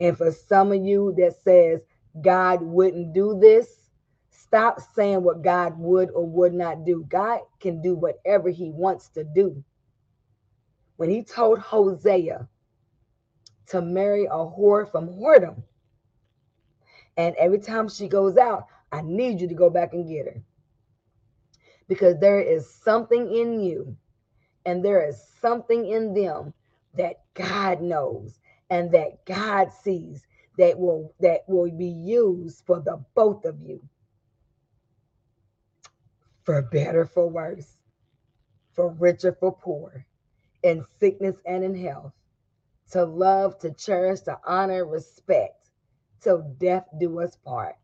And 0.00 0.16
for 0.16 0.30
some 0.30 0.72
of 0.72 0.84
you 0.84 1.14
that 1.18 1.42
says 1.42 1.80
God 2.22 2.62
wouldn't 2.62 3.12
do 3.12 3.38
this, 3.40 3.90
stop 4.30 4.80
saying 4.94 5.22
what 5.22 5.42
God 5.42 5.78
would 5.78 6.10
or 6.10 6.26
would 6.26 6.54
not 6.54 6.84
do. 6.84 7.04
God 7.08 7.40
can 7.60 7.82
do 7.82 7.94
whatever 7.94 8.48
he 8.48 8.70
wants 8.70 9.08
to 9.10 9.24
do. 9.24 9.62
When 10.96 11.10
he 11.10 11.22
told 11.22 11.58
Hosea 11.58 12.48
to 13.66 13.82
marry 13.82 14.24
a 14.24 14.30
whore 14.30 14.90
from 14.90 15.08
whoredom, 15.08 15.62
and 17.16 17.34
every 17.36 17.58
time 17.58 17.88
she 17.88 18.08
goes 18.08 18.36
out, 18.36 18.66
I 18.92 19.02
need 19.02 19.40
you 19.40 19.48
to 19.48 19.54
go 19.54 19.70
back 19.70 19.92
and 19.92 20.08
get 20.08 20.26
her. 20.26 20.42
Because 21.88 22.18
there 22.20 22.40
is 22.40 22.70
something 22.70 23.32
in 23.34 23.60
you 23.60 23.96
and 24.66 24.84
there 24.84 25.06
is 25.08 25.22
something 25.40 25.86
in 25.86 26.14
them 26.14 26.52
that 26.94 27.22
God 27.34 27.80
knows 27.80 28.38
and 28.70 28.92
that 28.92 29.24
God 29.24 29.72
sees 29.72 30.26
that 30.58 30.78
will 30.78 31.14
that 31.20 31.42
will 31.48 31.70
be 31.70 31.88
used 31.88 32.64
for 32.66 32.80
the 32.80 33.02
both 33.14 33.44
of 33.44 33.60
you. 33.62 33.80
For 36.44 36.62
better, 36.62 37.06
for 37.06 37.28
worse, 37.28 37.76
for 38.72 38.90
richer, 38.90 39.32
for 39.32 39.52
poor, 39.52 40.06
in 40.62 40.84
sickness 40.98 41.36
and 41.46 41.62
in 41.64 41.74
health, 41.74 42.12
to 42.92 43.04
love, 43.04 43.58
to 43.60 43.72
cherish, 43.72 44.20
to 44.20 44.38
honor, 44.46 44.84
respect 44.86 45.70
till 46.20 46.42
death 46.58 46.86
do 46.98 47.20
us 47.20 47.36
part. 47.44 47.76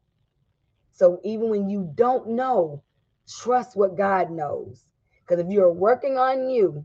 So 0.92 1.20
even 1.24 1.50
when 1.50 1.68
you 1.68 1.90
don't 1.94 2.30
know, 2.30 2.82
trust 3.28 3.76
what 3.76 3.96
God 3.96 4.30
knows. 4.30 4.84
Because 5.20 5.44
if 5.44 5.50
you're 5.50 5.72
working 5.72 6.18
on 6.18 6.48
you, 6.48 6.84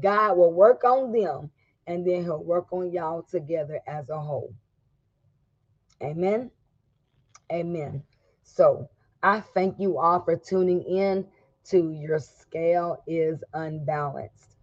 God 0.00 0.36
will 0.36 0.52
work 0.52 0.84
on 0.84 1.12
them 1.12 1.50
and 1.86 2.06
then 2.06 2.22
he'll 2.22 2.42
work 2.42 2.72
on 2.72 2.90
y'all 2.92 3.22
together 3.22 3.80
as 3.86 4.08
a 4.08 4.18
whole. 4.18 4.54
Amen. 6.02 6.50
Amen. 7.52 8.02
So 8.42 8.88
I 9.22 9.40
thank 9.40 9.78
you 9.78 9.98
all 9.98 10.20
for 10.22 10.36
tuning 10.36 10.82
in 10.82 11.26
to 11.66 11.90
Your 11.90 12.18
Scale 12.18 13.02
is 13.06 13.42
Unbalanced. 13.54 14.56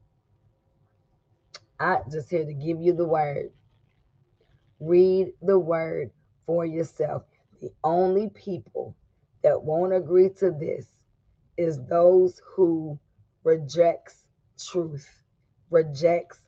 I 1.79 1.97
just 2.11 2.29
here 2.29 2.45
to 2.45 2.53
give 2.53 2.81
you 2.81 2.93
the 2.93 3.05
word. 3.05 3.51
Read 4.79 5.33
the 5.41 5.59
word 5.59 6.11
for 6.45 6.65
yourself. 6.65 7.23
The 7.61 7.71
only 7.83 8.29
people 8.29 8.95
that 9.43 9.61
won't 9.61 9.93
agree 9.93 10.29
to 10.39 10.51
this 10.51 10.87
is 11.57 11.79
those 11.85 12.41
who 12.55 12.99
rejects 13.43 14.25
truth, 14.59 15.09
rejects 15.69 16.39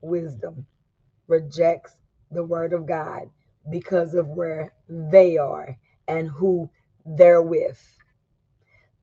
wisdom, 0.00 0.66
rejects 1.28 1.96
the 2.30 2.44
word 2.44 2.72
of 2.72 2.86
God 2.86 3.30
because 3.70 4.14
of 4.14 4.28
where 4.28 4.72
they 4.88 5.36
are 5.36 5.76
and 6.08 6.28
who 6.28 6.70
they're 7.04 7.42
with. 7.42 7.80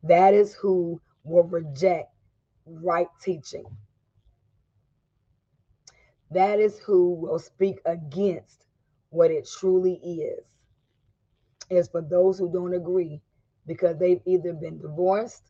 That 0.04 0.34
is 0.34 0.54
who 0.54 1.02
will 1.24 1.44
reject 1.44 2.14
right 2.66 3.08
teaching. 3.22 3.66
That 6.32 6.60
is 6.60 6.80
who 6.80 7.14
will 7.16 7.40
speak 7.40 7.80
against 7.86 8.66
what 9.10 9.32
it 9.32 9.50
truly 9.60 9.96
is 9.96 10.46
is 11.70 11.88
for 11.88 12.02
those 12.02 12.40
who 12.40 12.52
don't 12.52 12.74
agree 12.74 13.22
because 13.68 13.98
they've 13.98 14.22
either 14.26 14.54
been 14.54 14.80
divorced 14.80 15.49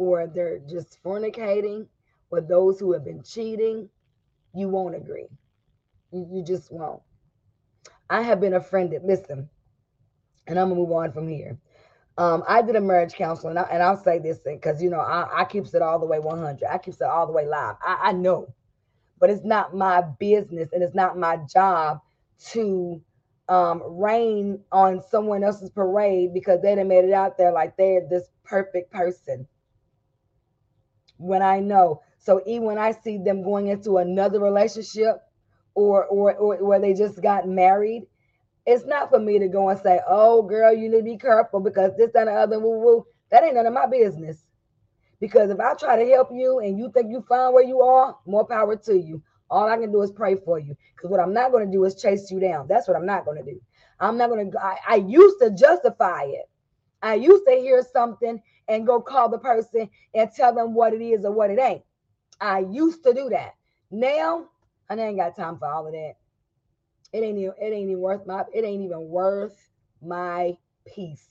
or 0.00 0.26
they're 0.26 0.60
just 0.60 0.98
fornicating 1.04 1.86
or 2.30 2.40
those 2.40 2.80
who 2.80 2.90
have 2.94 3.04
been 3.04 3.22
cheating 3.22 3.86
you 4.54 4.66
won't 4.66 4.96
agree 4.96 5.28
you, 6.10 6.26
you 6.32 6.42
just 6.42 6.72
won't 6.72 7.02
i 8.08 8.22
have 8.22 8.40
been 8.40 8.54
offended 8.54 9.02
listen 9.04 9.46
and 10.46 10.58
i'm 10.58 10.68
gonna 10.70 10.80
move 10.80 10.90
on 10.90 11.12
from 11.12 11.28
here 11.28 11.58
um, 12.18 12.42
I 12.46 12.60
did 12.60 12.76
a 12.76 12.80
marriage 12.82 13.14
counseling, 13.14 13.56
and, 13.56 13.82
I, 13.82 13.90
will 13.90 13.96
say 13.96 14.18
this 14.18 14.38
thing 14.38 14.56
because 14.56 14.82
you 14.82 14.90
know 14.90 15.00
I, 15.00 15.26
I 15.40 15.44
keeps 15.46 15.72
it 15.72 15.80
all 15.80 15.98
the 15.98 16.04
way 16.04 16.18
100. 16.18 16.68
I 16.68 16.76
keeps 16.76 17.00
it 17.00 17.06
all 17.06 17.26
the 17.26 17.32
way 17.32 17.46
live. 17.46 17.76
I, 17.80 17.98
I 18.08 18.12
know, 18.12 18.52
but 19.18 19.30
it's 19.30 19.44
not 19.44 19.74
my 19.74 20.02
business 20.18 20.68
and 20.74 20.82
it's 20.82 20.94
not 20.94 21.16
my 21.16 21.38
job 21.50 22.00
to 22.50 23.00
um, 23.48 23.82
rain 23.86 24.60
on 24.70 25.02
someone 25.10 25.42
else's 25.42 25.70
parade 25.70 26.34
because 26.34 26.60
they 26.60 26.74
done 26.74 26.88
made 26.88 27.04
it 27.04 27.12
out 27.12 27.38
there 27.38 27.52
like 27.52 27.76
they're 27.78 28.06
this 28.06 28.28
perfect 28.44 28.92
person. 28.92 29.46
When 31.20 31.42
I 31.42 31.60
know, 31.60 32.02
so 32.18 32.42
even 32.46 32.64
when 32.64 32.78
I 32.78 32.92
see 32.92 33.18
them 33.18 33.42
going 33.42 33.68
into 33.68 33.98
another 33.98 34.40
relationship 34.40 35.18
or 35.74 36.06
or 36.06 36.34
or 36.36 36.56
where 36.64 36.80
they 36.80 36.94
just 36.94 37.22
got 37.22 37.48
married. 37.48 38.06
It's 38.66 38.86
not 38.86 39.10
for 39.10 39.18
me 39.18 39.38
to 39.38 39.48
go 39.48 39.68
and 39.70 39.80
say, 39.80 40.00
"Oh, 40.08 40.42
girl, 40.42 40.72
you 40.74 40.88
need 40.90 40.98
to 40.98 41.04
be 41.04 41.18
careful 41.18 41.60
because 41.60 41.92
this 41.96 42.12
and 42.14 42.28
the 42.28 42.32
other." 42.32 42.60
Woo 42.60 42.78
woo. 42.80 43.06
That 43.30 43.44
ain't 43.44 43.54
none 43.54 43.66
of 43.66 43.72
my 43.74 43.86
business. 43.86 44.44
Because 45.20 45.50
if 45.50 45.60
I 45.60 45.74
try 45.74 46.02
to 46.02 46.10
help 46.10 46.30
you 46.32 46.60
and 46.60 46.78
you 46.78 46.90
think 46.92 47.10
you 47.10 47.22
find 47.28 47.54
where 47.54 47.64
you 47.64 47.82
are, 47.82 48.16
more 48.26 48.46
power 48.46 48.76
to 48.76 48.98
you. 48.98 49.22
All 49.50 49.68
I 49.68 49.76
can 49.76 49.92
do 49.92 50.02
is 50.02 50.12
pray 50.12 50.36
for 50.36 50.58
you. 50.58 50.74
Because 50.96 51.10
what 51.10 51.20
I'm 51.20 51.34
not 51.34 51.52
going 51.52 51.66
to 51.66 51.72
do 51.72 51.84
is 51.84 52.00
chase 52.00 52.30
you 52.30 52.40
down. 52.40 52.68
That's 52.68 52.88
what 52.88 52.96
I'm 52.96 53.06
not 53.06 53.24
going 53.24 53.44
to 53.44 53.52
do. 53.52 53.60
I'm 54.00 54.16
not 54.16 54.30
going 54.30 54.50
to. 54.50 54.58
I 54.88 54.96
used 54.96 55.40
to 55.40 55.50
justify 55.50 56.24
it. 56.24 56.48
I 57.02 57.14
used 57.14 57.44
to 57.46 57.54
hear 57.54 57.82
something 57.92 58.42
and 58.70 58.86
go 58.86 59.00
call 59.00 59.28
the 59.28 59.38
person 59.38 59.90
and 60.14 60.30
tell 60.30 60.54
them 60.54 60.74
what 60.74 60.94
it 60.94 61.02
is 61.02 61.24
or 61.24 61.32
what 61.32 61.50
it 61.50 61.58
ain't. 61.58 61.82
I 62.40 62.60
used 62.60 63.02
to 63.04 63.12
do 63.12 63.28
that. 63.30 63.56
Now 63.90 64.46
I 64.88 64.94
ain't 64.94 65.18
got 65.18 65.36
time 65.36 65.58
for 65.58 65.66
all 65.66 65.86
of 65.88 65.92
that. 65.92 66.14
It 67.12 67.24
ain't 67.24 67.36
even, 67.36 67.52
it 67.60 67.72
ain't 67.72 67.90
even 67.90 68.00
worth 68.00 68.24
my 68.26 68.44
it 68.54 68.64
ain't 68.64 68.84
even 68.84 69.08
worth 69.08 69.58
my 70.00 70.56
peace. 70.86 71.28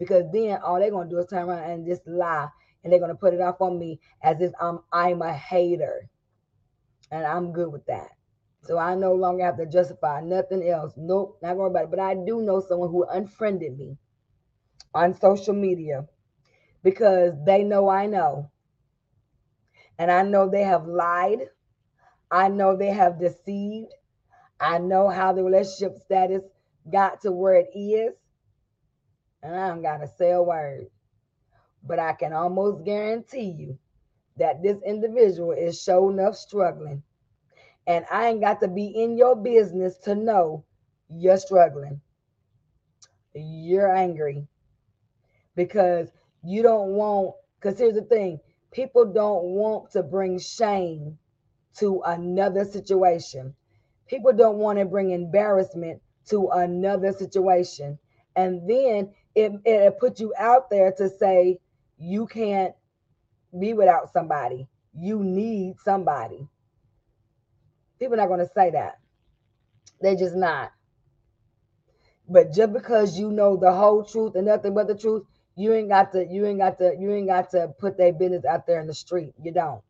Because 0.00 0.24
then 0.32 0.58
all 0.64 0.80
they're 0.80 0.90
gonna 0.90 1.08
do 1.08 1.18
is 1.18 1.26
turn 1.26 1.48
around 1.48 1.70
and 1.70 1.86
just 1.86 2.06
lie 2.08 2.48
and 2.82 2.92
they're 2.92 3.00
gonna 3.00 3.14
put 3.14 3.34
it 3.34 3.40
off 3.40 3.60
on 3.60 3.78
me 3.78 4.00
as 4.22 4.40
if 4.40 4.52
I'm 4.60 4.80
I'm 4.92 5.22
a 5.22 5.32
hater. 5.32 6.10
And 7.12 7.24
I'm 7.24 7.52
good 7.52 7.70
with 7.72 7.86
that. 7.86 8.08
So 8.64 8.78
I 8.78 8.96
no 8.96 9.14
longer 9.14 9.44
have 9.44 9.56
to 9.58 9.66
justify 9.66 10.20
nothing 10.22 10.68
else. 10.68 10.92
Nope, 10.96 11.38
not 11.40 11.54
going 11.56 11.70
about 11.70 11.84
it. 11.84 11.90
But 11.90 12.00
I 12.00 12.14
do 12.14 12.42
know 12.42 12.60
someone 12.60 12.90
who 12.90 13.04
unfriended 13.04 13.78
me 13.78 13.96
on 14.94 15.14
social 15.14 15.54
media 15.54 16.06
because 16.82 17.34
they 17.44 17.62
know 17.62 17.88
I 17.88 18.06
know. 18.06 18.50
And 19.98 20.10
I 20.10 20.22
know 20.22 20.48
they 20.48 20.64
have 20.64 20.86
lied. 20.86 21.48
I 22.30 22.48
know 22.48 22.76
they 22.76 22.90
have 22.90 23.20
deceived. 23.20 23.92
I 24.60 24.78
know 24.78 25.08
how 25.08 25.32
the 25.32 25.42
relationship 25.42 25.98
status 26.04 26.42
got 26.90 27.20
to 27.22 27.32
where 27.32 27.54
it 27.56 27.70
is. 27.74 28.14
And 29.42 29.54
I 29.56 29.68
don't 29.68 29.82
got 29.82 29.98
to 29.98 30.08
say 30.18 30.32
a 30.32 30.42
word. 30.42 30.86
But 31.82 31.98
I 31.98 32.12
can 32.12 32.32
almost 32.32 32.84
guarantee 32.84 33.50
you 33.50 33.78
that 34.36 34.62
this 34.62 34.78
individual 34.86 35.52
is 35.52 35.82
sure 35.82 36.10
enough 36.10 36.36
struggling. 36.36 37.02
And 37.86 38.04
I 38.10 38.28
ain't 38.28 38.40
got 38.40 38.60
to 38.60 38.68
be 38.68 38.86
in 38.86 39.16
your 39.16 39.34
business 39.36 39.96
to 40.04 40.14
know 40.14 40.64
you're 41.08 41.38
struggling. 41.38 42.00
You're 43.34 43.94
angry 43.94 44.46
because 45.56 46.08
you 46.42 46.62
don't 46.62 46.90
want, 46.90 47.34
because 47.60 47.78
here's 47.78 47.94
the 47.94 48.02
thing 48.02 48.40
people 48.72 49.04
don't 49.04 49.44
want 49.44 49.90
to 49.92 50.02
bring 50.02 50.38
shame 50.38 51.18
to 51.78 52.02
another 52.06 52.64
situation. 52.64 53.54
People 54.06 54.32
don't 54.32 54.58
want 54.58 54.78
to 54.78 54.84
bring 54.84 55.10
embarrassment 55.10 56.00
to 56.26 56.48
another 56.48 57.12
situation. 57.12 57.98
And 58.36 58.68
then 58.68 59.10
it, 59.34 59.52
it 59.64 59.98
put 59.98 60.20
you 60.20 60.32
out 60.38 60.70
there 60.70 60.92
to 60.92 61.08
say 61.08 61.58
you 61.98 62.26
can't 62.26 62.74
be 63.58 63.74
without 63.74 64.12
somebody. 64.12 64.68
You 64.94 65.22
need 65.22 65.74
somebody. 65.84 66.48
People 67.98 68.14
are 68.14 68.18
not 68.18 68.28
going 68.28 68.40
to 68.40 68.52
say 68.54 68.70
that. 68.70 68.98
They're 70.00 70.16
just 70.16 70.34
not. 70.34 70.72
But 72.28 72.52
just 72.52 72.72
because 72.72 73.18
you 73.18 73.30
know 73.30 73.56
the 73.56 73.72
whole 73.72 74.04
truth 74.04 74.34
and 74.36 74.46
nothing 74.46 74.74
but 74.74 74.86
the 74.86 74.96
truth, 74.96 75.24
you 75.60 75.74
ain't 75.74 75.90
got 75.90 76.12
to, 76.12 76.26
you 76.26 76.46
ain't 76.46 76.58
got 76.58 76.78
to, 76.78 76.96
you 76.98 77.12
ain't 77.12 77.28
got 77.28 77.50
to 77.50 77.68
put 77.78 77.98
their 77.98 78.12
business 78.14 78.46
out 78.46 78.66
there 78.66 78.80
in 78.80 78.86
the 78.86 78.94
street. 78.94 79.34
You 79.42 79.52
don't. 79.52 79.82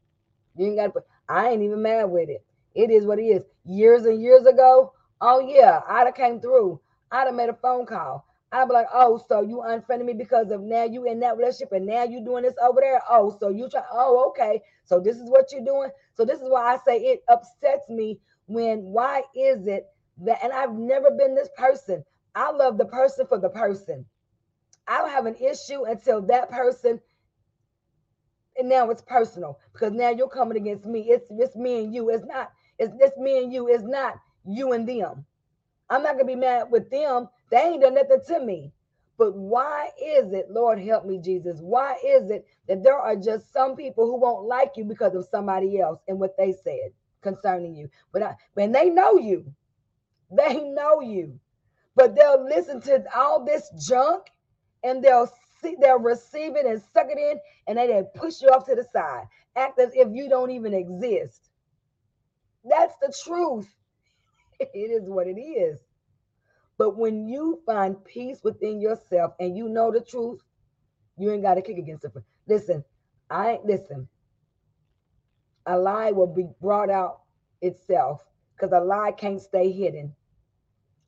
You 0.57 0.67
ain't 0.67 0.77
got 0.77 0.87
to 0.87 0.91
put, 0.91 1.05
I 1.29 1.51
ain't 1.51 1.63
even 1.63 1.83
mad 1.83 2.05
with 2.07 2.29
it. 2.29 2.45
It 2.75 2.91
is 2.91 3.07
what 3.07 3.21
it 3.21 3.25
is. 3.25 3.43
Years 3.65 4.05
and 4.05 4.21
years 4.21 4.47
ago, 4.47 4.93
oh 5.21 5.39
yeah, 5.41 5.81
I'd 5.89 6.07
have 6.07 6.17
came 6.17 6.41
through. 6.41 6.81
I'd 7.13 7.27
have 7.27 7.35
made 7.37 7.51
a 7.51 7.55
phone 7.55 7.87
call. 7.87 8.27
I'd 8.53 8.67
be 8.67 8.75
like, 8.75 8.89
oh, 8.93 9.23
so 9.29 9.43
you 9.43 9.63
unfriended 9.63 10.07
me 10.07 10.15
because 10.15 10.51
of 10.51 10.61
now 10.61 10.85
you 10.85 11.05
in 11.07 11.21
that 11.21 11.37
relationship 11.37 11.73
and 11.73 11.87
now 11.87 12.03
you 12.03 12.25
doing 12.25 12.43
this 12.43 12.57
over 12.61 12.81
there. 12.81 13.01
Oh, 13.09 13.37
so 13.39 13.49
you 13.51 13.69
try, 13.71 13.83
oh, 13.93 14.29
okay. 14.31 14.61
So 14.85 14.99
this 14.99 15.19
is 15.19 15.31
what 15.31 15.53
you're 15.53 15.65
doing. 15.65 15.91
So 16.17 16.25
this 16.25 16.41
is 16.41 16.49
why 16.49 16.75
I 16.75 16.79
say 16.85 16.99
it 16.99 17.23
upsets 17.29 17.89
me 17.89 18.19
when 18.47 18.81
why 18.81 19.23
is 19.37 19.69
it 19.69 19.87
that 20.23 20.39
and 20.43 20.53
I've 20.53 20.75
never 20.75 21.13
been 21.13 21.37
this 21.37 21.49
person. 21.57 22.05
I 22.35 22.51
love 22.51 22.77
the 22.77 22.87
person 22.87 23.27
for 23.29 23.39
the 23.39 23.51
person. 23.51 24.05
I 24.91 24.99
don't 24.99 25.11
have 25.13 25.27
an 25.27 25.37
issue 25.37 25.85
until 25.87 26.23
that 26.25 26.51
person 26.51 27.01
and 28.59 28.69
now 28.69 28.91
it's 28.91 29.03
personal 29.03 29.59
because 29.73 29.93
now 29.93 30.11
you're 30.11 30.29
coming 30.29 30.59
against 30.59 30.87
me. 30.87 31.03
It's 31.11 31.27
it's 31.31 31.57
me 31.57 31.85
and 31.85 31.95
you. 31.95 32.11
It's 32.11 32.27
not, 32.27 32.53
it's 32.79 32.95
this 32.99 33.13
me 33.19 33.43
and 33.45 33.53
you, 33.53 33.69
it's 33.69 33.85
not 33.85 34.17
you 34.47 34.73
and 34.73 34.89
them. 34.89 35.25
I'm 35.91 36.03
not 36.03 36.15
gonna 36.15 36.27
be 36.27 36.37
mad 36.37 36.71
with 36.71 36.91
them 36.91 37.29
they 37.51 37.59
ain't 37.59 37.83
done 37.83 37.95
nothing 37.95 38.21
to 38.29 38.41
me. 38.41 38.73
But 39.19 39.35
why 39.37 39.91
is 40.03 40.33
it, 40.33 40.51
Lord 40.51 40.81
help 40.81 41.05
me, 41.07 41.19
Jesus? 41.19 41.61
Why 41.61 41.97
is 42.07 42.31
it 42.31 42.47
that 42.69 42.83
there 42.83 42.97
are 42.99 43.17
just 43.17 43.53
some 43.53 43.77
people 43.77 44.07
who 44.07 44.19
won't 44.19 44.47
like 44.47 44.73
you 44.77 44.85
because 44.85 45.15
of 45.15 45.29
somebody 45.31 45.81
else 45.81 46.01
and 46.09 46.19
what 46.19 46.37
they 46.39 46.53
said 46.65 46.93
concerning 47.23 47.75
you? 47.75 47.91
But 48.13 48.37
when 48.55 48.73
they 48.73 48.91
know 48.91 49.19
you, 49.19 49.53
they 50.31 50.61
know 50.61 51.01
you, 51.03 51.39
but 51.97 52.15
they'll 52.17 52.45
listen 52.45 52.81
to 52.83 53.05
all 53.15 53.45
this 53.45 53.71
junk 53.89 54.29
and 54.85 55.03
they'll 55.03 55.31
see, 55.63 55.77
they'll 55.81 55.99
receive 55.99 56.57
it 56.57 56.67
and 56.67 56.83
suck 56.93 57.07
it 57.11 57.19
in, 57.19 57.39
and 57.67 57.79
they 57.79 57.87
then 57.87 58.07
push 58.15 58.41
you 58.41 58.49
off 58.49 58.67
to 58.67 58.75
the 58.75 58.85
side, 58.93 59.25
act 59.57 59.79
as 59.79 59.91
if 59.95 60.09
you 60.13 60.29
don't 60.29 60.51
even 60.51 60.75
exist. 60.75 61.51
That's 62.65 62.95
the 63.01 63.13
truth. 63.25 63.69
it 64.61 64.69
is 64.75 65.09
what 65.09 65.27
it 65.27 65.41
is. 65.41 65.81
But 66.79 66.97
when 66.97 67.29
you 67.29 67.61
find 67.67 68.03
peace 68.05 68.41
within 68.43 68.81
yourself 68.81 69.35
and 69.39 69.57
you 69.57 69.69
know 69.69 69.93
the 69.93 70.01
truth, 70.01 70.41
you 71.19 71.31
ain't 71.31 71.43
got 71.43 71.55
to 71.55 71.63
kick 71.63 71.77
against 71.79 72.05
it. 72.05 72.13
Listen, 72.49 72.85
I 73.29 73.53
ain't 73.53 73.67
listen. 73.67 74.09
A 75.67 75.79
lie 75.79 76.13
will 76.13 76.27
be 76.27 76.49
brought 76.61 76.91
out 76.91 77.21
itself 77.61 78.25
because 78.57 78.73
a 78.73 78.83
lie 78.83 79.13
can't 79.13 79.41
stay 79.41 79.71
hidden. 79.71 80.15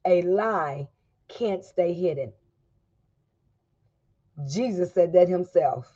A 0.04 0.22
lie 0.22 0.88
can't 1.28 1.64
stay 1.64 1.94
hidden. 1.94 2.32
Jesus 4.48 4.92
said 4.92 5.12
that 5.12 5.28
himself. 5.28 5.86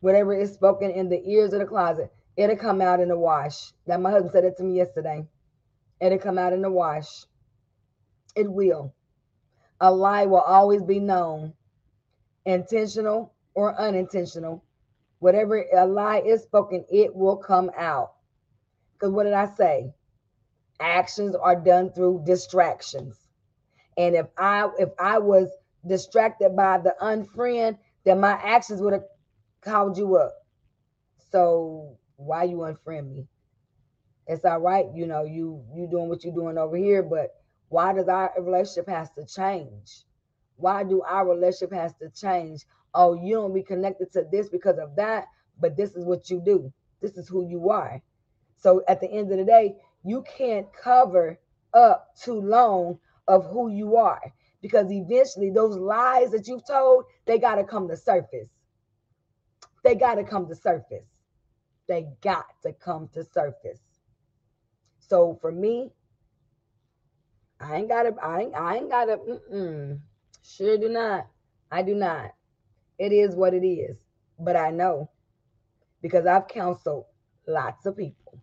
Whatever 0.00 0.34
is 0.34 0.52
spoken 0.52 0.90
in 0.90 1.08
the 1.08 1.22
ears 1.30 1.52
of 1.52 1.60
the 1.60 1.66
closet, 1.66 2.12
it'll 2.36 2.56
come 2.56 2.80
out 2.80 3.00
in 3.00 3.08
the 3.08 3.18
wash. 3.18 3.72
That 3.86 4.00
my 4.00 4.10
husband 4.10 4.32
said 4.32 4.44
it 4.44 4.56
to 4.56 4.64
me 4.64 4.76
yesterday. 4.76 5.26
It'll 6.00 6.18
come 6.18 6.38
out 6.38 6.52
in 6.52 6.62
the 6.62 6.70
wash. 6.70 7.24
It 8.34 8.50
will. 8.50 8.94
A 9.80 9.92
lie 9.92 10.26
will 10.26 10.40
always 10.40 10.82
be 10.82 11.00
known, 11.00 11.54
intentional 12.44 13.34
or 13.54 13.78
unintentional. 13.78 14.64
Whatever 15.18 15.64
a 15.74 15.86
lie 15.86 16.20
is 16.20 16.42
spoken, 16.42 16.84
it 16.90 17.14
will 17.14 17.36
come 17.36 17.70
out. 17.76 18.12
Because 18.92 19.12
what 19.12 19.24
did 19.24 19.32
I 19.34 19.46
say? 19.54 19.92
Actions 20.80 21.34
are 21.34 21.56
done 21.56 21.92
through 21.92 22.22
distractions. 22.24 23.16
And 23.96 24.14
if 24.14 24.26
I 24.38 24.68
if 24.78 24.90
I 24.98 25.18
was 25.18 25.50
distracted 25.86 26.56
by 26.56 26.78
the 26.78 26.94
unfriend, 27.00 27.78
then 28.04 28.20
my 28.20 28.32
actions 28.32 28.80
would 28.80 28.92
have 28.92 29.04
called 29.60 29.96
you 29.96 30.16
up. 30.16 30.34
So 31.30 31.98
why 32.16 32.44
you 32.44 32.58
unfriend 32.58 33.10
me? 33.10 33.26
It's 34.26 34.44
all 34.44 34.60
right, 34.60 34.86
you 34.94 35.06
know, 35.06 35.24
you 35.24 35.64
you 35.74 35.88
doing 35.90 36.08
what 36.08 36.22
you're 36.24 36.34
doing 36.34 36.58
over 36.58 36.76
here, 36.76 37.02
but 37.02 37.34
why 37.68 37.92
does 37.92 38.08
our 38.08 38.32
relationship 38.38 38.88
has 38.88 39.10
to 39.12 39.24
change? 39.26 40.04
Why 40.56 40.84
do 40.84 41.02
our 41.02 41.26
relationship 41.28 41.72
has 41.72 41.94
to 41.94 42.10
change? 42.10 42.64
Oh, 42.94 43.14
you 43.14 43.34
don't 43.34 43.54
be 43.54 43.62
connected 43.62 44.12
to 44.12 44.24
this 44.30 44.48
because 44.48 44.78
of 44.78 44.94
that, 44.96 45.26
but 45.58 45.76
this 45.76 45.94
is 45.94 46.04
what 46.04 46.30
you 46.30 46.40
do. 46.44 46.72
This 47.00 47.16
is 47.16 47.28
who 47.28 47.48
you 47.48 47.70
are. 47.70 48.02
So 48.56 48.82
at 48.88 49.00
the 49.00 49.10
end 49.10 49.32
of 49.32 49.38
the 49.38 49.44
day, 49.44 49.76
you 50.04 50.24
can't 50.36 50.66
cover 50.72 51.38
up 51.72 52.08
too 52.20 52.40
long 52.40 52.98
of 53.26 53.46
who 53.46 53.70
you 53.70 53.96
are 53.96 54.20
because 54.62 54.90
eventually 54.90 55.50
those 55.50 55.76
lies 55.76 56.30
that 56.30 56.46
you've 56.46 56.66
told, 56.66 57.04
they 57.26 57.38
got 57.38 57.56
to 57.56 57.64
come 57.64 57.88
to 57.88 57.96
surface. 57.96 58.48
They 59.82 59.94
got 59.94 60.16
to 60.16 60.24
come 60.24 60.46
to 60.48 60.54
surface. 60.54 61.06
They 61.88 62.06
got 62.20 62.46
to 62.62 62.72
come 62.72 63.08
to 63.14 63.24
surface. 63.24 63.80
So 64.98 65.38
for 65.40 65.50
me, 65.50 65.90
I 67.60 67.76
ain't 67.76 67.88
got 67.88 68.04
to, 68.04 68.14
I 68.22 68.40
ain't, 68.40 68.54
I 68.54 68.76
ain't 68.76 68.90
got 68.90 69.06
to, 69.06 69.16
mm-mm. 69.16 69.98
sure 70.42 70.78
do 70.78 70.88
not. 70.88 71.26
I 71.70 71.82
do 71.82 71.94
not. 71.94 72.32
It 72.98 73.12
is 73.12 73.34
what 73.34 73.54
it 73.54 73.66
is. 73.66 73.96
But 74.38 74.56
I 74.56 74.70
know 74.70 75.10
because 76.02 76.26
I've 76.26 76.48
counseled 76.48 77.04
lots 77.46 77.86
of 77.86 77.96
people. 77.96 78.40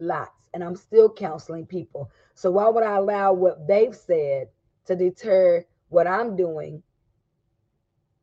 Lots. 0.00 0.30
And 0.52 0.64
I'm 0.64 0.74
still 0.74 1.12
counseling 1.12 1.66
people. 1.66 2.10
So 2.34 2.50
why 2.50 2.68
would 2.68 2.82
I 2.82 2.96
allow 2.96 3.32
what 3.32 3.68
they've 3.68 3.94
said 3.94 4.48
to 4.86 4.96
deter 4.96 5.64
what 5.90 6.06
I'm 6.06 6.36
doing 6.36 6.82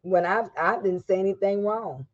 when 0.01 0.25
I've 0.25 0.49
I 0.59 0.81
didn't 0.81 1.07
say 1.07 1.19
anything 1.19 1.63
wrong? 1.63 2.05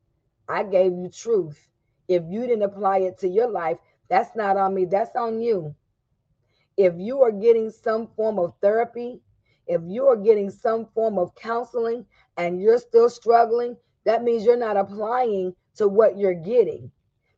I 0.48 0.64
gave 0.64 0.92
you 0.92 1.10
truth. 1.10 1.68
If 2.08 2.24
you 2.30 2.42
didn't 2.42 2.64
apply 2.64 3.00
it 3.00 3.18
to 3.20 3.28
your 3.28 3.50
life, 3.50 3.78
that's 4.10 4.36
not 4.36 4.58
on 4.58 4.76
me, 4.76 4.86
that's 4.86 5.16
on 5.16 5.42
you. 5.42 5.74
If 6.78 6.94
you 6.98 7.22
are 7.22 7.32
getting 7.32 7.72
some 7.72 8.08
form 8.16 8.38
of 8.38 8.54
therapy, 8.62 9.22
if 9.68 9.82
you 9.86 10.08
are 10.08 10.18
getting 10.18 10.52
some 10.52 10.88
form 10.94 11.18
of 11.18 11.34
counseling 11.36 12.06
and 12.38 12.62
you're 12.62 12.80
still 12.80 13.10
struggling, 13.10 13.78
that 14.06 14.24
means 14.24 14.44
you're 14.44 14.58
not 14.58 14.78
applying 14.78 15.56
to 15.76 15.88
what 15.88 16.18
you're 16.18 16.34
getting. 16.34 16.92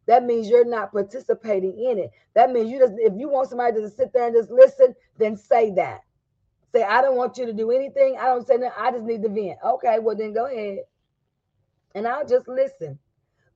That 0.08 0.24
means 0.24 0.48
you're 0.48 0.66
not 0.66 0.92
participating 0.92 1.80
in 1.80 1.98
it. 1.98 2.12
That 2.36 2.52
means 2.52 2.70
you 2.70 2.80
just, 2.80 2.94
if 2.98 3.14
you 3.18 3.30
want 3.30 3.50
somebody 3.50 3.82
to 3.82 3.90
sit 3.90 4.14
there 4.14 4.28
and 4.28 4.36
just 4.36 4.52
listen, 4.52 4.96
then 5.18 5.36
say 5.36 5.72
that. 5.72 6.02
Say, 6.72 6.84
I 6.84 7.02
don't 7.02 7.16
want 7.16 7.38
you 7.38 7.46
to 7.46 7.54
do 7.54 7.72
anything. 7.72 8.18
I 8.20 8.26
don't 8.26 8.46
say 8.46 8.58
nothing. 8.58 8.78
I 8.78 8.92
just 8.92 9.06
need 9.06 9.24
to 9.24 9.30
vent. 9.30 9.58
Okay, 9.64 10.00
well, 10.00 10.16
then 10.16 10.34
go 10.34 10.46
ahead. 10.46 10.80
And 11.96 12.08
I'll 12.08 12.28
just 12.28 12.48
listen. 12.48 13.00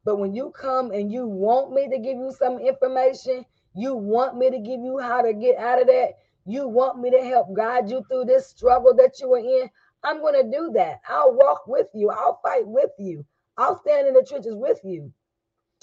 But 0.06 0.18
when 0.18 0.34
you 0.34 0.52
come 0.52 0.92
and 0.92 1.12
you 1.12 1.28
want 1.28 1.72
me 1.74 1.90
to 1.90 1.98
give 1.98 2.18
you 2.18 2.32
some 2.38 2.58
information, 2.60 3.46
you 3.76 3.96
want 3.96 4.38
me 4.38 4.50
to 4.50 4.58
give 4.58 4.80
you 4.80 4.98
how 5.00 5.22
to 5.22 5.34
get 5.34 5.58
out 5.58 5.82
of 5.82 5.88
that, 5.88 6.14
you 6.46 6.68
want 6.68 7.00
me 7.00 7.12
to 7.12 7.22
help 7.24 7.54
guide 7.54 7.90
you 7.90 8.04
through 8.08 8.26
this 8.26 8.48
struggle 8.48 8.96
that 8.96 9.20
you 9.20 9.32
are 9.34 9.40
in, 9.40 9.70
I'm 10.04 10.22
going 10.22 10.42
to 10.42 10.50
do 10.58 10.72
that. 10.76 11.02
I'll 11.08 11.34
walk 11.34 11.68
with 11.68 11.88
you. 11.94 12.10
I'll 12.10 12.40
fight 12.42 12.66
with 12.66 12.92
you. 12.98 13.26
I'll 13.58 13.80
stand 13.82 14.08
in 14.08 14.14
the 14.14 14.24
trenches 14.24 14.56
with 14.56 14.80
you. 14.84 15.12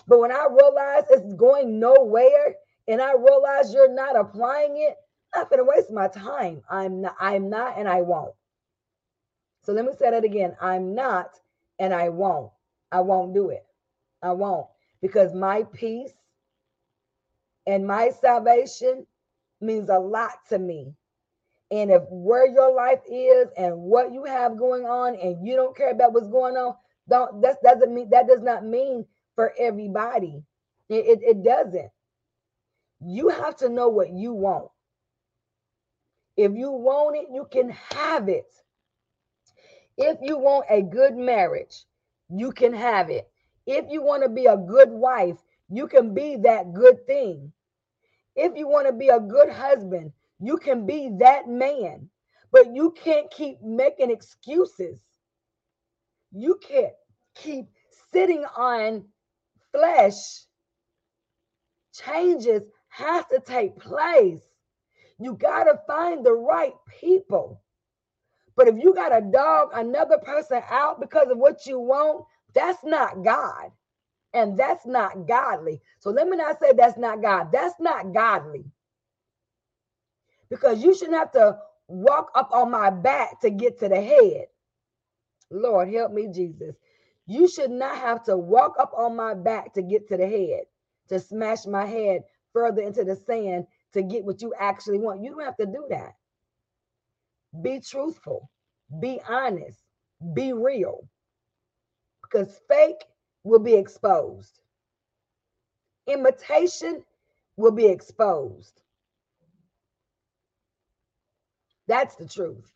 But 0.07 0.21
when 0.21 0.33
I 0.33 0.47
realize 0.51 1.05
it's 1.11 1.35
going 1.35 1.81
nowhere 1.81 2.57
and 2.89 3.03
I 3.03 3.15
realize 3.15 3.73
you're 3.73 3.93
not 3.93 4.19
applying 4.19 4.77
it, 4.77 4.97
I'm 5.35 5.43
not 5.43 5.57
to 5.57 5.65
waste 5.65 5.91
my 5.91 6.09
time. 6.09 6.63
I'm 6.71 7.01
not, 7.03 7.17
I'm 7.21 7.51
not, 7.51 7.79
and 7.79 7.89
I 7.89 8.03
won't. 8.03 8.35
So 9.65 9.73
let 9.73 9.85
me 9.85 9.93
say 9.99 10.11
that 10.11 10.25
again. 10.25 10.57
I'm 10.61 10.95
not, 10.95 11.31
and 11.79 11.93
I 11.93 12.09
won't. 12.09 12.53
I 12.93 13.01
won't 13.01 13.35
do 13.35 13.51
it. 13.51 13.67
I 14.23 14.33
won't 14.33 14.67
because 15.03 15.35
my 15.35 15.65
peace 15.73 16.13
and 17.67 17.87
my 17.87 18.11
salvation 18.21 19.07
means 19.61 19.91
a 19.91 19.99
lot 19.99 20.33
to 20.51 20.59
me. 20.59 20.95
And 21.71 21.91
if 21.91 22.03
where 22.11 22.47
your 22.47 22.73
life 22.75 23.01
is 23.11 23.49
and 23.59 23.77
what 23.77 24.13
you 24.13 24.25
have 24.25 24.57
going 24.57 24.85
on 24.85 25.17
and 25.17 25.45
you 25.45 25.57
don't 25.57 25.77
care 25.77 25.91
about 25.91 26.13
what's 26.13 26.29
going 26.29 26.57
on, 26.57 26.77
don't 27.09 27.43
that 27.43 27.57
doesn't 27.63 27.93
mean 27.93 28.09
that 28.11 28.29
does 28.29 28.43
not 28.43 28.65
mean 28.65 29.05
for 29.37 29.53
everybody. 29.59 30.43
It, 30.89 31.07
it, 31.07 31.21
it 31.23 31.45
doesn't. 31.45 31.91
You 33.07 33.29
have 33.29 33.57
to 33.59 33.69
know 33.69 33.89
what 33.89 34.11
you 34.11 34.33
want. 34.35 34.71
If 36.37 36.53
you 36.55 36.73
want 36.73 37.17
it, 37.17 37.27
you 37.33 37.47
can 37.51 37.71
have 37.71 38.29
it. 38.29 38.47
If 39.99 40.19
you 40.23 40.39
want 40.39 40.67
a 40.71 40.83
good 40.83 41.17
marriage, 41.17 41.85
you 42.29 42.53
can 42.53 42.75
have 42.75 43.11
it. 43.11 43.31
If 43.67 43.87
you 43.91 44.03
want 44.03 44.23
to 44.25 44.29
be 44.29 44.47
a 44.47 44.57
good 44.57 44.91
wife, 44.91 45.39
you 45.71 45.89
can 45.89 46.15
be 46.15 46.37
that 46.39 46.73
good 46.75 47.07
thing. 47.07 47.53
If 48.37 48.57
you 48.57 48.69
want 48.69 48.87
to 48.87 48.93
be 48.93 49.09
a 49.09 49.21
good 49.21 49.51
husband, 49.51 50.13
you 50.41 50.59
can 50.59 50.87
be 50.87 51.11
that 51.21 51.49
man. 51.49 52.11
But 52.53 52.75
you 52.75 52.93
can't 52.93 53.31
keep 53.31 53.63
making 53.63 54.11
excuses. 54.11 55.01
You 56.33 56.61
can't 56.63 56.95
keep 57.35 57.67
sitting 58.13 58.45
on 58.57 59.05
flesh. 59.77 60.47
Changes 61.95 62.63
have 62.89 63.29
to 63.29 63.41
take 63.41 63.79
place. 63.79 64.43
You 65.19 65.35
got 65.35 65.65
to 65.65 65.81
find 65.87 66.25
the 66.25 66.33
right 66.35 66.75
people. 67.01 67.63
But 68.57 68.69
if 68.69 68.77
you 68.79 68.95
got 68.95 69.11
to 69.11 69.31
dog 69.31 69.71
another 69.75 70.19
person 70.19 70.63
out 70.71 71.01
because 71.01 71.29
of 71.31 71.39
what 71.39 71.67
you 71.67 71.79
want, 71.81 72.25
that's 72.55 72.83
not 72.85 73.25
God. 73.25 73.71
And 74.35 74.59
that's 74.59 74.87
not 74.87 75.27
godly. 75.27 75.81
So 76.01 76.11
let 76.11 76.29
me 76.29 76.37
not 76.37 76.61
say 76.61 76.73
that's 76.77 76.99
not 76.99 77.23
God. 77.23 77.53
That's 77.53 77.75
not 77.81 78.13
godly. 78.13 78.65
Because 80.51 80.83
you 80.83 80.95
shouldn't 80.97 81.19
have 81.19 81.33
to 81.33 81.59
walk 81.89 82.31
up 82.35 82.51
on 82.53 82.71
my 82.71 82.91
back 82.91 83.41
to 83.43 83.51
get 83.51 83.79
to 83.81 83.89
the 83.89 84.01
head. 84.01 84.47
Lord, 85.51 85.93
help 85.93 86.13
me, 86.13 86.29
Jesus. 86.33 86.77
You 87.27 87.49
should 87.49 87.71
not 87.71 87.97
have 87.99 88.25
to 88.25 88.37
walk 88.37 88.77
up 88.79 88.93
on 88.97 89.17
my 89.17 89.35
back 89.35 89.75
to 89.75 89.83
get 89.83 90.09
to 90.09 90.17
the 90.17 90.27
head, 90.27 90.65
to 91.09 91.21
smash 91.21 91.67
my 91.67 91.87
head 91.87 92.25
further 92.53 92.83
into 92.83 93.05
the 93.05 93.17
sand 93.17 93.67
to 93.95 94.03
get 94.03 94.25
what 94.25 94.43
you 94.43 94.55
actually 94.59 94.99
want. 94.99 95.23
You 95.23 95.31
don't 95.33 95.45
have 95.45 95.57
to 95.59 95.67
do 95.67 95.87
that. 95.91 96.15
Be 97.63 97.81
truthful, 97.81 98.51
be 99.01 99.21
honest, 99.29 99.81
be 100.35 100.53
real 100.53 101.09
because 102.23 102.61
fake 102.69 103.05
will 103.45 103.61
be 103.61 103.75
exposed. 103.75 104.61
Imitation 106.07 107.05
will 107.57 107.73
be 107.73 107.87
exposed. 107.87 108.83
That's 111.89 112.17
the 112.17 112.29
truth. 112.29 112.73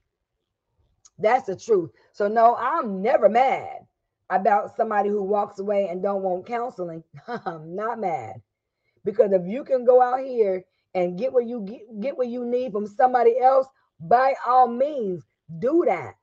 That's 1.19 1.47
the 1.47 1.57
truth. 1.57 1.91
So 2.13 2.29
no, 2.29 2.57
I'm 2.57 3.03
never 3.03 3.29
mad 3.29 3.87
about 4.31 4.77
somebody 4.77 5.09
who 5.11 5.23
walks 5.23 5.59
away 5.59 5.89
and 5.89 6.03
don't 6.03 6.23
want 6.23 6.47
counseling. 6.47 7.05
I'm 7.29 7.75
not 7.77 8.01
mad. 8.01 8.37
Because 9.05 9.33
if 9.33 9.43
you 9.47 9.65
can 9.65 9.85
go 9.85 10.03
out 10.03 10.21
here 10.21 10.65
and 10.95 11.19
get 11.19 11.33
what 11.33 11.47
you 11.47 11.63
get, 11.63 12.01
get 12.01 12.17
what 12.19 12.29
you 12.29 12.45
need 12.45 12.73
from 12.73 12.87
somebody 12.87 13.41
else, 13.41 13.67
by 14.01 14.35
all 14.47 14.69
means, 14.69 15.25
do 15.59 15.85
that. 15.87 16.15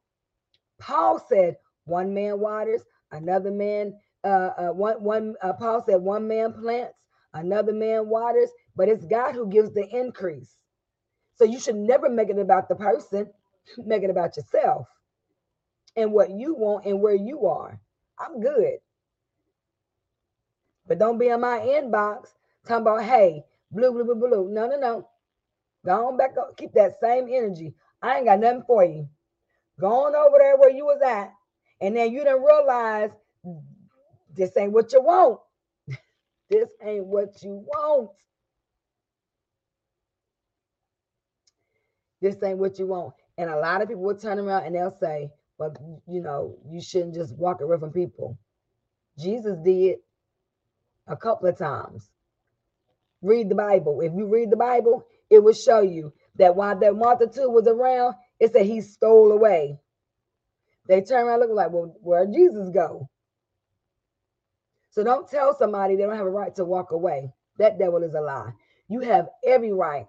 Paul 0.80 1.20
said, 1.30 1.58
one 1.86 2.14
man 2.14 2.40
waters, 2.40 2.82
another 3.12 3.52
man 3.52 3.94
uh, 4.24 4.52
uh 4.58 4.70
one 4.70 5.02
one 5.04 5.36
uh, 5.42 5.54
paul 5.54 5.84
said 5.86 6.02
one 6.02 6.28
man 6.28 6.54
plants 6.54 6.94
another 7.34 7.74
man 7.74 8.08
waters 8.10 8.50
but 8.76 8.90
it's 8.90 9.06
god 9.06 9.34
who 9.34 9.48
gives 9.50 9.74
the 9.74 9.88
increase 9.96 10.54
so 11.36 11.46
you 11.46 11.60
should 11.60 11.76
never 11.76 12.10
make 12.10 12.30
it 12.30 12.40
about 12.40 12.68
the 12.70 12.76
person 12.76 13.28
make 13.80 14.04
it 14.04 14.10
about 14.10 14.36
yourself 14.38 14.88
and 15.96 16.12
what 16.12 16.32
you 16.32 16.56
want 16.56 16.86
and 16.86 17.02
where 17.02 17.16
you 17.16 17.46
are 17.48 17.80
i'm 18.20 18.42
good 18.42 18.78
but 20.88 21.00
don't 21.00 21.18
be 21.20 21.30
in 21.30 21.42
my 21.42 21.60
inbox 21.60 22.28
talking 22.68 22.82
about 22.84 23.04
hey 23.04 23.44
blue 23.72 23.92
blue 23.92 24.06
blue 24.06 24.16
blue 24.16 24.50
no 24.52 24.68
no 24.68 24.78
no 24.80 25.10
go 25.86 26.08
on 26.10 26.18
back 26.18 26.36
up 26.40 26.58
keep 26.58 26.74
that 26.74 27.00
same 27.02 27.28
energy 27.32 27.74
i 28.02 28.18
ain't 28.18 28.26
got 28.26 28.40
nothing 28.40 28.64
for 28.68 28.84
you 28.86 29.08
go 29.80 30.06
on 30.08 30.16
over 30.16 30.38
there 30.40 30.58
where 30.58 30.72
you 30.72 30.86
was 30.86 31.02
at 31.06 31.34
and 31.82 31.96
then 31.96 32.12
you 32.12 32.24
didn't 32.24 32.44
realize 32.44 33.12
this 34.36 34.56
ain't 34.58 34.72
what 34.74 34.94
you 34.94 35.02
want. 35.02 35.40
this 36.50 36.70
ain't 36.84 37.06
what 37.06 37.42
you 37.44 37.66
want. 37.68 38.12
This 42.22 42.38
ain't 42.44 42.60
what 42.60 42.80
you 42.80 42.88
want. 42.88 43.14
And 43.38 43.50
a 43.50 43.58
lot 43.58 43.82
of 43.82 43.88
people 43.90 44.04
will 44.04 44.18
turn 44.18 44.40
around 44.40 44.66
and 44.66 44.76
they'll 44.76 44.96
say, 45.00 45.32
well, 45.58 46.02
you 46.08 46.22
know, 46.22 46.58
you 46.70 46.82
shouldn't 46.82 47.16
just 47.16 47.36
walk 47.36 47.62
away 47.62 47.78
from 47.80 47.92
people. 47.92 48.38
Jesus 49.18 49.58
did 49.64 49.98
a 51.08 51.16
couple 51.16 51.50
of 51.50 51.58
times. 51.58 52.10
Read 53.22 53.50
the 53.50 53.56
Bible. 53.56 54.02
If 54.02 54.14
you 54.14 54.28
read 54.28 54.52
the 54.52 54.58
Bible, 54.58 55.06
it 55.30 55.44
will 55.44 55.54
show 55.54 55.82
you 55.82 56.14
that 56.36 56.56
while 56.56 56.78
that 56.80 56.96
multitude 56.96 57.52
was 57.52 57.68
around, 57.68 58.16
it 58.40 58.54
said 58.54 58.66
he 58.66 58.82
stole 58.82 59.32
away. 59.32 59.80
They 60.88 61.02
turn 61.02 61.26
around 61.26 61.40
looking 61.40 61.56
like, 61.56 61.72
well, 61.72 61.96
where'd 62.02 62.34
Jesus 62.34 62.70
go? 62.70 63.10
So 64.92 65.04
don't 65.04 65.30
tell 65.30 65.56
somebody 65.58 65.96
they 65.96 66.04
don't 66.04 66.16
have 66.16 66.26
a 66.26 66.30
right 66.30 66.56
to 66.56 66.66
walk 66.66 66.92
away. 66.92 67.34
That 67.58 67.80
devil 67.80 68.04
is 68.04 68.14
a 68.14 68.22
lie. 68.22 68.52
You 68.88 69.02
have 69.02 69.28
every 69.46 69.74
right 69.74 70.08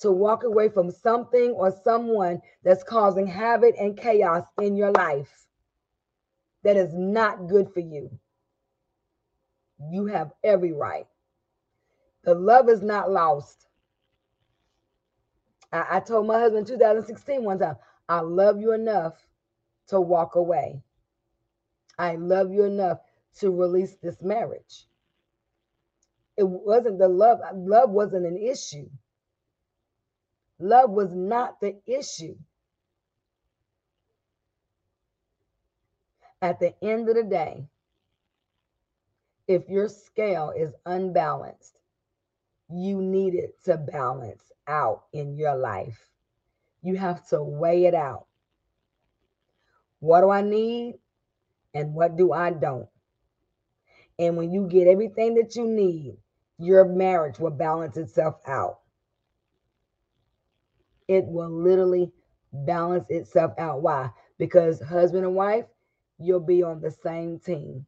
to 0.00 0.12
walk 0.12 0.44
away 0.44 0.68
from 0.68 0.90
something 0.90 1.50
or 1.52 1.72
someone 1.84 2.40
that's 2.62 2.84
causing 2.84 3.26
havoc 3.26 3.74
and 3.78 3.96
chaos 3.98 4.44
in 4.60 4.76
your 4.76 4.92
life 4.92 5.46
that 6.62 6.76
is 6.76 6.94
not 6.94 7.48
good 7.48 7.72
for 7.72 7.80
you. 7.80 8.10
You 9.90 10.06
have 10.06 10.32
every 10.42 10.72
right. 10.72 11.06
The 12.24 12.34
love 12.34 12.68
is 12.68 12.82
not 12.82 13.10
lost. 13.10 13.66
I, 15.72 15.86
I 15.92 16.00
told 16.00 16.26
my 16.26 16.38
husband 16.38 16.66
2016 16.66 17.42
one 17.42 17.58
time, 17.58 17.76
I 18.08 18.20
love 18.20 18.60
you 18.60 18.72
enough 18.72 19.14
to 19.88 20.00
walk 20.00 20.34
away. 20.34 20.82
I 21.98 22.16
love 22.16 22.52
you 22.52 22.64
enough 22.64 22.98
to 23.38 23.50
release 23.50 23.96
this 23.96 24.20
marriage. 24.22 24.86
It 26.36 26.48
wasn't 26.48 26.98
the 26.98 27.08
love, 27.08 27.40
love 27.54 27.90
wasn't 27.90 28.26
an 28.26 28.36
issue. 28.36 28.88
Love 30.58 30.90
was 30.90 31.14
not 31.14 31.60
the 31.60 31.76
issue. 31.86 32.36
At 36.42 36.60
the 36.60 36.74
end 36.82 37.08
of 37.08 37.16
the 37.16 37.24
day, 37.24 37.68
if 39.46 39.68
your 39.68 39.88
scale 39.88 40.52
is 40.56 40.72
unbalanced, 40.84 41.74
you 42.70 43.00
need 43.00 43.34
it 43.34 43.56
to 43.64 43.76
balance 43.76 44.52
out 44.66 45.04
in 45.12 45.36
your 45.36 45.56
life. 45.56 45.98
You 46.82 46.96
have 46.96 47.26
to 47.28 47.42
weigh 47.42 47.86
it 47.86 47.94
out. 47.94 48.26
What 50.00 50.20
do 50.20 50.30
I 50.30 50.42
need 50.42 50.98
and 51.74 51.94
what 51.94 52.16
do 52.16 52.32
I 52.32 52.50
don't? 52.50 52.88
And 54.18 54.36
when 54.36 54.52
you 54.52 54.68
get 54.68 54.86
everything 54.86 55.34
that 55.34 55.56
you 55.56 55.66
need, 55.66 56.16
your 56.58 56.84
marriage 56.84 57.38
will 57.38 57.50
balance 57.50 57.96
itself 57.96 58.36
out. 58.46 58.80
It 61.08 61.24
will 61.26 61.50
literally 61.50 62.12
balance 62.52 63.06
itself 63.08 63.52
out. 63.58 63.82
Why? 63.82 64.10
Because 64.38 64.80
husband 64.80 65.24
and 65.24 65.34
wife, 65.34 65.64
you'll 66.18 66.40
be 66.40 66.62
on 66.62 66.80
the 66.80 66.90
same 66.90 67.38
team. 67.40 67.86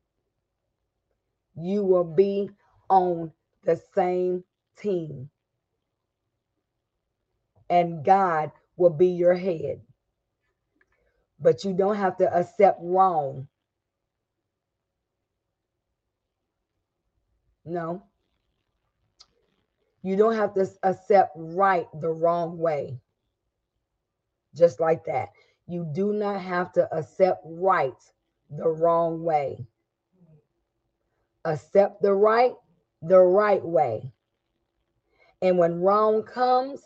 You 1.57 1.85
will 1.85 2.05
be 2.05 2.51
on 2.89 3.33
the 3.65 3.81
same 3.95 4.45
team. 4.79 5.31
And 7.69 8.05
God 8.05 8.51
will 8.77 8.91
be 8.91 9.09
your 9.09 9.35
head. 9.35 9.81
But 11.41 11.65
you 11.65 11.75
don't 11.75 11.97
have 11.97 12.17
to 12.19 12.35
accept 12.35 12.79
wrong. 12.83 13.49
No. 17.65 18.03
You 20.03 20.17
don't 20.17 20.35
have 20.35 20.55
to 20.55 20.69
accept 20.83 21.33
right 21.37 21.87
the 22.01 22.09
wrong 22.11 22.59
way. 22.59 22.99
Just 24.55 24.81
like 24.81 25.05
that. 25.07 25.31
You 25.67 25.89
do 25.93 26.13
not 26.13 26.41
have 26.41 26.73
to 26.73 26.93
accept 26.95 27.43
right 27.45 27.95
the 28.51 28.69
wrong 28.69 29.23
way. 29.23 29.67
Accept 31.45 32.03
the 32.03 32.15
right 32.15 32.55
the 33.03 33.19
right 33.19 33.65
way. 33.65 34.13
And 35.43 35.59
when 35.59 35.81
wrong 35.81 36.23
comes, 36.23 36.83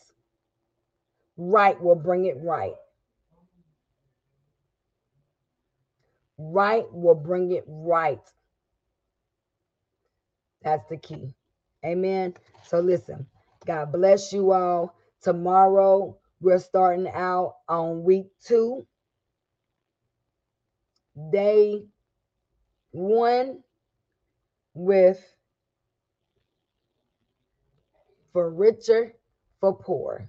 right 1.36 1.80
will 1.80 1.96
bring 1.96 2.26
it 2.26 2.36
right. 2.40 2.74
Right 6.38 6.84
will 6.92 7.14
bring 7.14 7.52
it 7.52 7.64
right. 7.66 8.20
That's 10.62 10.86
the 10.88 10.96
key. 10.96 11.34
Amen. 11.84 12.34
So 12.64 12.80
listen, 12.80 13.26
God 13.66 13.92
bless 13.92 14.32
you 14.32 14.52
all. 14.52 14.96
Tomorrow 15.22 16.18
we're 16.40 16.58
starting 16.58 17.08
out 17.08 17.56
on 17.68 18.04
week 18.04 18.26
two, 18.44 18.86
day 21.32 21.84
one 22.92 23.62
with 24.74 25.22
for 28.32 28.50
richer, 28.50 29.14
for 29.60 29.74
poor. 29.76 30.28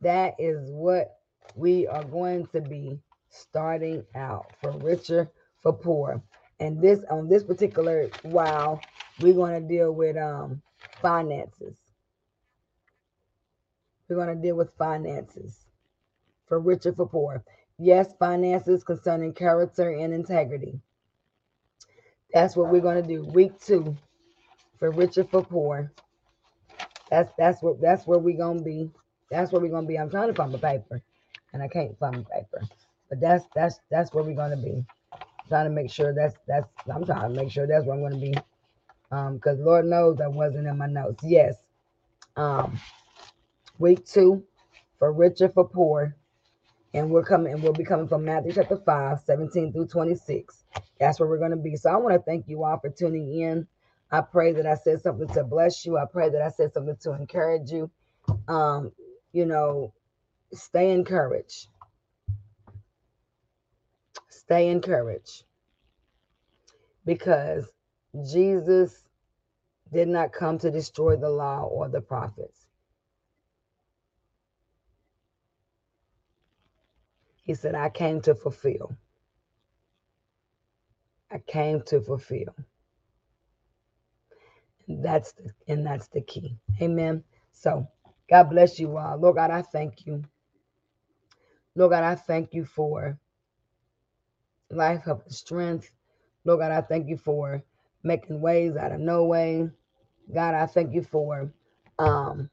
That 0.00 0.34
is 0.38 0.70
what 0.70 1.18
we 1.56 1.86
are 1.86 2.04
going 2.04 2.46
to 2.48 2.60
be 2.60 3.00
starting 3.30 4.04
out 4.14 4.46
for 4.60 4.72
richer, 4.78 5.30
for 5.62 5.72
poor. 5.72 6.22
And 6.60 6.80
this 6.82 7.04
on 7.10 7.28
this 7.28 7.44
particular 7.44 8.08
while 8.22 8.80
we're 9.20 9.34
going 9.34 9.62
to 9.62 9.68
deal 9.68 9.92
with 9.92 10.16
um 10.16 10.62
finances. 11.02 11.76
We're 14.10 14.16
going 14.16 14.36
to 14.36 14.42
deal 14.42 14.56
with 14.56 14.76
finances 14.76 15.66
for 16.46 16.60
richer, 16.60 16.92
for 16.92 17.06
poor. 17.06 17.44
Yes, 17.78 18.12
finances 18.18 18.84
concerning 18.84 19.32
character 19.32 19.90
and 19.90 20.12
integrity. 20.12 20.80
That's 22.34 22.56
what 22.56 22.70
we're 22.70 22.80
going 22.80 23.02
to 23.02 23.08
do. 23.08 23.24
Week 23.24 23.52
two 23.60 23.96
for 24.78 24.90
richer, 24.90 25.24
for 25.24 25.42
poor. 25.42 25.92
That's 27.10 27.32
that's 27.36 27.62
what 27.62 27.80
that's 27.80 28.06
where 28.06 28.18
we're 28.18 28.36
gonna 28.36 28.62
be. 28.62 28.90
That's 29.30 29.52
where 29.52 29.60
we're 29.60 29.70
gonna 29.70 29.86
be. 29.86 29.98
I'm 29.98 30.10
trying 30.10 30.28
to 30.28 30.34
find 30.34 30.54
the 30.54 30.58
paper, 30.58 31.02
and 31.52 31.62
I 31.62 31.68
can't 31.68 31.98
find 31.98 32.14
the 32.14 32.22
paper. 32.22 32.62
But 33.08 33.20
that's 33.20 33.44
that's 33.54 33.80
that's 33.90 34.14
where 34.14 34.22
we're 34.22 34.36
gonna 34.36 34.56
be. 34.56 34.84
Trying 35.48 35.66
to 35.66 35.70
make 35.70 35.90
sure 35.90 36.14
that's 36.14 36.36
that's 36.46 36.68
I'm 36.92 37.04
trying 37.04 37.34
to 37.34 37.42
make 37.42 37.50
sure 37.50 37.66
that's 37.66 37.84
where 37.84 37.96
I'm 37.96 38.02
gonna 38.02 38.16
be. 38.20 38.34
Um, 39.10 39.34
because 39.36 39.58
Lord 39.58 39.86
knows 39.86 40.20
I 40.20 40.28
wasn't 40.28 40.68
in 40.68 40.78
my 40.78 40.86
notes. 40.86 41.24
Yes. 41.24 41.56
Um, 42.36 42.78
week 43.80 44.06
two 44.06 44.44
for 44.98 45.12
rich 45.12 45.40
richer 45.40 45.52
for 45.52 45.66
poor. 45.66 46.14
And 46.92 47.10
we're 47.10 47.24
coming 47.24 47.52
and 47.52 47.62
we'll 47.62 47.72
be 47.72 47.84
coming 47.84 48.08
from 48.08 48.24
Matthew 48.24 48.52
chapter 48.52 48.76
5, 48.76 49.20
17 49.24 49.72
through 49.72 49.86
26. 49.86 50.64
That's 50.98 51.18
where 51.18 51.28
we're 51.28 51.38
going 51.38 51.52
to 51.52 51.56
be. 51.56 51.76
So 51.76 51.90
I 51.90 51.96
want 51.96 52.14
to 52.14 52.20
thank 52.20 52.48
you 52.48 52.64
all 52.64 52.78
for 52.78 52.90
tuning 52.90 53.40
in. 53.40 53.66
I 54.10 54.20
pray 54.22 54.52
that 54.52 54.66
I 54.66 54.74
said 54.74 55.00
something 55.00 55.28
to 55.28 55.44
bless 55.44 55.86
you. 55.86 55.96
I 55.96 56.04
pray 56.04 56.30
that 56.30 56.42
I 56.42 56.50
said 56.50 56.72
something 56.72 56.96
to 57.02 57.12
encourage 57.12 57.70
you. 57.70 57.90
Um, 58.48 58.90
you 59.32 59.46
know, 59.46 59.94
stay 60.52 60.90
encouraged. 60.90 61.68
Stay 64.28 64.68
encouraged. 64.68 65.44
Because 67.06 67.66
Jesus 68.28 69.04
did 69.92 70.08
not 70.08 70.32
come 70.32 70.58
to 70.58 70.72
destroy 70.72 71.16
the 71.16 71.30
law 71.30 71.62
or 71.62 71.88
the 71.88 72.00
prophets. 72.00 72.66
He 77.50 77.54
said, 77.54 77.74
I 77.74 77.88
came 77.88 78.20
to 78.20 78.36
fulfill. 78.36 78.96
I 81.32 81.38
came 81.48 81.82
to 81.86 82.00
fulfill. 82.00 82.54
That's 84.86 85.32
the, 85.32 85.50
and 85.66 85.84
that's 85.84 86.06
the 86.06 86.20
key. 86.20 86.58
Amen. 86.80 87.24
So 87.50 87.88
God 88.30 88.50
bless 88.50 88.78
you 88.78 88.96
all. 88.96 89.18
Lord 89.18 89.34
God, 89.34 89.50
I 89.50 89.62
thank 89.62 90.06
you. 90.06 90.22
Lord 91.74 91.90
God, 91.90 92.04
I 92.04 92.14
thank 92.14 92.54
you 92.54 92.64
for 92.64 93.18
life, 94.70 95.08
and 95.08 95.20
strength. 95.26 95.90
Lord 96.44 96.60
God, 96.60 96.70
I 96.70 96.82
thank 96.82 97.08
you 97.08 97.16
for 97.16 97.64
making 98.04 98.40
ways 98.40 98.76
out 98.76 98.92
of 98.92 99.00
no 99.00 99.24
way. 99.24 99.68
God, 100.32 100.54
I 100.54 100.66
thank 100.66 100.94
you 100.94 101.02
for 101.02 101.52
um 101.98 102.48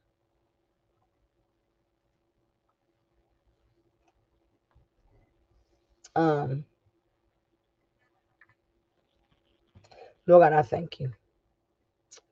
um 6.18 6.66
Lord 10.28 10.44
God, 10.44 10.54
I 10.54 10.64
thank 10.64 11.00
you. 11.00 11.12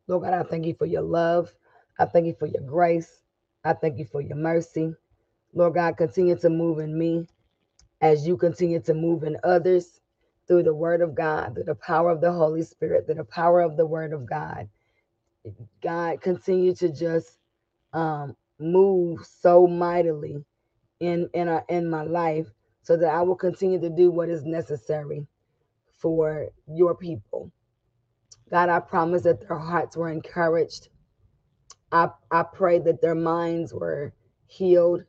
Lord 0.07 0.23
God, 0.23 0.33
I 0.33 0.43
thank 0.43 0.65
you 0.67 0.75
for 0.75 0.85
your 0.87 1.03
love. 1.03 1.53
I 1.99 2.05
thank 2.05 2.27
you 2.27 2.35
for 2.39 2.47
your 2.47 2.63
grace. 2.63 3.21
I 3.63 3.73
thank 3.73 3.99
you 3.99 4.05
for 4.05 4.21
your 4.21 4.37
mercy. 4.37 4.93
Lord 5.53 5.75
God, 5.75 5.97
continue 5.97 6.37
to 6.37 6.49
move 6.49 6.79
in 6.79 6.97
me 6.97 7.27
as 8.01 8.27
you 8.27 8.37
continue 8.37 8.81
to 8.81 8.93
move 8.93 9.23
in 9.23 9.37
others 9.43 10.01
through 10.47 10.63
the 10.63 10.73
word 10.75 11.01
of 11.01 11.15
God, 11.15 11.55
through 11.55 11.65
the 11.65 11.75
power 11.75 12.11
of 12.11 12.21
the 12.21 12.31
Holy 12.31 12.63
Spirit, 12.63 13.05
through 13.05 13.15
the 13.15 13.25
power 13.25 13.61
of 13.61 13.77
the 13.77 13.85
word 13.85 14.13
of 14.13 14.29
God. 14.29 14.69
God, 15.83 16.21
continue 16.21 16.75
to 16.75 16.89
just 16.89 17.37
um, 17.93 18.35
move 18.59 19.25
so 19.25 19.67
mightily 19.67 20.45
in 20.99 21.29
in, 21.33 21.49
our, 21.49 21.65
in 21.69 21.89
my 21.89 22.03
life 22.03 22.47
so 22.85 22.95
that 22.95 23.09
I 23.09 23.23
will 23.23 23.35
continue 23.35 23.79
to 23.81 23.89
do 23.89 24.11
what 24.11 24.29
is 24.29 24.45
necessary 24.45 25.25
for 25.97 26.49
your 26.67 26.93
people. 26.93 27.51
God, 28.51 28.69
I 28.69 28.79
promise 28.79 29.23
that 29.23 29.41
their 29.41 29.57
hearts 29.57 29.97
were 29.97 30.09
encouraged. 30.09 30.89
I, 31.91 32.09
I 32.29 32.43
pray 32.43 32.77
that 32.77 33.01
their 33.01 33.15
minds 33.15 33.73
were 33.73 34.13
healed. 34.45 35.03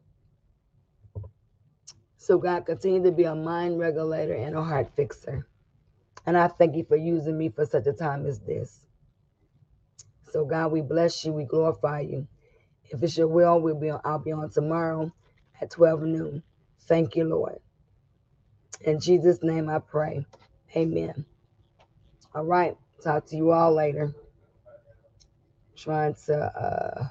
So, 2.17 2.39
God, 2.39 2.65
continue 2.65 3.03
to 3.03 3.13
be 3.13 3.25
a 3.25 3.35
mind 3.35 3.79
regulator 3.79 4.35
and 4.35 4.57
a 4.57 4.63
heart 4.65 4.91
fixer. 4.97 5.47
And 6.25 6.35
I 6.35 6.49
thank 6.49 6.77
you 6.77 6.85
for 6.85 6.97
using 6.97 7.37
me 7.37 7.51
for 7.51 7.67
such 7.67 7.87
a 7.87 7.93
time 7.93 8.25
as 8.25 8.41
this. 8.41 8.87
So, 10.33 10.47
God, 10.47 10.73
we 10.73 10.81
bless 10.81 11.27
you. 11.27 11.35
We 11.35 11.45
glorify 11.45 12.01
you. 12.01 12.27
If 12.85 13.03
it's 13.03 13.19
your 13.19 13.29
will, 13.29 13.61
we'll 13.61 13.79
be 13.79 13.91
on, 13.91 14.01
I'll 14.03 14.19
be 14.19 14.33
on 14.33 14.49
tomorrow 14.49 15.13
at 15.61 15.71
12 15.71 16.03
noon. 16.05 16.43
Thank 16.89 17.17
you, 17.17 17.25
Lord. 17.25 17.59
In 18.83 19.01
Jesus' 19.01 19.43
name 19.43 19.69
I 19.69 19.79
pray. 19.81 20.27
Amen. 20.77 21.25
All 22.35 22.45
right. 22.45 22.77
Talk 23.03 23.27
to 23.29 23.37
you 23.37 23.53
all 23.53 23.75
later. 23.75 24.15
Trying 25.77 26.15
to 26.27 26.37
uh 26.39 27.09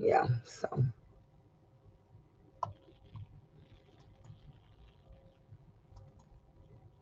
yeah, 0.00 0.26
so 0.46 0.84